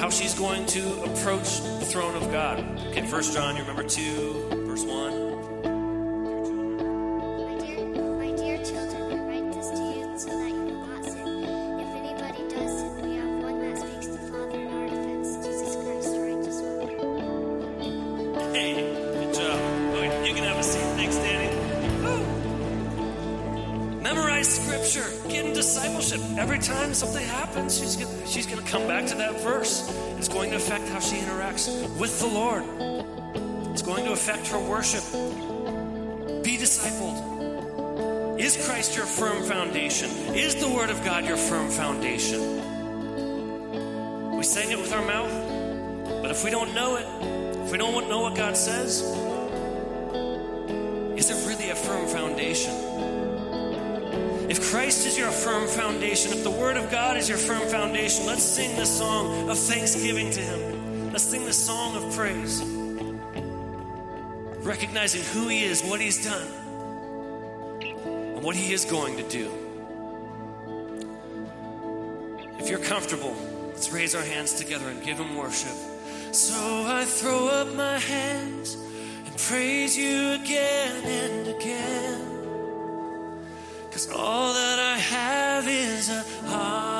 how 0.00 0.10
she's 0.10 0.34
going 0.34 0.66
to 0.66 1.04
approach 1.04 1.60
the 1.60 1.86
throne 1.86 2.16
of 2.16 2.32
God. 2.32 2.58
Okay, 2.88 3.06
First 3.06 3.32
John, 3.32 3.54
you 3.54 3.62
remember 3.62 3.84
2, 3.84 4.64
verse 4.66 4.82
1. 4.82 5.19
Every 26.50 26.64
time 26.64 26.92
something 26.94 27.24
happens, 27.24 27.78
she's 27.78 27.94
gonna, 27.94 28.26
she's 28.26 28.44
to 28.44 28.56
come 28.62 28.88
back 28.88 29.06
to 29.06 29.14
that 29.14 29.40
verse. 29.40 29.88
It's 30.18 30.26
going 30.26 30.50
to 30.50 30.56
affect 30.56 30.88
how 30.88 30.98
she 30.98 31.14
interacts 31.14 31.68
with 31.96 32.18
the 32.18 32.26
Lord. 32.26 32.64
It's 33.70 33.82
going 33.82 34.04
to 34.04 34.10
affect 34.10 34.48
her 34.48 34.58
worship. 34.58 35.04
Be 36.42 36.56
discipled. 36.56 38.40
Is 38.40 38.56
Christ 38.66 38.96
your 38.96 39.06
firm 39.06 39.44
foundation? 39.44 40.10
Is 40.34 40.56
the 40.56 40.68
Word 40.68 40.90
of 40.90 41.04
God 41.04 41.24
your 41.24 41.36
firm 41.36 41.70
foundation? 41.70 42.40
We 44.36 44.42
sang 44.42 44.72
it 44.72 44.78
with 44.80 44.92
our 44.92 45.06
mouth, 45.06 45.30
but 46.20 46.32
if 46.32 46.42
we 46.42 46.50
don't 46.50 46.74
know 46.74 46.96
it, 46.96 47.06
if 47.64 47.70
we 47.70 47.78
don't 47.78 48.08
know 48.08 48.22
what 48.22 48.34
God 48.34 48.56
says, 48.56 49.02
is 51.16 51.30
it 51.30 51.48
really 51.48 51.70
a 51.70 51.76
firm 51.76 52.08
foundation? 52.08 52.89
If 54.50 54.68
Christ 54.68 55.06
is 55.06 55.16
your 55.16 55.30
firm 55.30 55.68
foundation, 55.68 56.32
if 56.32 56.42
the 56.42 56.50
Word 56.50 56.76
of 56.76 56.90
God 56.90 57.16
is 57.16 57.28
your 57.28 57.38
firm 57.38 57.62
foundation, 57.68 58.26
let's 58.26 58.42
sing 58.42 58.74
this 58.74 58.98
song 58.98 59.48
of 59.48 59.56
thanksgiving 59.56 60.28
to 60.32 60.40
Him. 60.40 61.12
Let's 61.12 61.22
sing 61.22 61.44
this 61.44 61.64
song 61.64 61.94
of 61.94 62.12
praise. 62.16 62.60
Recognizing 64.66 65.22
who 65.22 65.46
He 65.46 65.62
is, 65.62 65.84
what 65.84 66.00
He's 66.00 66.24
done, 66.24 66.48
and 67.80 68.42
what 68.42 68.56
He 68.56 68.72
is 68.72 68.84
going 68.84 69.18
to 69.18 69.22
do. 69.22 69.48
If 72.58 72.68
you're 72.68 72.80
comfortable, 72.80 73.36
let's 73.68 73.92
raise 73.92 74.16
our 74.16 74.24
hands 74.24 74.54
together 74.54 74.88
and 74.88 75.00
give 75.04 75.16
Him 75.16 75.36
worship. 75.36 75.76
So 76.32 76.86
I 76.88 77.04
throw 77.04 77.46
up 77.46 77.72
my 77.74 78.00
hands 78.00 78.74
and 78.74 79.38
praise 79.38 79.96
you 79.96 80.32
again 80.32 81.04
and 81.04 81.46
again. 81.56 82.19
Cause 84.00 84.16
all 84.16 84.54
that 84.54 84.78
I 84.78 84.96
have 84.96 85.68
is 85.68 86.08
a 86.08 86.24
hallelujah, 86.48 86.99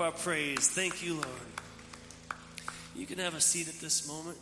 our 0.00 0.12
praise. 0.12 0.68
Thank 0.68 1.04
you, 1.04 1.14
Lord. 1.14 1.26
You 2.96 3.06
can 3.06 3.18
have 3.18 3.34
a 3.34 3.40
seat 3.40 3.68
at 3.68 3.80
this 3.80 4.08
moment. 4.08 4.38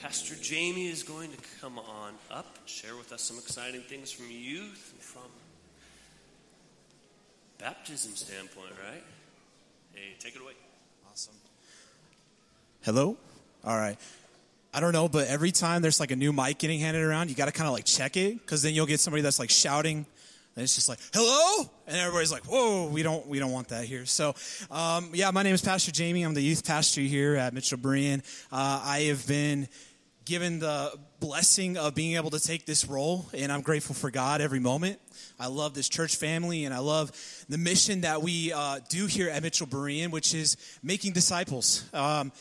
Pastor 0.00 0.34
Jamie 0.40 0.88
is 0.88 1.02
going 1.02 1.30
to 1.30 1.36
come 1.60 1.78
on 1.78 2.14
up, 2.30 2.58
share 2.66 2.96
with 2.96 3.12
us 3.12 3.22
some 3.22 3.38
exciting 3.38 3.80
things 3.82 4.10
from 4.10 4.26
youth 4.30 4.92
and 4.92 5.02
from 5.02 5.30
baptism 7.58 8.14
standpoint, 8.14 8.70
right? 8.86 9.02
Hey, 9.94 10.14
take 10.20 10.36
it 10.36 10.40
away. 10.40 10.52
Awesome. 11.10 11.34
Hello? 12.82 13.16
All 13.64 13.76
right. 13.76 13.98
I 14.72 14.80
don't 14.80 14.92
know, 14.92 15.08
but 15.08 15.26
every 15.28 15.50
time 15.50 15.82
there's 15.82 15.98
like 15.98 16.12
a 16.12 16.16
new 16.16 16.32
mic 16.32 16.58
getting 16.58 16.78
handed 16.78 17.02
around, 17.02 17.30
you 17.30 17.36
got 17.36 17.46
to 17.46 17.52
kind 17.52 17.66
of 17.66 17.74
like 17.74 17.84
check 17.84 18.16
it 18.16 18.38
because 18.38 18.62
then 18.62 18.74
you'll 18.74 18.86
get 18.86 19.00
somebody 19.00 19.22
that's 19.22 19.38
like 19.38 19.50
shouting. 19.50 20.06
And 20.58 20.64
it's 20.64 20.74
just 20.74 20.88
like, 20.88 20.98
hello? 21.14 21.70
And 21.86 21.96
everybody's 21.96 22.32
like, 22.32 22.42
whoa, 22.46 22.88
we 22.88 23.04
don't, 23.04 23.24
we 23.28 23.38
don't 23.38 23.52
want 23.52 23.68
that 23.68 23.84
here. 23.84 24.04
So, 24.06 24.34
um, 24.72 25.10
yeah, 25.14 25.30
my 25.30 25.44
name 25.44 25.54
is 25.54 25.62
Pastor 25.62 25.92
Jamie. 25.92 26.24
I'm 26.24 26.34
the 26.34 26.40
youth 26.40 26.66
pastor 26.66 27.00
here 27.00 27.36
at 27.36 27.54
Mitchell 27.54 27.78
Berean. 27.78 28.24
Uh, 28.50 28.82
I 28.84 29.02
have 29.02 29.24
been 29.28 29.68
given 30.24 30.58
the 30.58 30.98
blessing 31.20 31.76
of 31.76 31.94
being 31.94 32.16
able 32.16 32.30
to 32.30 32.40
take 32.40 32.66
this 32.66 32.88
role, 32.88 33.28
and 33.32 33.52
I'm 33.52 33.60
grateful 33.60 33.94
for 33.94 34.10
God 34.10 34.40
every 34.40 34.58
moment. 34.58 34.98
I 35.38 35.46
love 35.46 35.74
this 35.74 35.88
church 35.88 36.16
family, 36.16 36.64
and 36.64 36.74
I 36.74 36.80
love 36.80 37.12
the 37.48 37.56
mission 37.56 38.00
that 38.00 38.20
we 38.20 38.52
uh, 38.52 38.80
do 38.88 39.06
here 39.06 39.30
at 39.30 39.40
Mitchell 39.44 39.68
Berean, 39.68 40.10
which 40.10 40.34
is 40.34 40.56
making 40.82 41.12
disciples. 41.12 41.88
Um, 41.94 42.32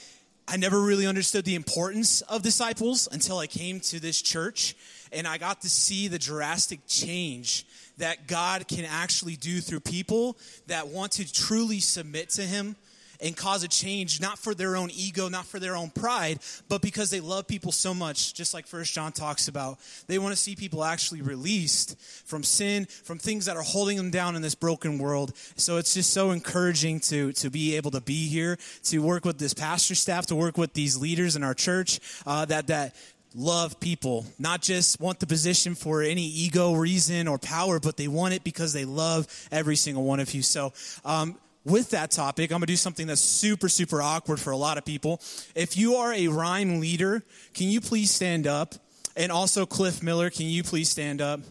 I 0.48 0.58
never 0.58 0.82
really 0.82 1.06
understood 1.06 1.46
the 1.46 1.54
importance 1.54 2.22
of 2.22 2.42
disciples 2.42 3.08
until 3.12 3.38
I 3.38 3.46
came 3.46 3.80
to 3.82 4.00
this 4.00 4.20
church, 4.24 4.76
and 5.12 5.28
I 5.28 5.38
got 5.38 5.62
to 5.62 5.70
see 5.70 6.08
the 6.08 6.18
drastic 6.18 6.80
change 6.88 7.68
that 7.98 8.28
God 8.28 8.68
can 8.68 8.86
actually 8.86 9.36
do 9.36 9.62
through 9.62 9.82
people 9.82 10.38
that 10.68 10.88
want 10.88 11.14
to 11.14 11.32
truly 11.32 11.80
submit 11.80 12.30
to 12.32 12.44
Him 12.44 12.76
and 13.22 13.36
cause 13.36 13.64
a 13.64 13.68
change, 13.68 14.22
not 14.22 14.38
for 14.38 14.54
their 14.54 14.76
own 14.76 14.90
ego, 14.94 15.30
not 15.30 15.46
for 15.46 15.60
their 15.60 15.76
own 15.76 15.90
pride, 15.90 16.40
but 16.70 16.82
because 16.82 17.10
they 17.10 17.20
love 17.20 17.48
people 17.48 17.72
so 17.72 17.94
much, 17.94 18.34
just 18.34 18.54
like 18.54 18.68
First 18.68 18.94
John 18.94 19.12
talks 19.12 19.48
about. 19.48 19.80
They 20.08 20.20
want 20.20 20.36
to 20.36 20.42
see 20.42 20.56
people 20.56 20.84
actually 20.84 21.22
released 21.22 22.00
from 22.26 22.44
sin, 22.44 22.86
from 22.86 23.18
things 23.18 23.46
that 23.46 23.58
are 23.58 23.64
holding 23.64 23.98
them 23.98 24.12
down 24.12 24.36
in 24.36 24.42
this 24.42 24.56
broken 24.56 25.00
world. 25.00 25.34
So 25.56 25.78
it's 25.78 25.94
just 25.94 26.12
so 26.12 26.32
encouraging 26.32 27.00
to, 27.02 27.32
to 27.34 27.50
be 27.50 27.76
able 27.76 27.92
to 27.92 28.02
be 28.02 28.28
here, 28.28 28.58
to 28.84 29.00
work 29.00 29.26
with 29.26 29.40
this 29.40 29.54
pastor 29.54 29.96
staff, 29.96 30.28
to 30.28 30.36
work 30.36 30.58
with 30.58 30.74
these 30.74 30.98
leaders 30.98 31.36
in 31.36 31.44
our 31.44 31.54
church, 31.54 32.00
uh, 32.26 32.46
that, 32.46 32.68
that, 32.68 32.96
love 33.38 33.80
people, 33.80 34.26
not 34.40 34.62
just 34.62 35.00
want 35.00 35.20
the 35.20 35.28
position 35.28 35.76
for 35.76 36.02
any 36.02 36.26
ego 36.26 36.74
reason 36.74 37.28
or 37.28 37.38
power, 37.38 37.80
but 37.80 37.96
they 37.96 38.08
want 38.08 38.34
it 38.34 38.44
because 38.44 38.74
they 38.74 38.84
love 38.84 39.28
every 39.52 39.76
single 39.76 40.04
one 40.04 40.20
of 40.20 40.34
you. 40.34 40.42
So, 40.42 40.74
um, 41.06 41.38
with 41.64 41.90
that 41.92 42.12
topic, 42.12 42.52
I'm 42.52 42.62
to 42.62 42.66
do 42.66 42.78
something 42.78 43.08
that's 43.08 43.22
super, 43.22 43.68
super 43.68 44.02
awkward 44.02 44.40
for 44.40 44.52
a 44.52 44.58
lot 44.58 44.78
of 44.78 44.86
people. 44.86 45.22
If 45.54 45.78
you 45.78 45.96
are 45.96 46.14
a 46.14 46.30
rhyme 46.30 46.80
leader, 46.80 47.24
can 47.54 47.68
you 47.68 47.82
please 47.82 48.10
stand 48.10 48.48
up? 48.48 48.76
And 49.18 49.32
also, 49.32 49.66
Cliff 49.66 50.02
Miller, 50.02 50.30
can 50.30 50.46
you 50.46 50.64
please 50.64 50.90
stand 50.90 51.22
up? 51.22 51.42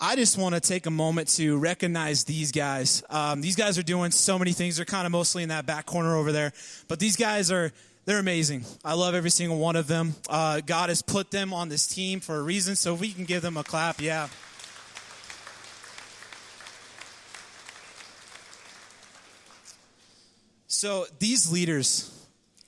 I 0.00 0.14
just 0.14 0.38
want 0.38 0.54
to 0.54 0.60
take 0.60 0.86
a 0.86 0.90
moment 0.90 1.28
to 1.30 1.58
recognize 1.58 2.22
these 2.22 2.52
guys. 2.52 3.02
Um, 3.10 3.40
these 3.40 3.56
guys 3.56 3.76
are 3.76 3.82
doing 3.82 4.12
so 4.12 4.38
many 4.38 4.52
things. 4.52 4.76
They're 4.76 4.84
kind 4.84 5.06
of 5.06 5.10
mostly 5.10 5.42
in 5.42 5.48
that 5.48 5.66
back 5.66 5.86
corner 5.86 6.14
over 6.14 6.30
there, 6.30 6.52
but 6.86 7.00
these 7.00 7.16
guys 7.16 7.50
are 7.50 7.72
they're 8.08 8.18
amazing. 8.18 8.64
I 8.82 8.94
love 8.94 9.14
every 9.14 9.28
single 9.28 9.58
one 9.58 9.76
of 9.76 9.86
them. 9.86 10.14
Uh, 10.30 10.62
God 10.64 10.88
has 10.88 11.02
put 11.02 11.30
them 11.30 11.52
on 11.52 11.68
this 11.68 11.86
team 11.86 12.20
for 12.20 12.36
a 12.36 12.42
reason, 12.42 12.74
so 12.74 12.94
we 12.94 13.12
can 13.12 13.26
give 13.26 13.42
them 13.42 13.58
a 13.58 13.62
clap, 13.62 14.00
yeah. 14.00 14.28
So 20.68 21.04
these 21.18 21.52
leaders 21.52 22.17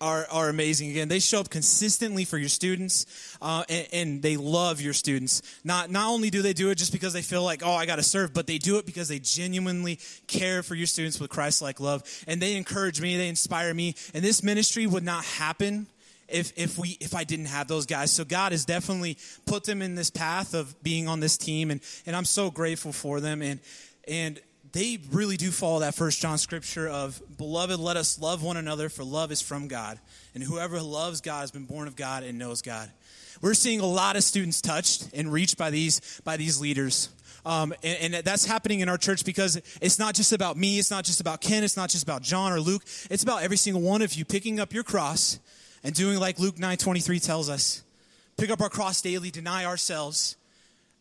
are, 0.00 0.26
are 0.30 0.48
amazing. 0.48 0.90
Again, 0.90 1.08
they 1.08 1.18
show 1.18 1.40
up 1.40 1.50
consistently 1.50 2.24
for 2.24 2.38
your 2.38 2.48
students, 2.48 3.36
uh, 3.42 3.64
and, 3.68 3.88
and 3.92 4.22
they 4.22 4.36
love 4.36 4.80
your 4.80 4.92
students. 4.92 5.42
Not 5.64 5.90
not 5.90 6.08
only 6.08 6.30
do 6.30 6.42
they 6.42 6.52
do 6.52 6.70
it 6.70 6.76
just 6.76 6.92
because 6.92 7.12
they 7.12 7.22
feel 7.22 7.42
like, 7.42 7.62
oh, 7.64 7.72
I 7.72 7.86
got 7.86 7.96
to 7.96 8.02
serve, 8.02 8.32
but 8.32 8.46
they 8.46 8.58
do 8.58 8.78
it 8.78 8.86
because 8.86 9.08
they 9.08 9.18
genuinely 9.18 9.98
care 10.26 10.62
for 10.62 10.74
your 10.74 10.86
students 10.86 11.20
with 11.20 11.30
Christ-like 11.30 11.80
love, 11.80 12.02
and 12.26 12.40
they 12.40 12.56
encourage 12.56 13.00
me, 13.00 13.16
they 13.16 13.28
inspire 13.28 13.74
me, 13.74 13.94
and 14.14 14.24
this 14.24 14.42
ministry 14.42 14.86
would 14.86 15.04
not 15.04 15.24
happen 15.24 15.86
if 16.28 16.52
if 16.56 16.78
we 16.78 16.96
if 17.00 17.14
I 17.14 17.24
didn't 17.24 17.46
have 17.46 17.68
those 17.68 17.86
guys. 17.86 18.10
So 18.12 18.24
God 18.24 18.52
has 18.52 18.64
definitely 18.64 19.18
put 19.46 19.64
them 19.64 19.82
in 19.82 19.96
this 19.96 20.10
path 20.10 20.54
of 20.54 20.80
being 20.82 21.08
on 21.08 21.20
this 21.20 21.36
team, 21.36 21.70
and 21.70 21.80
and 22.06 22.16
I'm 22.16 22.24
so 22.24 22.50
grateful 22.50 22.92
for 22.92 23.20
them, 23.20 23.42
and 23.42 23.60
and 24.08 24.40
they 24.72 24.98
really 25.10 25.36
do 25.36 25.50
follow 25.50 25.80
that 25.80 25.94
first 25.94 26.20
John 26.20 26.38
scripture 26.38 26.88
of 26.88 27.20
beloved, 27.36 27.78
let 27.80 27.96
us 27.96 28.20
love 28.20 28.42
one 28.42 28.56
another, 28.56 28.88
for 28.88 29.04
love 29.04 29.32
is 29.32 29.40
from 29.40 29.68
God. 29.68 29.98
And 30.34 30.42
whoever 30.42 30.80
loves 30.80 31.20
God 31.20 31.40
has 31.40 31.50
been 31.50 31.64
born 31.64 31.88
of 31.88 31.96
God 31.96 32.22
and 32.22 32.38
knows 32.38 32.62
God. 32.62 32.90
We're 33.42 33.54
seeing 33.54 33.80
a 33.80 33.86
lot 33.86 34.16
of 34.16 34.22
students 34.22 34.60
touched 34.60 35.08
and 35.14 35.32
reached 35.32 35.56
by 35.56 35.70
these 35.70 36.20
by 36.24 36.36
these 36.36 36.60
leaders. 36.60 37.08
Um, 37.44 37.72
and, 37.82 38.14
and 38.14 38.24
that's 38.24 38.44
happening 38.44 38.80
in 38.80 38.88
our 38.88 38.98
church 38.98 39.24
because 39.24 39.56
it's 39.80 39.98
not 39.98 40.14
just 40.14 40.32
about 40.32 40.56
me, 40.56 40.78
it's 40.78 40.90
not 40.90 41.04
just 41.04 41.20
about 41.20 41.40
Ken, 41.40 41.64
it's 41.64 41.76
not 41.76 41.88
just 41.88 42.02
about 42.02 42.22
John 42.22 42.52
or 42.52 42.60
Luke. 42.60 42.82
It's 43.10 43.22
about 43.22 43.42
every 43.42 43.56
single 43.56 43.82
one 43.82 44.02
of 44.02 44.14
you 44.14 44.24
picking 44.24 44.60
up 44.60 44.74
your 44.74 44.84
cross 44.84 45.38
and 45.82 45.94
doing 45.94 46.18
like 46.18 46.38
Luke 46.38 46.56
9:23 46.56 47.18
tells 47.24 47.48
us. 47.48 47.82
Pick 48.36 48.50
up 48.50 48.60
our 48.60 48.70
cross 48.70 49.02
daily, 49.02 49.30
deny 49.30 49.64
ourselves, 49.64 50.36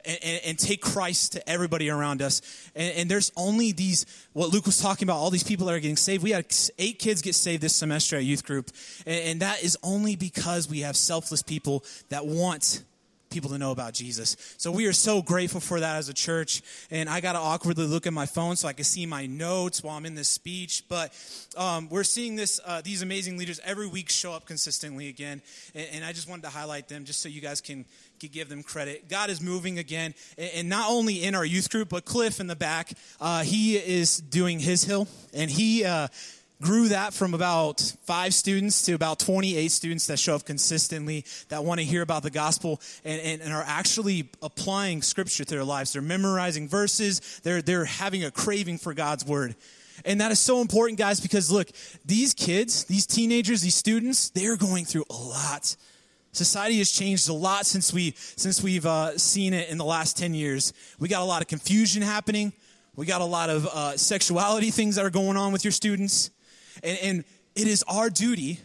and, 0.06 0.18
and, 0.24 0.41
and, 0.45 0.60
take 0.60 0.82
Christ 0.82 1.34
to 1.34 1.50
everybody 1.50 1.89
around 1.89 2.22
us. 2.22 2.41
And, 2.76 2.93
and, 2.95 3.12
there's 3.12 3.32
only 3.36 3.72
these, 3.72 4.06
what 4.34 4.50
Luke 4.50 4.66
was 4.66 4.80
talking 4.80 5.06
about, 5.06 5.18
all 5.18 5.30
these 5.30 5.43
people 5.43 5.66
that 5.68 5.74
are 5.74 5.80
getting 5.80 5.97
saved. 5.97 6.24
We 6.24 6.32
had 6.32 6.45
eight 6.78 7.00
kids 7.00 7.22
get 7.22 7.36
saved 7.36 7.62
this 7.62 7.76
semester 7.76 8.16
at 8.16 8.24
youth 8.24 8.45
group. 8.45 8.72
And, 9.06 9.24
and 9.24 9.41
that 9.41 9.64
is 9.64 9.78
only 9.84 10.16
because 10.16 10.70
we 10.70 10.82
have 10.82 10.95
selfless 10.95 11.43
people 11.43 11.84
that 12.10 12.26
want 12.26 12.84
people 13.30 13.52
to 13.52 13.58
know 13.58 13.72
about 13.72 13.94
Jesus. 13.94 14.36
So 14.58 14.72
we 14.72 14.88
are 14.88 14.94
so 14.94 15.22
grateful 15.22 15.62
for 15.62 15.80
that 15.80 15.98
as 15.98 16.10
a 16.10 16.14
church. 16.14 16.62
And 16.90 17.08
I 17.08 17.22
got 17.22 17.34
to 17.34 17.40
awkwardly 17.40 17.86
look 17.86 18.08
at 18.08 18.14
my 18.14 18.26
phone 18.26 18.56
so 18.56 18.68
I 18.68 18.74
can 18.74 18.86
see 18.86 19.06
my 19.06 19.28
notes 19.28 19.84
while 19.84 19.96
I'm 19.96 20.06
in 20.06 20.16
this 20.16 20.28
speech. 20.28 20.84
But 20.90 21.14
um, 21.56 21.90
we're 21.90 22.04
seeing 22.04 22.36
this 22.36 22.60
uh, 22.66 22.82
these 22.82 23.02
amazing 23.02 23.38
leaders 23.38 23.60
every 23.64 23.88
week 23.88 24.10
show 24.10 24.34
up 24.34 24.46
consistently 24.46 25.10
again. 25.10 25.42
And, 25.76 25.88
and 25.94 26.06
I 26.06 26.12
just 26.12 26.28
wanted 26.28 26.44
to 26.44 26.50
highlight 26.50 26.88
them 26.88 27.06
just 27.06 27.22
so 27.22 27.30
you 27.30 27.42
guys 27.42 27.62
can, 27.62 27.86
can 28.20 28.30
give 28.30 28.50
them 28.50 28.64
credit. 28.64 29.08
God 29.10 29.30
is 29.30 29.42
moving 29.42 29.78
again, 29.78 30.14
and, 30.38 30.52
and 30.56 30.70
not 30.70 30.90
only 30.90 31.24
in 31.24 31.36
our 31.36 31.46
youth 31.46 31.70
group, 31.70 31.90
but 31.90 32.06
Cliff 32.06 32.40
in 32.40 32.48
the 32.48 32.56
back. 32.56 32.92
Uh, 33.22 33.44
he 33.44 33.76
is 33.76 34.18
doing 34.18 34.60
his 34.60 34.84
hill, 34.84 35.08
and 35.34 35.52
he. 35.52 35.86
Uh, 35.86 36.08
grew 36.62 36.89
that 36.89 37.14
from 37.14 37.34
about 37.34 37.80
five 38.03 38.34
students 38.34 38.82
to 38.84 38.93
about 38.93 39.20
28 39.20 39.72
students 39.72 40.07
that 40.07 40.20
show 40.20 40.36
up 40.36 40.45
consistently 40.45 41.26
that 41.47 41.64
want 41.64 41.80
to 41.80 41.86
hear 41.86 42.01
about 42.01 42.22
the 42.22 42.30
gospel 42.30 42.82
and, 43.05 43.22
and, 43.22 43.41
and, 43.41 43.53
are 43.53 43.64
actually 43.66 44.30
applying 44.41 45.01
scripture 45.01 45.45
to 45.45 45.55
their 45.55 45.64
lives. 45.64 45.93
They're 45.93 46.01
memorizing 46.01 46.68
verses. 46.68 47.39
They're, 47.43 47.62
they're 47.62 47.86
having 47.86 48.26
a 48.26 48.32
craving 48.32 48.80
for 48.80 48.93
god's 48.93 49.26
word. 49.26 49.55
And 50.05 50.20
that 50.22 50.32
is 50.32 50.39
so 50.39 50.62
important 50.62 50.99
guys 50.99 51.20
because 51.20 51.51
look 51.51 51.70
these 52.05 52.34
kids 52.34 52.86
these 52.86 53.05
teenagers 53.05 53.62
these 53.62 53.76
students 53.76 54.30
they're 54.30 54.55
going 54.55 54.86
through 54.86 55.03
a 55.10 55.14
lot. 55.14 55.76
Society 56.32 56.78
has 56.78 56.89
changed 56.91 57.28
a 57.28 57.34
lot 57.34 57.66
since 57.66 57.93
we 57.93 58.14
since 58.16 58.64
we've 58.64 58.86
uh, 58.86 59.18
seen 59.18 59.53
it 59.53 59.70
in 59.70 59.78
the 59.78 59.86
last 59.86 60.18
10 60.18 60.34
years. 60.34 60.74
We 60.99 61.10
got 61.10 61.22
a 61.22 61.26
lot 61.26 61.41
of 61.41 61.47
confusion 61.47 62.01
happening. 62.01 62.53
We 62.95 63.05
got 63.05 63.22
a 63.22 63.26
lot 63.26 63.49
of 63.49 63.66
uh, 63.68 63.97
sexuality 63.97 64.72
things 64.72 64.95
that 64.95 65.05
are 65.05 65.10
going 65.10 65.38
on 65.38 65.51
with 65.51 65.66
your 65.66 65.72
students 65.72 66.32
and, 66.84 66.98
and 67.02 67.24
it 67.56 67.68
is 67.68 67.84
our 67.88 68.10
duty 68.10 68.60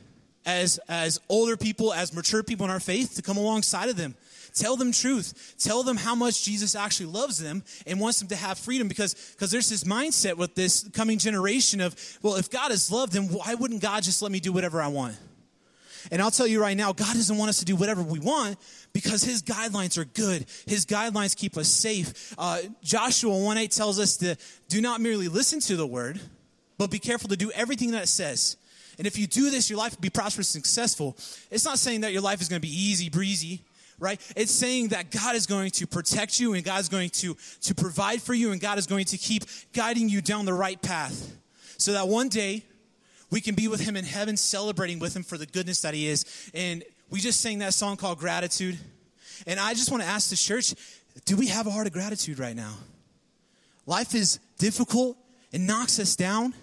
as, 0.47 0.79
as 0.89 1.21
older 1.29 1.57
people, 1.57 1.93
as 1.93 2.15
mature 2.15 2.43
people 2.43 2.65
in 2.65 2.71
our 2.71 2.81
faith, 2.81 3.17
to 3.17 3.23
come 3.23 3.37
alongside 3.37 3.89
of 3.89 3.97
them. 3.97 4.15
Tell 4.55 4.77
them 4.77 4.93
truth. 4.93 5.57
Tell 5.59 5.83
them 5.83 5.97
how 5.97 6.15
much 6.15 6.45
Jesus 6.45 6.77
actually 6.77 7.07
loves 7.07 7.39
them 7.39 7.65
and 7.87 7.99
wants 7.99 8.21
them 8.21 8.29
to 8.29 8.37
have 8.37 8.57
freedom 8.57 8.87
because 8.87 9.15
because 9.33 9.51
there's 9.51 9.69
this 9.69 9.83
mindset 9.83 10.37
with 10.37 10.55
this 10.55 10.89
coming 10.93 11.19
generation 11.19 11.81
of, 11.81 11.97
well, 12.23 12.37
if 12.37 12.51
God 12.51 12.71
is 12.71 12.91
loved 12.91 13.15
then 13.15 13.25
why 13.25 13.55
wouldn't 13.55 13.83
God 13.83 14.05
just 14.05 14.23
let 14.23 14.31
me 14.31 14.39
do 14.39 14.53
whatever 14.53 14.81
I 14.81 14.87
want? 14.89 15.17
And 16.12 16.21
I'll 16.23 16.31
tell 16.31 16.47
you 16.47 16.61
right 16.61 16.77
now, 16.77 16.93
God 16.93 17.15
doesn't 17.15 17.37
want 17.37 17.49
us 17.49 17.59
to 17.61 17.65
do 17.65 17.75
whatever 17.75 18.03
we 18.03 18.21
want 18.21 18.59
because 18.93 19.25
His 19.25 19.43
guidelines 19.43 19.99
are 19.99 20.05
good. 20.05 20.47
His 20.67 20.87
guidelines 20.87 21.37
keep 21.37 21.57
us 21.57 21.69
safe. 21.69 22.35
Uh, 22.39 22.61
Joshua 22.83 23.37
1 23.37 23.59
8 23.59 23.71
tells 23.73 23.99
us 23.99 24.19
to 24.19 24.37
do 24.69 24.81
not 24.81 25.01
merely 25.01 25.29
listen 25.29 25.61
to 25.61 25.77
the 25.77 25.87
word, 25.87 26.21
but 26.79 26.91
be 26.91 26.99
careful 26.99 27.29
to 27.29 27.37
do 27.37 27.51
everything 27.53 27.93
that 27.93 28.05
it 28.05 28.09
says. 28.09 28.57
And 28.99 29.07
if 29.07 29.18
you 29.18 29.27
do 29.27 29.51
this, 29.51 29.68
your 29.68 29.79
life 29.79 29.95
will 29.95 30.03
be 30.03 30.11
prosperous 30.11 30.55
and 30.55 30.64
successful. 30.64 31.16
It's 31.51 31.64
not 31.64 31.79
saying 31.79 32.03
that 32.03 32.12
your 32.12 32.22
life 32.22 32.41
is 32.41 32.49
going 32.49 32.61
to 32.61 32.66
be 32.66 32.72
easy 32.72 33.09
breezy, 33.09 33.62
right? 33.99 34.20
It's 34.37 34.53
saying 34.53 34.89
that 34.89 35.11
God 35.11 35.35
is 35.35 35.47
going 35.47 35.70
to 35.72 35.87
protect 35.87 36.39
you 36.39 36.55
and 36.55 36.64
God 36.64 36.81
is 36.81 36.89
going 36.89 37.11
to, 37.11 37.37
to 37.62 37.75
provide 37.75 38.22
for 38.22 38.35
you 38.35 38.53
and 38.53 38.61
God 38.61 38.79
is 38.79 38.87
going 38.87 39.07
to 39.07 39.18
keep 39.18 39.45
guiding 39.72 40.09
you 40.09 40.20
down 40.20 40.45
the 40.45 40.55
right 40.55 40.81
path 40.81 41.37
so 41.77 41.93
that 41.93 42.09
one 42.09 42.29
day 42.29 42.62
we 43.31 43.41
can 43.41 43.55
be 43.55 43.66
with 43.66 43.81
Him 43.81 43.97
in 43.97 44.05
heaven, 44.05 44.37
celebrating 44.37 44.99
with 44.99 45.16
Him 45.16 45.25
for 45.25 45.37
the 45.37 45.47
goodness 45.47 45.81
that 45.81 45.95
He 45.95 46.07
is. 46.07 46.51
And 46.55 46.85
we 47.11 47.20
just 47.20 47.41
sang 47.41 47.59
that 47.59 47.75
song 47.75 47.97
called 47.97 48.18
Gratitude. 48.18 48.79
And 49.47 49.59
I 49.59 49.75
just 49.75 49.91
want 49.91 50.03
to 50.03 50.09
ask 50.09 50.31
the 50.31 50.37
church 50.37 50.75
do 51.27 51.37
we 51.37 51.47
have 51.47 51.66
a 51.68 51.70
heart 51.70 51.87
of 51.87 51.93
gratitude 51.93 52.41
right 52.41 52.57
now? 52.57 52.75
Life 53.87 54.14
is 54.14 54.41
difficult, 54.59 55.16
it 55.53 55.61
knocks 55.61 55.99
us 56.01 56.16
down. 56.16 56.55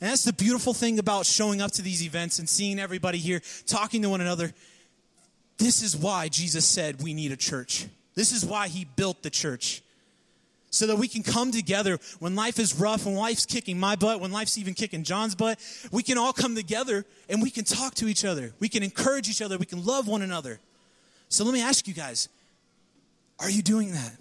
And 0.00 0.10
that's 0.10 0.24
the 0.24 0.32
beautiful 0.32 0.74
thing 0.74 0.98
about 0.98 1.26
showing 1.26 1.60
up 1.60 1.72
to 1.72 1.82
these 1.82 2.04
events 2.04 2.38
and 2.38 2.48
seeing 2.48 2.78
everybody 2.78 3.18
here, 3.18 3.42
talking 3.66 4.02
to 4.02 4.08
one 4.08 4.20
another. 4.20 4.52
This 5.58 5.82
is 5.82 5.96
why 5.96 6.28
Jesus 6.28 6.64
said 6.66 7.02
we 7.02 7.14
need 7.14 7.32
a 7.32 7.36
church. 7.36 7.86
This 8.14 8.32
is 8.32 8.44
why 8.44 8.68
he 8.68 8.84
built 8.84 9.22
the 9.22 9.30
church. 9.30 9.82
So 10.70 10.88
that 10.88 10.96
we 10.96 11.06
can 11.06 11.22
come 11.22 11.52
together 11.52 12.00
when 12.18 12.34
life 12.34 12.58
is 12.58 12.74
rough, 12.74 13.06
when 13.06 13.14
life's 13.14 13.46
kicking 13.46 13.78
my 13.78 13.94
butt, 13.94 14.20
when 14.20 14.32
life's 14.32 14.58
even 14.58 14.74
kicking 14.74 15.04
John's 15.04 15.36
butt. 15.36 15.60
We 15.92 16.02
can 16.02 16.18
all 16.18 16.32
come 16.32 16.56
together 16.56 17.04
and 17.28 17.40
we 17.40 17.50
can 17.50 17.64
talk 17.64 17.94
to 17.96 18.08
each 18.08 18.24
other. 18.24 18.52
We 18.58 18.68
can 18.68 18.82
encourage 18.82 19.28
each 19.28 19.40
other. 19.40 19.56
We 19.56 19.66
can 19.66 19.84
love 19.84 20.08
one 20.08 20.22
another. 20.22 20.58
So 21.28 21.44
let 21.44 21.54
me 21.54 21.62
ask 21.62 21.86
you 21.86 21.94
guys 21.94 22.28
are 23.38 23.50
you 23.50 23.62
doing 23.62 23.92
that? 23.92 24.12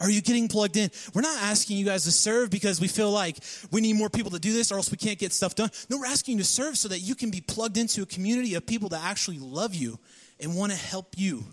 Are 0.00 0.08
you 0.08 0.22
getting 0.22 0.46
plugged 0.46 0.76
in? 0.76 0.90
We're 1.12 1.22
not 1.22 1.42
asking 1.42 1.76
you 1.76 1.84
guys 1.84 2.04
to 2.04 2.12
serve 2.12 2.50
because 2.50 2.80
we 2.80 2.86
feel 2.86 3.10
like 3.10 3.36
we 3.72 3.80
need 3.80 3.96
more 3.96 4.08
people 4.08 4.30
to 4.30 4.38
do 4.38 4.52
this 4.52 4.70
or 4.70 4.76
else 4.76 4.90
we 4.90 4.96
can't 4.96 5.18
get 5.18 5.32
stuff 5.32 5.56
done. 5.56 5.70
No, 5.90 5.98
we're 5.98 6.06
asking 6.06 6.38
you 6.38 6.44
to 6.44 6.48
serve 6.48 6.78
so 6.78 6.88
that 6.88 7.00
you 7.00 7.16
can 7.16 7.30
be 7.30 7.40
plugged 7.40 7.76
into 7.76 8.02
a 8.02 8.06
community 8.06 8.54
of 8.54 8.64
people 8.64 8.88
that 8.90 9.02
actually 9.02 9.38
love 9.38 9.74
you 9.74 9.98
and 10.38 10.54
want 10.54 10.70
to 10.70 10.78
help 10.78 11.14
you 11.16 11.44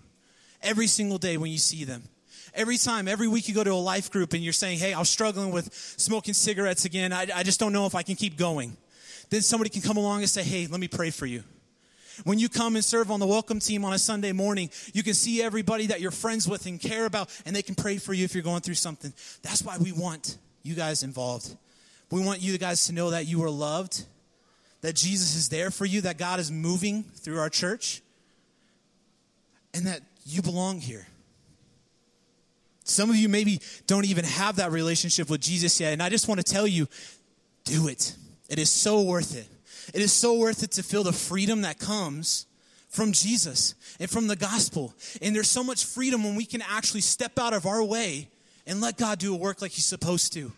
every 0.62 0.86
single 0.86 1.18
day 1.18 1.36
when 1.36 1.50
you 1.50 1.58
see 1.58 1.84
them. 1.84 2.04
Every 2.54 2.78
time, 2.78 3.08
every 3.08 3.28
week 3.28 3.48
you 3.48 3.54
go 3.54 3.64
to 3.64 3.72
a 3.72 3.74
life 3.74 4.10
group 4.10 4.32
and 4.32 4.42
you're 4.42 4.52
saying, 4.52 4.78
hey, 4.78 4.94
I'm 4.94 5.04
struggling 5.04 5.50
with 5.50 5.74
smoking 5.74 6.32
cigarettes 6.32 6.84
again. 6.84 7.12
I, 7.12 7.26
I 7.34 7.42
just 7.42 7.58
don't 7.58 7.72
know 7.72 7.86
if 7.86 7.94
I 7.94 8.02
can 8.02 8.14
keep 8.14 8.36
going. 8.36 8.76
Then 9.28 9.42
somebody 9.42 9.70
can 9.70 9.82
come 9.82 9.96
along 9.96 10.20
and 10.20 10.30
say, 10.30 10.44
hey, 10.44 10.68
let 10.68 10.80
me 10.80 10.88
pray 10.88 11.10
for 11.10 11.26
you. 11.26 11.42
When 12.24 12.38
you 12.38 12.48
come 12.48 12.76
and 12.76 12.84
serve 12.84 13.10
on 13.10 13.20
the 13.20 13.26
welcome 13.26 13.60
team 13.60 13.84
on 13.84 13.92
a 13.92 13.98
Sunday 13.98 14.32
morning, 14.32 14.70
you 14.94 15.02
can 15.02 15.14
see 15.14 15.42
everybody 15.42 15.86
that 15.86 16.00
you're 16.00 16.10
friends 16.10 16.48
with 16.48 16.66
and 16.66 16.80
care 16.80 17.06
about, 17.06 17.28
and 17.44 17.54
they 17.54 17.62
can 17.62 17.74
pray 17.74 17.98
for 17.98 18.12
you 18.14 18.24
if 18.24 18.34
you're 18.34 18.42
going 18.42 18.62
through 18.62 18.74
something. 18.74 19.12
That's 19.42 19.62
why 19.62 19.76
we 19.78 19.92
want 19.92 20.38
you 20.62 20.74
guys 20.74 21.02
involved. 21.02 21.54
We 22.10 22.24
want 22.24 22.40
you 22.40 22.56
guys 22.58 22.86
to 22.86 22.92
know 22.92 23.10
that 23.10 23.26
you 23.26 23.42
are 23.44 23.50
loved, 23.50 24.04
that 24.80 24.94
Jesus 24.94 25.36
is 25.36 25.48
there 25.48 25.70
for 25.70 25.84
you, 25.84 26.02
that 26.02 26.18
God 26.18 26.40
is 26.40 26.50
moving 26.50 27.02
through 27.02 27.38
our 27.38 27.50
church, 27.50 28.02
and 29.74 29.86
that 29.86 30.00
you 30.24 30.42
belong 30.42 30.80
here. 30.80 31.06
Some 32.84 33.10
of 33.10 33.16
you 33.16 33.28
maybe 33.28 33.60
don't 33.88 34.06
even 34.06 34.24
have 34.24 34.56
that 34.56 34.70
relationship 34.70 35.28
with 35.28 35.40
Jesus 35.40 35.80
yet, 35.80 35.92
and 35.92 36.02
I 36.02 36.08
just 36.08 36.28
want 36.28 36.38
to 36.38 36.44
tell 36.44 36.66
you 36.66 36.86
do 37.64 37.88
it. 37.88 38.14
It 38.48 38.60
is 38.60 38.70
so 38.70 39.02
worth 39.02 39.36
it. 39.36 39.48
It 39.94 40.02
is 40.02 40.12
so 40.12 40.34
worth 40.34 40.62
it 40.62 40.72
to 40.72 40.82
feel 40.82 41.04
the 41.04 41.12
freedom 41.12 41.62
that 41.62 41.78
comes 41.78 42.46
from 42.88 43.12
Jesus 43.12 43.74
and 44.00 44.08
from 44.08 44.26
the 44.26 44.36
gospel. 44.36 44.94
And 45.20 45.34
there's 45.34 45.50
so 45.50 45.62
much 45.62 45.84
freedom 45.84 46.24
when 46.24 46.34
we 46.34 46.46
can 46.46 46.62
actually 46.62 47.02
step 47.02 47.38
out 47.38 47.52
of 47.52 47.66
our 47.66 47.82
way 47.82 48.28
and 48.66 48.80
let 48.80 48.96
God 48.96 49.18
do 49.18 49.34
a 49.34 49.36
work 49.36 49.62
like 49.62 49.72
He's 49.72 49.86
supposed 49.86 50.32
to. 50.32 50.52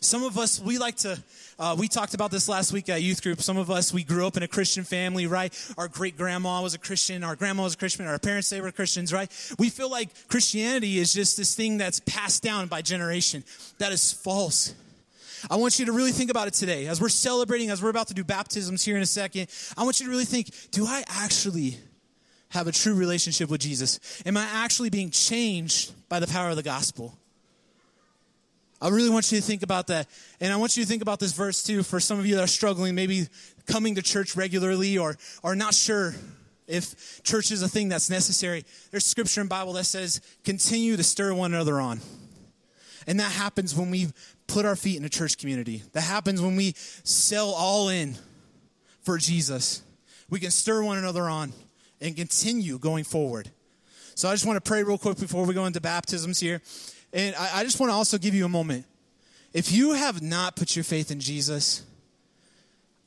Some 0.00 0.22
of 0.22 0.36
us, 0.36 0.60
we 0.60 0.76
like 0.76 0.96
to, 0.96 1.22
uh, 1.58 1.76
we 1.78 1.88
talked 1.88 2.12
about 2.12 2.30
this 2.30 2.46
last 2.46 2.72
week 2.72 2.90
at 2.90 3.00
youth 3.00 3.22
group. 3.22 3.40
Some 3.40 3.56
of 3.56 3.70
us, 3.70 3.92
we 3.92 4.04
grew 4.04 4.26
up 4.26 4.36
in 4.36 4.42
a 4.42 4.48
Christian 4.48 4.84
family, 4.84 5.26
right? 5.26 5.52
Our 5.78 5.88
great 5.88 6.18
grandma 6.18 6.60
was 6.60 6.74
a 6.74 6.78
Christian, 6.78 7.24
our 7.24 7.36
grandma 7.36 7.62
was 7.62 7.74
a 7.74 7.78
Christian, 7.78 8.06
our 8.06 8.18
parents, 8.18 8.50
they 8.50 8.60
were 8.60 8.70
Christians, 8.70 9.14
right? 9.14 9.30
We 9.58 9.70
feel 9.70 9.90
like 9.90 10.10
Christianity 10.28 10.98
is 10.98 11.14
just 11.14 11.38
this 11.38 11.54
thing 11.54 11.78
that's 11.78 12.00
passed 12.00 12.42
down 12.42 12.66
by 12.66 12.82
generation. 12.82 13.44
That 13.78 13.92
is 13.92 14.12
false. 14.12 14.74
I 15.50 15.56
want 15.56 15.78
you 15.78 15.86
to 15.86 15.92
really 15.92 16.12
think 16.12 16.30
about 16.30 16.48
it 16.48 16.54
today. 16.54 16.86
As 16.86 17.00
we're 17.00 17.08
celebrating, 17.08 17.70
as 17.70 17.82
we're 17.82 17.90
about 17.90 18.08
to 18.08 18.14
do 18.14 18.24
baptisms 18.24 18.84
here 18.84 18.96
in 18.96 19.02
a 19.02 19.06
second, 19.06 19.48
I 19.76 19.84
want 19.84 20.00
you 20.00 20.06
to 20.06 20.10
really 20.10 20.24
think 20.24 20.50
do 20.70 20.86
I 20.86 21.04
actually 21.08 21.78
have 22.50 22.66
a 22.66 22.72
true 22.72 22.94
relationship 22.94 23.50
with 23.50 23.60
Jesus? 23.60 24.22
Am 24.24 24.36
I 24.36 24.44
actually 24.44 24.90
being 24.90 25.10
changed 25.10 25.92
by 26.08 26.20
the 26.20 26.26
power 26.26 26.50
of 26.50 26.56
the 26.56 26.62
gospel? 26.62 27.18
I 28.80 28.88
really 28.88 29.10
want 29.10 29.32
you 29.32 29.38
to 29.38 29.44
think 29.44 29.62
about 29.62 29.86
that. 29.88 30.08
And 30.40 30.52
I 30.52 30.56
want 30.56 30.76
you 30.76 30.82
to 30.82 30.88
think 30.88 31.02
about 31.02 31.18
this 31.18 31.32
verse 31.32 31.62
too 31.62 31.82
for 31.82 32.00
some 32.00 32.18
of 32.18 32.26
you 32.26 32.36
that 32.36 32.44
are 32.44 32.46
struggling, 32.46 32.94
maybe 32.94 33.28
coming 33.66 33.94
to 33.94 34.02
church 34.02 34.36
regularly 34.36 34.98
or 34.98 35.16
are 35.42 35.56
not 35.56 35.74
sure 35.74 36.14
if 36.66 37.22
church 37.22 37.50
is 37.50 37.62
a 37.62 37.68
thing 37.68 37.88
that's 37.88 38.10
necessary. 38.10 38.64
There's 38.90 39.04
scripture 39.04 39.40
in 39.40 39.48
Bible 39.48 39.72
that 39.74 39.84
says, 39.84 40.20
continue 40.44 40.96
to 40.96 41.02
stir 41.02 41.34
one 41.34 41.54
another 41.54 41.80
on. 41.80 42.00
And 43.06 43.20
that 43.20 43.32
happens 43.32 43.74
when 43.74 43.90
we 43.90 44.08
put 44.46 44.64
our 44.64 44.76
feet 44.76 44.96
in 44.96 45.04
a 45.04 45.08
church 45.08 45.38
community. 45.38 45.82
That 45.92 46.02
happens 46.02 46.40
when 46.40 46.56
we 46.56 46.74
sell 46.76 47.50
all 47.50 47.88
in 47.88 48.16
for 49.02 49.18
Jesus. 49.18 49.82
We 50.30 50.40
can 50.40 50.50
stir 50.50 50.82
one 50.82 50.98
another 50.98 51.28
on 51.28 51.52
and 52.00 52.16
continue 52.16 52.78
going 52.78 53.04
forward. 53.04 53.50
So 54.14 54.28
I 54.28 54.32
just 54.32 54.46
want 54.46 54.56
to 54.56 54.68
pray 54.68 54.82
real 54.82 54.98
quick 54.98 55.18
before 55.18 55.44
we 55.44 55.54
go 55.54 55.66
into 55.66 55.80
baptisms 55.80 56.40
here. 56.40 56.62
And 57.12 57.34
I, 57.36 57.60
I 57.60 57.64
just 57.64 57.80
want 57.80 57.90
to 57.90 57.94
also 57.94 58.18
give 58.18 58.34
you 58.34 58.44
a 58.44 58.48
moment. 58.48 58.86
If 59.52 59.70
you 59.72 59.92
have 59.92 60.22
not 60.22 60.56
put 60.56 60.74
your 60.74 60.84
faith 60.84 61.10
in 61.10 61.20
Jesus, 61.20 61.84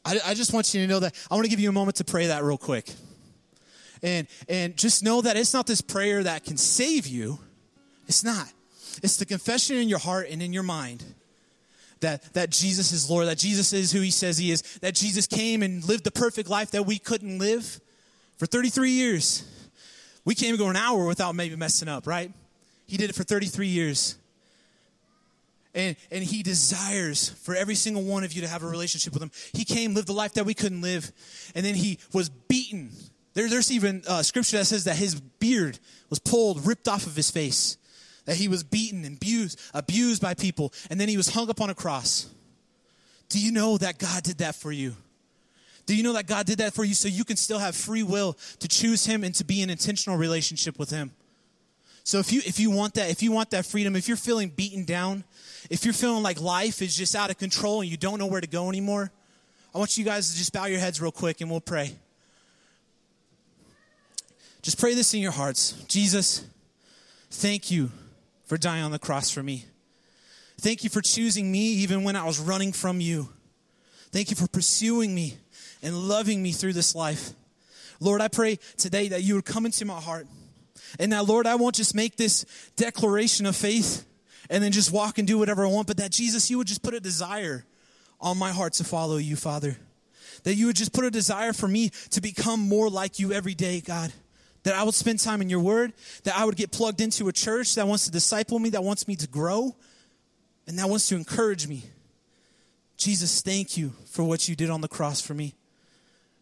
I, 0.05 0.19
I 0.25 0.33
just 0.33 0.53
want 0.53 0.73
you 0.73 0.81
to 0.81 0.87
know 0.87 0.99
that 0.99 1.13
I 1.29 1.35
want 1.35 1.45
to 1.45 1.49
give 1.49 1.59
you 1.59 1.69
a 1.69 1.73
moment 1.73 1.97
to 1.97 2.05
pray 2.05 2.27
that 2.27 2.43
real 2.43 2.57
quick. 2.57 2.89
And, 4.03 4.27
and 4.47 4.77
just 4.77 5.03
know 5.03 5.21
that 5.21 5.35
it's 5.35 5.53
not 5.53 5.67
this 5.67 5.81
prayer 5.81 6.23
that 6.23 6.45
can 6.45 6.57
save 6.57 7.07
you. 7.07 7.39
It's 8.07 8.23
not. 8.23 8.47
It's 9.03 9.17
the 9.17 9.25
confession 9.25 9.77
in 9.77 9.89
your 9.89 9.99
heart 9.99 10.27
and 10.29 10.41
in 10.41 10.53
your 10.53 10.63
mind 10.63 11.03
that, 11.99 12.33
that 12.33 12.49
Jesus 12.49 12.91
is 12.91 13.09
Lord, 13.09 13.27
that 13.27 13.37
Jesus 13.37 13.73
is 13.73 13.91
who 13.91 14.01
he 14.01 14.11
says 14.11 14.37
he 14.37 14.51
is, 14.51 14.61
that 14.79 14.95
Jesus 14.95 15.27
came 15.27 15.63
and 15.63 15.83
lived 15.87 16.03
the 16.03 16.11
perfect 16.11 16.49
life 16.49 16.71
that 16.71 16.83
we 16.83 16.99
couldn't 16.99 17.39
live 17.39 17.79
for 18.37 18.45
33 18.45 18.91
years. 18.91 19.43
We 20.25 20.35
can't 20.35 20.49
even 20.49 20.59
go 20.59 20.69
an 20.69 20.75
hour 20.75 21.05
without 21.05 21.35
maybe 21.35 21.55
messing 21.55 21.87
up, 21.87 22.05
right? 22.05 22.31
He 22.85 22.97
did 22.97 23.09
it 23.09 23.15
for 23.15 23.23
33 23.23 23.67
years. 23.67 24.17
And, 25.73 25.95
and 26.11 26.23
he 26.23 26.43
desires 26.43 27.29
for 27.29 27.55
every 27.55 27.75
single 27.75 28.03
one 28.03 28.23
of 28.23 28.33
you 28.33 28.41
to 28.41 28.47
have 28.47 28.63
a 28.63 28.67
relationship 28.67 29.13
with 29.13 29.21
him. 29.21 29.31
He 29.53 29.63
came, 29.63 29.93
lived 29.93 30.07
the 30.07 30.13
life 30.13 30.33
that 30.33 30.45
we 30.45 30.53
couldn't 30.53 30.81
live, 30.81 31.11
and 31.53 31.65
then 31.65 31.75
he 31.75 31.99
was 32.13 32.29
beaten 32.29 32.91
There, 33.37 33.47
there's 33.47 33.71
even 33.71 34.01
uh, 34.07 34.23
scripture 34.23 34.57
that 34.57 34.65
says 34.65 34.85
that 34.85 34.95
his 34.95 35.19
beard 35.21 35.77
was 36.09 36.17
pulled, 36.17 36.65
ripped 36.65 36.87
off 36.87 37.05
of 37.05 37.15
his 37.15 37.29
face, 37.29 37.77
that 38.27 38.35
he 38.35 38.47
was 38.47 38.61
beaten 38.61 39.05
and 39.05 39.15
abused, 39.15 39.59
abused 39.73 40.21
by 40.21 40.35
people, 40.35 40.71
and 40.89 41.01
then 41.01 41.09
he 41.09 41.17
was 41.17 41.29
hung 41.29 41.49
up 41.49 41.59
on 41.59 41.71
a 41.71 41.73
cross. 41.73 42.29
Do 43.29 43.39
you 43.39 43.51
know 43.51 43.77
that 43.77 43.97
God 43.97 44.21
did 44.21 44.37
that 44.39 44.53
for 44.53 44.71
you? 44.71 44.95
Do 45.85 45.95
you 45.95 46.03
know 46.03 46.13
that 46.13 46.27
God 46.27 46.45
did 46.45 46.57
that 46.59 46.73
for 46.73 46.83
you 46.83 46.93
so 46.93 47.07
you 47.07 47.23
can 47.23 47.37
still 47.37 47.57
have 47.57 47.75
free 47.75 48.03
will 48.03 48.37
to 48.59 48.67
choose 48.67 49.05
Him 49.05 49.23
and 49.23 49.33
to 49.35 49.45
be 49.45 49.61
in 49.61 49.69
intentional 49.69 50.17
relationship 50.17 50.77
with 50.77 50.89
Him? 50.89 51.11
So 52.03 52.19
if 52.19 52.31
you 52.31 52.41
if 52.45 52.59
you 52.59 52.69
want 52.69 52.95
that, 52.95 53.09
if 53.09 53.23
you 53.23 53.31
want 53.31 53.51
that 53.51 53.65
freedom, 53.65 53.95
if 53.95 54.09
you're 54.09 54.17
feeling 54.17 54.49
beaten 54.49 54.83
down, 54.83 55.23
if 55.69 55.85
you're 55.85 55.93
feeling 55.93 56.23
like 56.23 56.41
life 56.41 56.81
is 56.81 56.95
just 56.95 57.15
out 57.15 57.29
of 57.29 57.37
control 57.37 57.81
and 57.81 57.89
you 57.89 57.95
don't 57.95 58.19
know 58.19 58.27
where 58.27 58.41
to 58.41 58.47
go 58.47 58.67
anymore, 58.67 59.09
I 59.73 59.77
want 59.77 59.97
you 59.97 60.03
guys 60.03 60.31
to 60.31 60.37
just 60.37 60.51
bow 60.51 60.65
your 60.65 60.79
heads 60.79 61.01
real 61.01 61.11
quick 61.11 61.39
and 61.39 61.49
we'll 61.49 61.61
pray. 61.61 61.95
Just 64.61 64.77
pray 64.79 64.93
this 64.93 65.13
in 65.13 65.21
your 65.21 65.31
hearts. 65.31 65.71
Jesus, 65.87 66.45
thank 67.29 67.71
you 67.71 67.89
for 68.47 68.57
dying 68.57 68.83
on 68.83 68.91
the 68.91 68.99
cross 68.99 69.29
for 69.29 69.43
me. 69.43 69.65
Thank 70.59 70.83
you 70.83 70.89
for 70.89 71.01
choosing 71.01 71.51
me 71.51 71.59
even 71.59 72.03
when 72.03 72.15
I 72.15 72.25
was 72.25 72.39
running 72.39 72.71
from 72.71 72.99
you. 72.99 73.29
Thank 74.11 74.31
you 74.31 74.35
for 74.35 74.47
pursuing 74.47 75.13
me 75.13 75.37
and 75.83 75.95
loving 75.95 76.41
me 76.41 76.51
through 76.51 76.73
this 76.73 76.95
life. 76.95 77.31
Lord, 77.99 78.21
I 78.21 78.27
pray 78.27 78.57
today 78.77 79.09
that 79.09 79.23
you 79.23 79.35
would 79.35 79.45
come 79.45 79.65
into 79.65 79.85
my 79.85 79.99
heart. 79.99 80.27
And 80.99 81.09
now, 81.09 81.23
Lord, 81.23 81.45
I 81.45 81.55
won't 81.55 81.75
just 81.75 81.93
make 81.93 82.15
this 82.15 82.45
declaration 82.75 83.45
of 83.45 83.55
faith 83.55 84.05
and 84.49 84.63
then 84.63 84.71
just 84.71 84.91
walk 84.91 85.17
and 85.17 85.27
do 85.27 85.37
whatever 85.37 85.65
I 85.65 85.69
want, 85.69 85.87
but 85.87 85.97
that 85.97 86.11
Jesus, 86.11 86.49
you 86.49 86.57
would 86.57 86.67
just 86.67 86.81
put 86.81 86.93
a 86.93 86.99
desire 86.99 87.65
on 88.19 88.37
my 88.37 88.51
heart 88.51 88.73
to 88.73 88.83
follow 88.83 89.17
you, 89.17 89.35
Father. 89.35 89.77
That 90.43 90.55
you 90.55 90.67
would 90.67 90.75
just 90.75 90.93
put 90.93 91.03
a 91.03 91.11
desire 91.11 91.53
for 91.53 91.67
me 91.67 91.89
to 92.11 92.21
become 92.21 92.61
more 92.61 92.89
like 92.89 93.19
you 93.19 93.33
every 93.33 93.55
day, 93.55 93.81
God. 93.81 94.13
That 94.67 94.75
I 94.75 94.83
would 94.83 94.95
spend 94.95 95.21
time 95.21 95.41
in 95.41 95.49
your 95.49 95.61
word, 95.61 95.93
that 96.25 96.37
I 96.37 96.43
would 96.43 96.57
get 96.57 96.73
plugged 96.73 96.99
into 96.99 97.29
a 97.29 97.31
church 97.31 97.75
that 97.75 97.87
wants 97.87 98.03
to 98.03 98.11
disciple 98.11 98.59
me, 98.59 98.71
that 98.71 98.83
wants 98.83 99.07
me 99.07 99.15
to 99.15 99.25
grow, 99.25 99.73
and 100.67 100.77
that 100.77 100.89
wants 100.89 101.07
to 101.07 101.15
encourage 101.15 101.69
me. 101.69 101.85
Jesus, 102.97 103.41
thank 103.41 103.77
you 103.77 103.93
for 104.11 104.25
what 104.25 104.49
you 104.49 104.57
did 104.57 104.69
on 104.69 104.81
the 104.81 104.89
cross 104.89 105.21
for 105.21 105.33
me. 105.33 105.55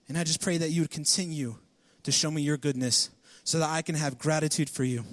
And 0.08 0.18
I 0.18 0.24
just 0.24 0.42
pray 0.42 0.58
that 0.58 0.72
you 0.72 0.82
would 0.82 0.90
continue 0.90 1.58
to 2.02 2.12
show 2.12 2.32
me 2.32 2.42
your 2.42 2.58
goodness 2.58 3.12
so 3.44 3.60
that 3.60 3.70
I 3.70 3.84
can 3.84 3.94
have 3.94 4.18
gratitude 4.18 4.72
for 4.72 4.84
you. 4.84 5.06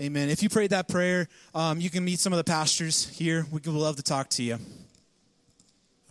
Amen. 0.00 0.28
If 0.28 0.44
you 0.44 0.48
prayed 0.48 0.70
that 0.70 0.86
prayer, 0.86 1.26
um, 1.52 1.80
you 1.80 1.90
can 1.90 2.04
meet 2.04 2.20
some 2.20 2.32
of 2.32 2.36
the 2.36 2.44
pastors 2.44 3.08
here. 3.08 3.44
We 3.50 3.54
would 3.54 3.66
love 3.66 3.96
to 3.96 4.04
talk 4.04 4.28
to 4.30 4.44
you. 4.44 4.56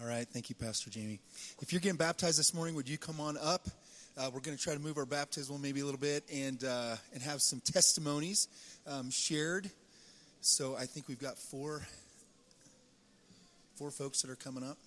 All 0.01 0.07
right, 0.07 0.27
thank 0.27 0.49
you, 0.49 0.55
Pastor 0.55 0.89
Jamie. 0.89 1.21
If 1.61 1.71
you're 1.71 1.79
getting 1.79 1.95
baptized 1.95 2.37
this 2.37 2.53
morning, 2.53 2.75
would 2.75 2.89
you 2.89 2.97
come 2.97 3.21
on 3.21 3.37
up? 3.37 3.69
Uh, 4.19 4.29
we're 4.33 4.41
going 4.41 4.57
to 4.57 4.61
try 4.61 4.73
to 4.73 4.81
move 4.81 4.97
our 4.97 5.05
baptismal 5.05 5.57
maybe 5.57 5.79
a 5.79 5.85
little 5.85 5.99
bit 5.99 6.25
and 6.29 6.65
uh, 6.65 6.97
and 7.13 7.23
have 7.23 7.41
some 7.41 7.61
testimonies 7.61 8.49
um, 8.85 9.09
shared. 9.09 9.71
So 10.41 10.75
I 10.75 10.87
think 10.87 11.07
we've 11.07 11.21
got 11.21 11.37
four 11.37 11.87
four 13.77 13.91
folks 13.91 14.21
that 14.21 14.29
are 14.29 14.35
coming 14.35 14.61
up. 14.61 14.77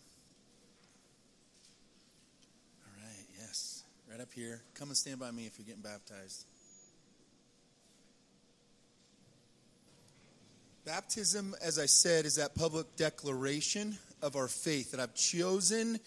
All 2.84 2.92
right, 3.02 3.26
yes, 3.40 3.84
right 4.10 4.20
up 4.20 4.30
here. 4.34 4.60
Come 4.74 4.88
and 4.88 4.96
stand 4.98 5.18
by 5.18 5.30
me 5.30 5.46
if 5.46 5.58
you're 5.58 5.64
getting 5.64 5.80
baptized. 5.80 6.44
Baptism, 10.84 11.54
as 11.62 11.78
I 11.78 11.86
said, 11.86 12.26
is 12.26 12.34
that 12.34 12.54
public 12.54 12.96
declaration 12.96 13.96
of 14.20 14.36
our 14.36 14.48
faith 14.48 14.90
that 14.90 15.00
I've 15.00 15.14
chosen 15.14 16.00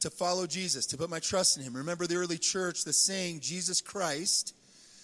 to 0.00 0.10
follow 0.10 0.46
Jesus, 0.46 0.86
to 0.86 0.96
put 0.96 1.10
my 1.10 1.20
trust 1.20 1.56
in 1.56 1.62
Him. 1.62 1.76
Remember 1.76 2.06
the 2.06 2.16
early 2.16 2.38
church, 2.38 2.84
the 2.84 2.92
saying, 2.92 3.40
Jesus 3.40 3.80
Christ, 3.80 4.54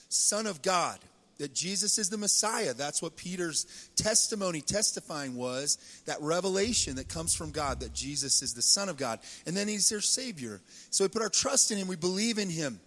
Son 0.09 0.47
of 0.47 0.63
God, 0.63 0.99
that 1.39 1.55
Jesus 1.55 1.99
is 1.99 2.09
the 2.09 2.17
Messiah. 2.17 2.73
That's 2.73 3.03
what 3.03 3.17
Peter's 3.17 3.91
testimony 3.95 4.63
testifying 4.63 5.37
was 5.37 5.77
that 6.07 6.21
revelation 6.21 6.97
that 6.97 7.09
comes 7.09 7.35
from 7.35 7.51
God, 7.51 7.81
that 7.81 7.93
Jesus 7.93 8.43
is 8.43 8.55
the 8.55 8.63
Son 8.63 8.89
of 8.89 8.97
God. 8.97 9.21
And 9.47 9.57
then 9.57 9.69
He's 9.69 9.89
their 9.89 10.01
Savior. 10.01 10.61
So 10.91 11.05
we 11.05 11.09
put 11.09 11.23
our 11.23 11.29
trust 11.29 11.71
in 11.71 11.79
Him, 11.79 11.89
we 11.89 11.97
believe 11.97 12.39
in 12.39 12.49
Him. 12.49 12.81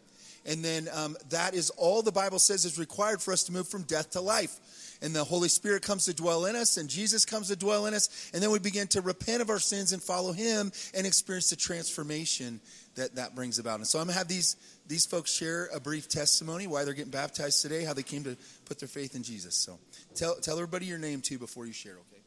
And 0.46 0.64
then 0.64 0.88
um, 0.94 1.16
that 1.30 1.54
is 1.54 1.70
all 1.72 2.02
the 2.02 2.12
Bible 2.12 2.40
says 2.40 2.66
is 2.66 2.80
required 2.80 3.22
for 3.22 3.34
us 3.34 3.44
to 3.44 3.52
move 3.52 3.68
from 3.68 3.84
death 3.84 4.12
to 4.12 4.22
life 4.22 4.89
and 5.02 5.16
the 5.16 5.24
Holy 5.24 5.50
Spirit 5.50 5.82
comes 5.82 6.06
to 6.06 6.14
dwell 6.14 6.46
in 6.46 6.56
us, 6.56 6.78
and 6.78 6.90
Jesus 6.90 7.26
comes 7.26 7.48
to 7.48 7.56
dwell 7.56 7.86
in 7.86 7.94
us, 7.94 8.32
and 8.34 8.44
then 8.44 8.52
we 8.52 8.60
begin 8.60 8.88
to 8.88 9.02
repent 9.02 9.42
of 9.42 9.50
our 9.50 9.60
sins 9.60 9.94
and 9.94 10.02
follow 10.02 10.32
Him 10.32 10.72
and 10.94 11.08
experience 11.08 11.50
the 11.50 11.56
transformation 11.56 12.60
that 12.96 13.16
that 13.16 13.36
brings 13.36 13.60
about. 13.60 13.80
And 13.80 13.88
so 13.88 14.00
I'm 14.00 14.06
going 14.06 14.14
to 14.14 14.18
have 14.18 14.28
these, 14.28 14.58
these 14.88 15.06
folks 15.06 15.34
share 15.34 15.70
a 15.74 15.80
brief 15.80 16.10
testimony 16.10 16.68
why 16.68 16.84
they're 16.84 16.94
getting 16.94 17.12
baptized 17.12 17.62
today, 17.62 17.84
how 17.86 17.94
they 17.94 18.04
came 18.04 18.24
to 18.26 18.36
put 18.66 18.80
their 18.80 18.90
faith 18.90 19.16
in 19.16 19.24
Jesus. 19.24 19.56
So 19.56 19.80
tell, 20.16 20.36
tell 20.36 20.56
everybody 20.56 20.86
your 20.86 21.00
name 21.00 21.22
too 21.22 21.38
before 21.38 21.66
you 21.66 21.74
share, 21.74 21.94
okay? 21.94 22.22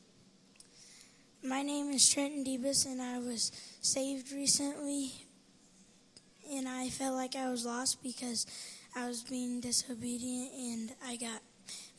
My 1.44 1.62
name 1.62 1.90
is 1.90 2.08
Trenton 2.08 2.44
Debus, 2.44 2.86
and 2.86 3.02
I 3.02 3.18
was 3.18 3.52
saved 3.80 4.32
recently. 4.32 5.12
And 6.52 6.68
I 6.68 6.88
felt 6.88 7.16
like 7.16 7.34
I 7.36 7.50
was 7.50 7.64
lost 7.66 8.02
because 8.02 8.46
I 8.94 9.08
was 9.08 9.22
being 9.22 9.60
disobedient, 9.60 10.52
and 10.54 10.92
I 11.04 11.16
got 11.16 11.40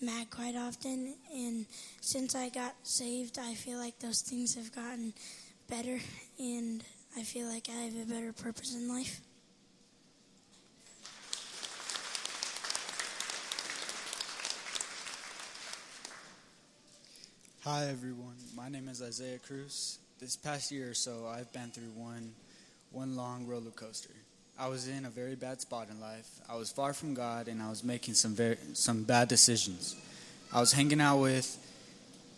mad 0.03 0.29
quite 0.29 0.55
often. 0.55 1.15
And 1.33 1.65
since 2.01 2.35
I 2.35 2.49
got 2.49 2.75
saved, 2.83 3.39
I 3.39 3.53
feel 3.53 3.77
like 3.77 3.99
those 3.99 4.21
things 4.21 4.55
have 4.55 4.73
gotten 4.73 5.13
better, 5.69 5.99
and 6.37 6.83
I 7.17 7.23
feel 7.23 7.47
like 7.47 7.69
I 7.69 7.83
have 7.83 7.95
a 7.95 8.05
better 8.05 8.33
purpose 8.33 8.75
in 8.75 8.87
life. 8.87 9.21
Hi 17.63 17.87
everyone, 17.87 18.35
my 18.57 18.67
name 18.67 18.89
is 18.89 19.01
Isaiah 19.01 19.39
Cruz. 19.39 19.99
This 20.19 20.35
past 20.35 20.69
year 20.69 20.89
or 20.89 20.93
so, 20.93 21.25
I've 21.25 21.51
been 21.53 21.71
through 21.71 21.91
one, 21.95 22.33
one 22.91 23.15
long 23.15 23.47
roller 23.47 23.71
coaster. 23.71 24.13
I 24.59 24.67
was 24.67 24.87
in 24.87 25.05
a 25.05 25.09
very 25.09 25.35
bad 25.35 25.61
spot 25.61 25.87
in 25.89 25.99
life. 25.99 26.29
I 26.47 26.55
was 26.55 26.71
far 26.71 26.93
from 26.93 27.15
God, 27.15 27.47
and 27.47 27.61
I 27.61 27.69
was 27.69 27.83
making 27.83 28.13
some 28.13 28.35
very, 28.35 28.57
some 28.73 29.03
bad 29.03 29.27
decisions. 29.27 29.95
I 30.53 30.59
was 30.59 30.73
hanging 30.73 31.01
out 31.01 31.17
with, 31.17 31.57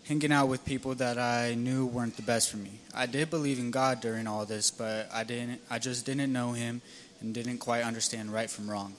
hanging 0.05 0.31
out 0.31 0.47
with 0.47 0.63
people 0.63 0.95
that 0.95 1.17
I 1.17 1.55
knew 1.55 1.85
weren't 1.85 2.15
the 2.15 2.21
best 2.21 2.49
for 2.49 2.57
me. 2.57 2.79
I 2.93 3.05
did 3.05 3.29
believe 3.29 3.59
in 3.59 3.69
God 3.69 3.99
during 3.99 4.27
all 4.27 4.45
this, 4.45 4.71
but 4.71 5.09
I 5.13 5.25
didn't. 5.25 5.59
I 5.69 5.77
just 5.77 6.05
didn't 6.05 6.31
know 6.31 6.53
Him, 6.53 6.81
and 7.19 7.33
didn't 7.33 7.57
quite 7.57 7.83
understand 7.83 8.31
right 8.31 8.49
from 8.49 8.69
wrong. 8.69 8.93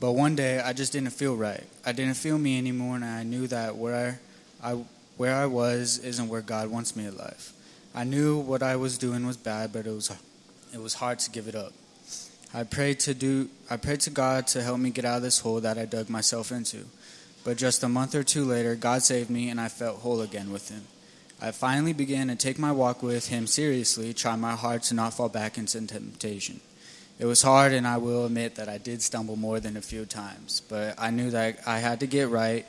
But 0.00 0.12
one 0.12 0.34
day, 0.34 0.60
I 0.60 0.72
just 0.72 0.94
didn't 0.94 1.10
feel 1.10 1.36
right. 1.36 1.64
I 1.84 1.92
didn't 1.92 2.14
feel 2.14 2.38
me 2.38 2.56
anymore, 2.56 2.96
and 2.96 3.04
I 3.04 3.22
knew 3.22 3.46
that 3.48 3.76
where 3.76 4.18
I, 4.62 4.82
where 5.18 5.36
I 5.36 5.44
was 5.44 5.98
isn't 5.98 6.28
where 6.28 6.40
God 6.40 6.68
wants 6.68 6.96
me 6.96 7.04
in 7.04 7.18
life. 7.18 7.52
I 7.94 8.04
knew 8.04 8.38
what 8.38 8.62
I 8.62 8.76
was 8.76 8.96
doing 8.96 9.26
was 9.26 9.36
bad, 9.36 9.74
but 9.74 9.86
it 9.86 9.90
was, 9.90 10.10
it 10.72 10.80
was 10.80 10.94
hard 10.94 11.18
to 11.20 11.30
give 11.30 11.48
it 11.48 11.54
up. 11.54 11.72
I 12.52 12.64
prayed 12.64 13.00
to 13.00 13.14
do. 13.14 13.48
I 13.68 13.76
prayed 13.76 14.00
to 14.00 14.10
God 14.10 14.48
to 14.48 14.62
help 14.62 14.80
me 14.80 14.90
get 14.90 15.04
out 15.04 15.18
of 15.18 15.22
this 15.22 15.38
hole 15.38 15.60
that 15.60 15.78
I 15.78 15.84
dug 15.84 16.10
myself 16.10 16.50
into. 16.50 16.84
But 17.44 17.56
just 17.56 17.82
a 17.82 17.88
month 17.88 18.14
or 18.14 18.22
two 18.22 18.44
later, 18.44 18.74
God 18.74 19.02
saved 19.02 19.30
me, 19.30 19.48
and 19.48 19.60
I 19.60 19.68
felt 19.68 20.00
whole 20.00 20.20
again 20.20 20.52
with 20.52 20.68
Him. 20.68 20.82
I 21.40 21.52
finally 21.52 21.92
began 21.92 22.28
to 22.28 22.36
take 22.36 22.58
my 22.58 22.72
walk 22.72 23.02
with 23.02 23.28
Him 23.28 23.46
seriously, 23.46 24.12
try 24.12 24.36
my 24.36 24.52
hard 24.52 24.82
to 24.84 24.94
not 24.94 25.14
fall 25.14 25.28
back 25.28 25.56
into 25.56 25.80
temptation. 25.86 26.60
It 27.18 27.26
was 27.26 27.42
hard, 27.42 27.72
and 27.72 27.86
I 27.86 27.98
will 27.98 28.26
admit 28.26 28.56
that 28.56 28.68
I 28.68 28.78
did 28.78 29.00
stumble 29.00 29.36
more 29.36 29.60
than 29.60 29.76
a 29.76 29.82
few 29.82 30.04
times. 30.04 30.60
But 30.68 30.94
I 30.98 31.10
knew 31.10 31.30
that 31.30 31.60
I 31.66 31.78
had 31.78 32.00
to 32.00 32.06
get 32.06 32.28
right. 32.28 32.66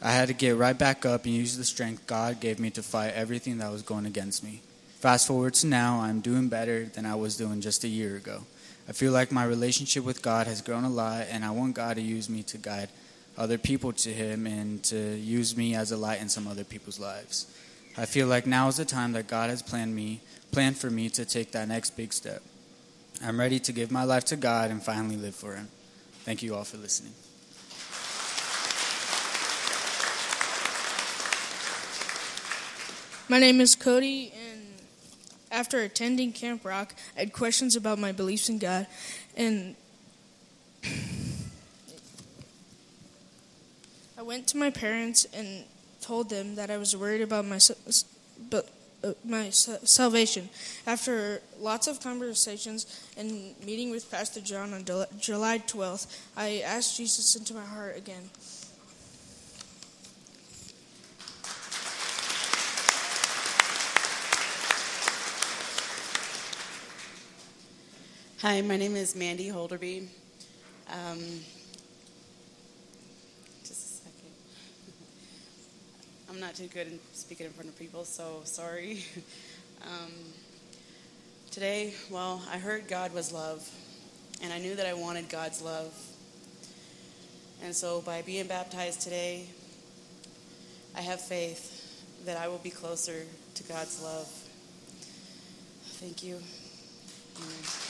I 0.00 0.12
had 0.12 0.28
to 0.28 0.34
get 0.34 0.56
right 0.56 0.76
back 0.76 1.04
up 1.04 1.24
and 1.24 1.34
use 1.34 1.56
the 1.56 1.64
strength 1.64 2.06
God 2.06 2.40
gave 2.40 2.58
me 2.60 2.70
to 2.70 2.82
fight 2.82 3.14
everything 3.14 3.58
that 3.58 3.72
was 3.72 3.82
going 3.82 4.06
against 4.06 4.44
me. 4.44 4.60
Fast 5.04 5.26
forward 5.26 5.52
to 5.52 5.66
now, 5.66 6.00
I'm 6.00 6.22
doing 6.22 6.48
better 6.48 6.86
than 6.86 7.04
I 7.04 7.14
was 7.14 7.36
doing 7.36 7.60
just 7.60 7.84
a 7.84 7.88
year 7.88 8.16
ago. 8.16 8.40
I 8.88 8.92
feel 8.92 9.12
like 9.12 9.30
my 9.30 9.44
relationship 9.44 10.02
with 10.02 10.22
God 10.22 10.46
has 10.46 10.62
grown 10.62 10.84
a 10.84 10.88
lot, 10.88 11.26
and 11.30 11.44
I 11.44 11.50
want 11.50 11.74
God 11.74 11.96
to 11.96 12.00
use 12.00 12.30
me 12.30 12.42
to 12.44 12.56
guide 12.56 12.88
other 13.36 13.58
people 13.58 13.92
to 13.92 14.08
Him 14.08 14.46
and 14.46 14.82
to 14.84 14.96
use 14.96 15.58
me 15.58 15.74
as 15.74 15.92
a 15.92 15.98
light 15.98 16.22
in 16.22 16.30
some 16.30 16.48
other 16.48 16.64
people's 16.64 16.98
lives. 16.98 17.46
I 17.98 18.06
feel 18.06 18.28
like 18.28 18.46
now 18.46 18.68
is 18.68 18.78
the 18.78 18.86
time 18.86 19.12
that 19.12 19.26
God 19.26 19.50
has 19.50 19.60
planned 19.60 19.94
me, 19.94 20.22
planned 20.52 20.78
for 20.78 20.88
me 20.88 21.10
to 21.10 21.26
take 21.26 21.52
that 21.52 21.68
next 21.68 21.98
big 21.98 22.14
step. 22.14 22.42
I'm 23.22 23.38
ready 23.38 23.58
to 23.58 23.72
give 23.72 23.90
my 23.90 24.04
life 24.04 24.24
to 24.32 24.36
God 24.36 24.70
and 24.70 24.82
finally 24.82 25.16
live 25.16 25.34
for 25.34 25.54
Him. 25.54 25.68
Thank 26.24 26.42
you 26.42 26.54
all 26.54 26.64
for 26.64 26.78
listening. 26.78 27.12
My 33.28 33.38
name 33.38 33.60
is 33.60 33.74
Cody, 33.74 34.32
after 35.54 35.80
attending 35.80 36.32
Camp 36.32 36.64
Rock, 36.64 36.94
I 37.16 37.20
had 37.20 37.32
questions 37.32 37.76
about 37.76 37.98
my 37.98 38.10
beliefs 38.10 38.48
in 38.48 38.58
God, 38.58 38.88
and 39.36 39.76
I 44.18 44.22
went 44.22 44.48
to 44.48 44.56
my 44.56 44.70
parents 44.70 45.26
and 45.32 45.64
told 46.00 46.28
them 46.28 46.56
that 46.56 46.70
I 46.70 46.76
was 46.76 46.96
worried 46.96 47.22
about 47.22 47.46
my 47.46 47.60
but 48.50 48.68
uh, 49.04 49.12
my 49.24 49.50
salvation. 49.50 50.48
After 50.86 51.40
lots 51.60 51.86
of 51.86 52.00
conversations 52.00 53.08
and 53.16 53.54
meeting 53.64 53.90
with 53.90 54.10
Pastor 54.10 54.40
John 54.40 54.74
on 54.74 54.84
July 55.18 55.58
12th, 55.58 56.06
I 56.36 56.62
asked 56.66 56.96
Jesus 56.96 57.36
into 57.36 57.54
my 57.54 57.64
heart 57.64 57.96
again. 57.96 58.30
Hi, 68.44 68.60
my 68.60 68.76
name 68.76 68.94
is 68.94 69.16
Mandy 69.16 69.48
Holderby. 69.48 70.06
Um, 70.92 71.18
just 73.62 73.70
a 73.70 74.04
second. 74.04 74.32
I'm 76.28 76.40
not 76.40 76.54
too 76.54 76.66
good 76.66 76.88
in 76.88 76.98
speaking 77.14 77.46
in 77.46 77.52
front 77.52 77.70
of 77.70 77.78
people, 77.78 78.04
so 78.04 78.42
sorry. 78.44 79.02
Um, 79.82 80.12
today, 81.50 81.94
well, 82.10 82.42
I 82.50 82.58
heard 82.58 82.86
God 82.86 83.14
was 83.14 83.32
love, 83.32 83.68
and 84.42 84.52
I 84.52 84.58
knew 84.58 84.74
that 84.76 84.86
I 84.86 84.94
wanted 84.94 85.28
God's 85.28 85.60
love. 85.62 85.92
And 87.62 87.74
so, 87.74 88.02
by 88.02 88.22
being 88.22 88.46
baptized 88.46 89.00
today, 89.00 89.46
I 90.94 91.00
have 91.00 91.20
faith 91.20 92.24
that 92.24 92.36
I 92.38 92.48
will 92.48 92.58
be 92.58 92.70
closer 92.70 93.24
to 93.54 93.62
God's 93.64 94.02
love. 94.02 94.28
Thank 95.98 96.22
you. 96.22 96.38
Amen. 97.36 97.83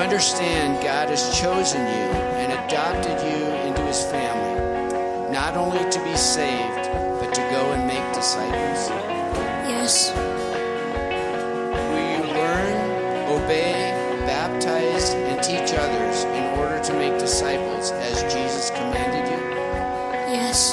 You 0.00 0.04
understand 0.04 0.82
God 0.82 1.10
has 1.10 1.38
chosen 1.38 1.80
you 1.82 2.08
and 2.40 2.52
adopted 2.52 3.20
you 3.20 3.44
into 3.68 3.82
his 3.82 4.02
family, 4.04 5.30
not 5.30 5.58
only 5.58 5.90
to 5.90 6.02
be 6.02 6.16
saved, 6.16 6.88
but 7.20 7.34
to 7.34 7.42
go 7.52 7.72
and 7.72 7.86
make 7.86 8.14
disciples? 8.14 8.88
Yes. 9.68 10.10
Will 11.92 12.06
you 12.16 12.32
learn, 12.32 13.28
obey, 13.28 13.92
baptize, 14.24 15.12
and 15.12 15.42
teach 15.42 15.76
others 15.76 16.24
in 16.24 16.58
order 16.58 16.82
to 16.82 16.94
make 16.94 17.18
disciples 17.18 17.92
as 17.92 18.22
Jesus 18.32 18.70
commanded 18.70 19.28
you? 19.30 19.40
Yes. 20.32 20.72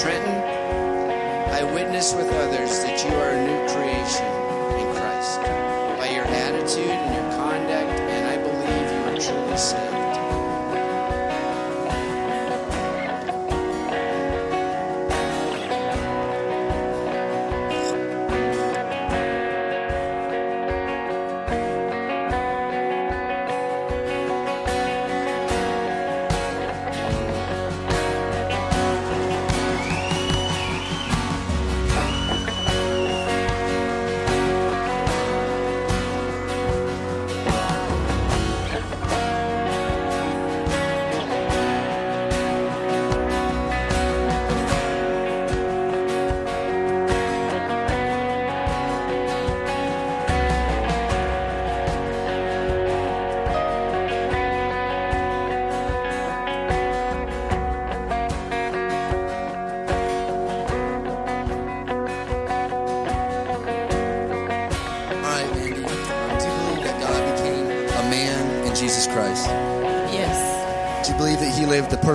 Trenton, 0.00 0.38
I 1.52 1.64
witness 1.74 2.14
with 2.14 2.28
others 2.28 2.84
that 2.84 3.02
you 3.02 3.10
are 3.16 3.30
a 3.30 3.44
new 3.44 3.66
creation 3.74 4.26
in 4.78 4.94
Christ 4.94 5.40
by 5.98 6.10
your 6.14 6.24
attitude 6.24 6.86
and 6.86 7.14
your 7.14 7.24
conduct, 7.32 7.53
believe 9.26 9.93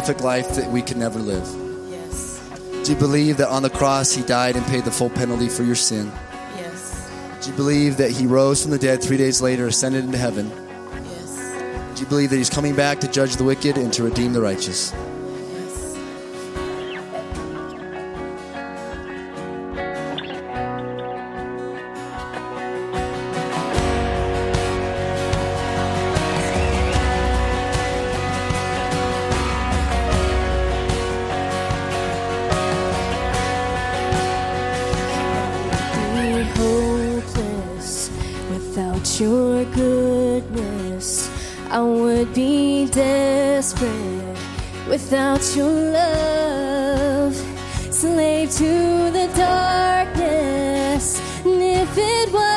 perfect 0.09 0.25
life 0.25 0.55
that 0.55 0.71
we 0.71 0.81
could 0.81 0.97
never 0.97 1.19
live. 1.19 1.47
Yes. 1.87 2.41
Do 2.83 2.93
you 2.93 2.97
believe 2.97 3.37
that 3.37 3.47
on 3.49 3.61
the 3.61 3.69
cross 3.69 4.11
he 4.11 4.23
died 4.23 4.55
and 4.55 4.65
paid 4.65 4.83
the 4.83 4.89
full 4.89 5.11
penalty 5.11 5.47
for 5.47 5.61
your 5.61 5.75
sin? 5.75 6.11
Yes. 6.55 7.11
Do 7.43 7.51
you 7.51 7.55
believe 7.55 7.97
that 7.97 8.09
he 8.09 8.25
rose 8.25 8.59
from 8.59 8.71
the 8.71 8.79
dead 8.79 9.03
three 9.03 9.17
days 9.17 9.39
later, 9.39 9.67
ascended 9.67 10.05
into 10.05 10.17
heaven? 10.17 10.49
Yes. 11.05 11.93
Do 11.93 12.01
you 12.01 12.09
believe 12.09 12.31
that 12.31 12.37
he's 12.37 12.49
coming 12.49 12.75
back 12.75 12.99
to 13.01 13.07
judge 13.07 13.35
the 13.35 13.43
wicked 13.43 13.77
and 13.77 13.93
to 13.93 14.03
redeem 14.03 14.33
the 14.33 14.41
righteous? 14.41 14.91
goodness, 40.09 41.29
I 41.69 41.81
would 41.81 42.33
be 42.33 42.87
desperate 42.87 44.37
without 44.87 45.43
your 45.55 45.73
love. 45.99 47.35
Slave 47.91 48.49
to 48.61 49.11
the 49.17 49.27
darkness, 49.35 51.05
and 51.45 51.61
if 51.61 51.93
it 51.97 52.31
was 52.33 52.48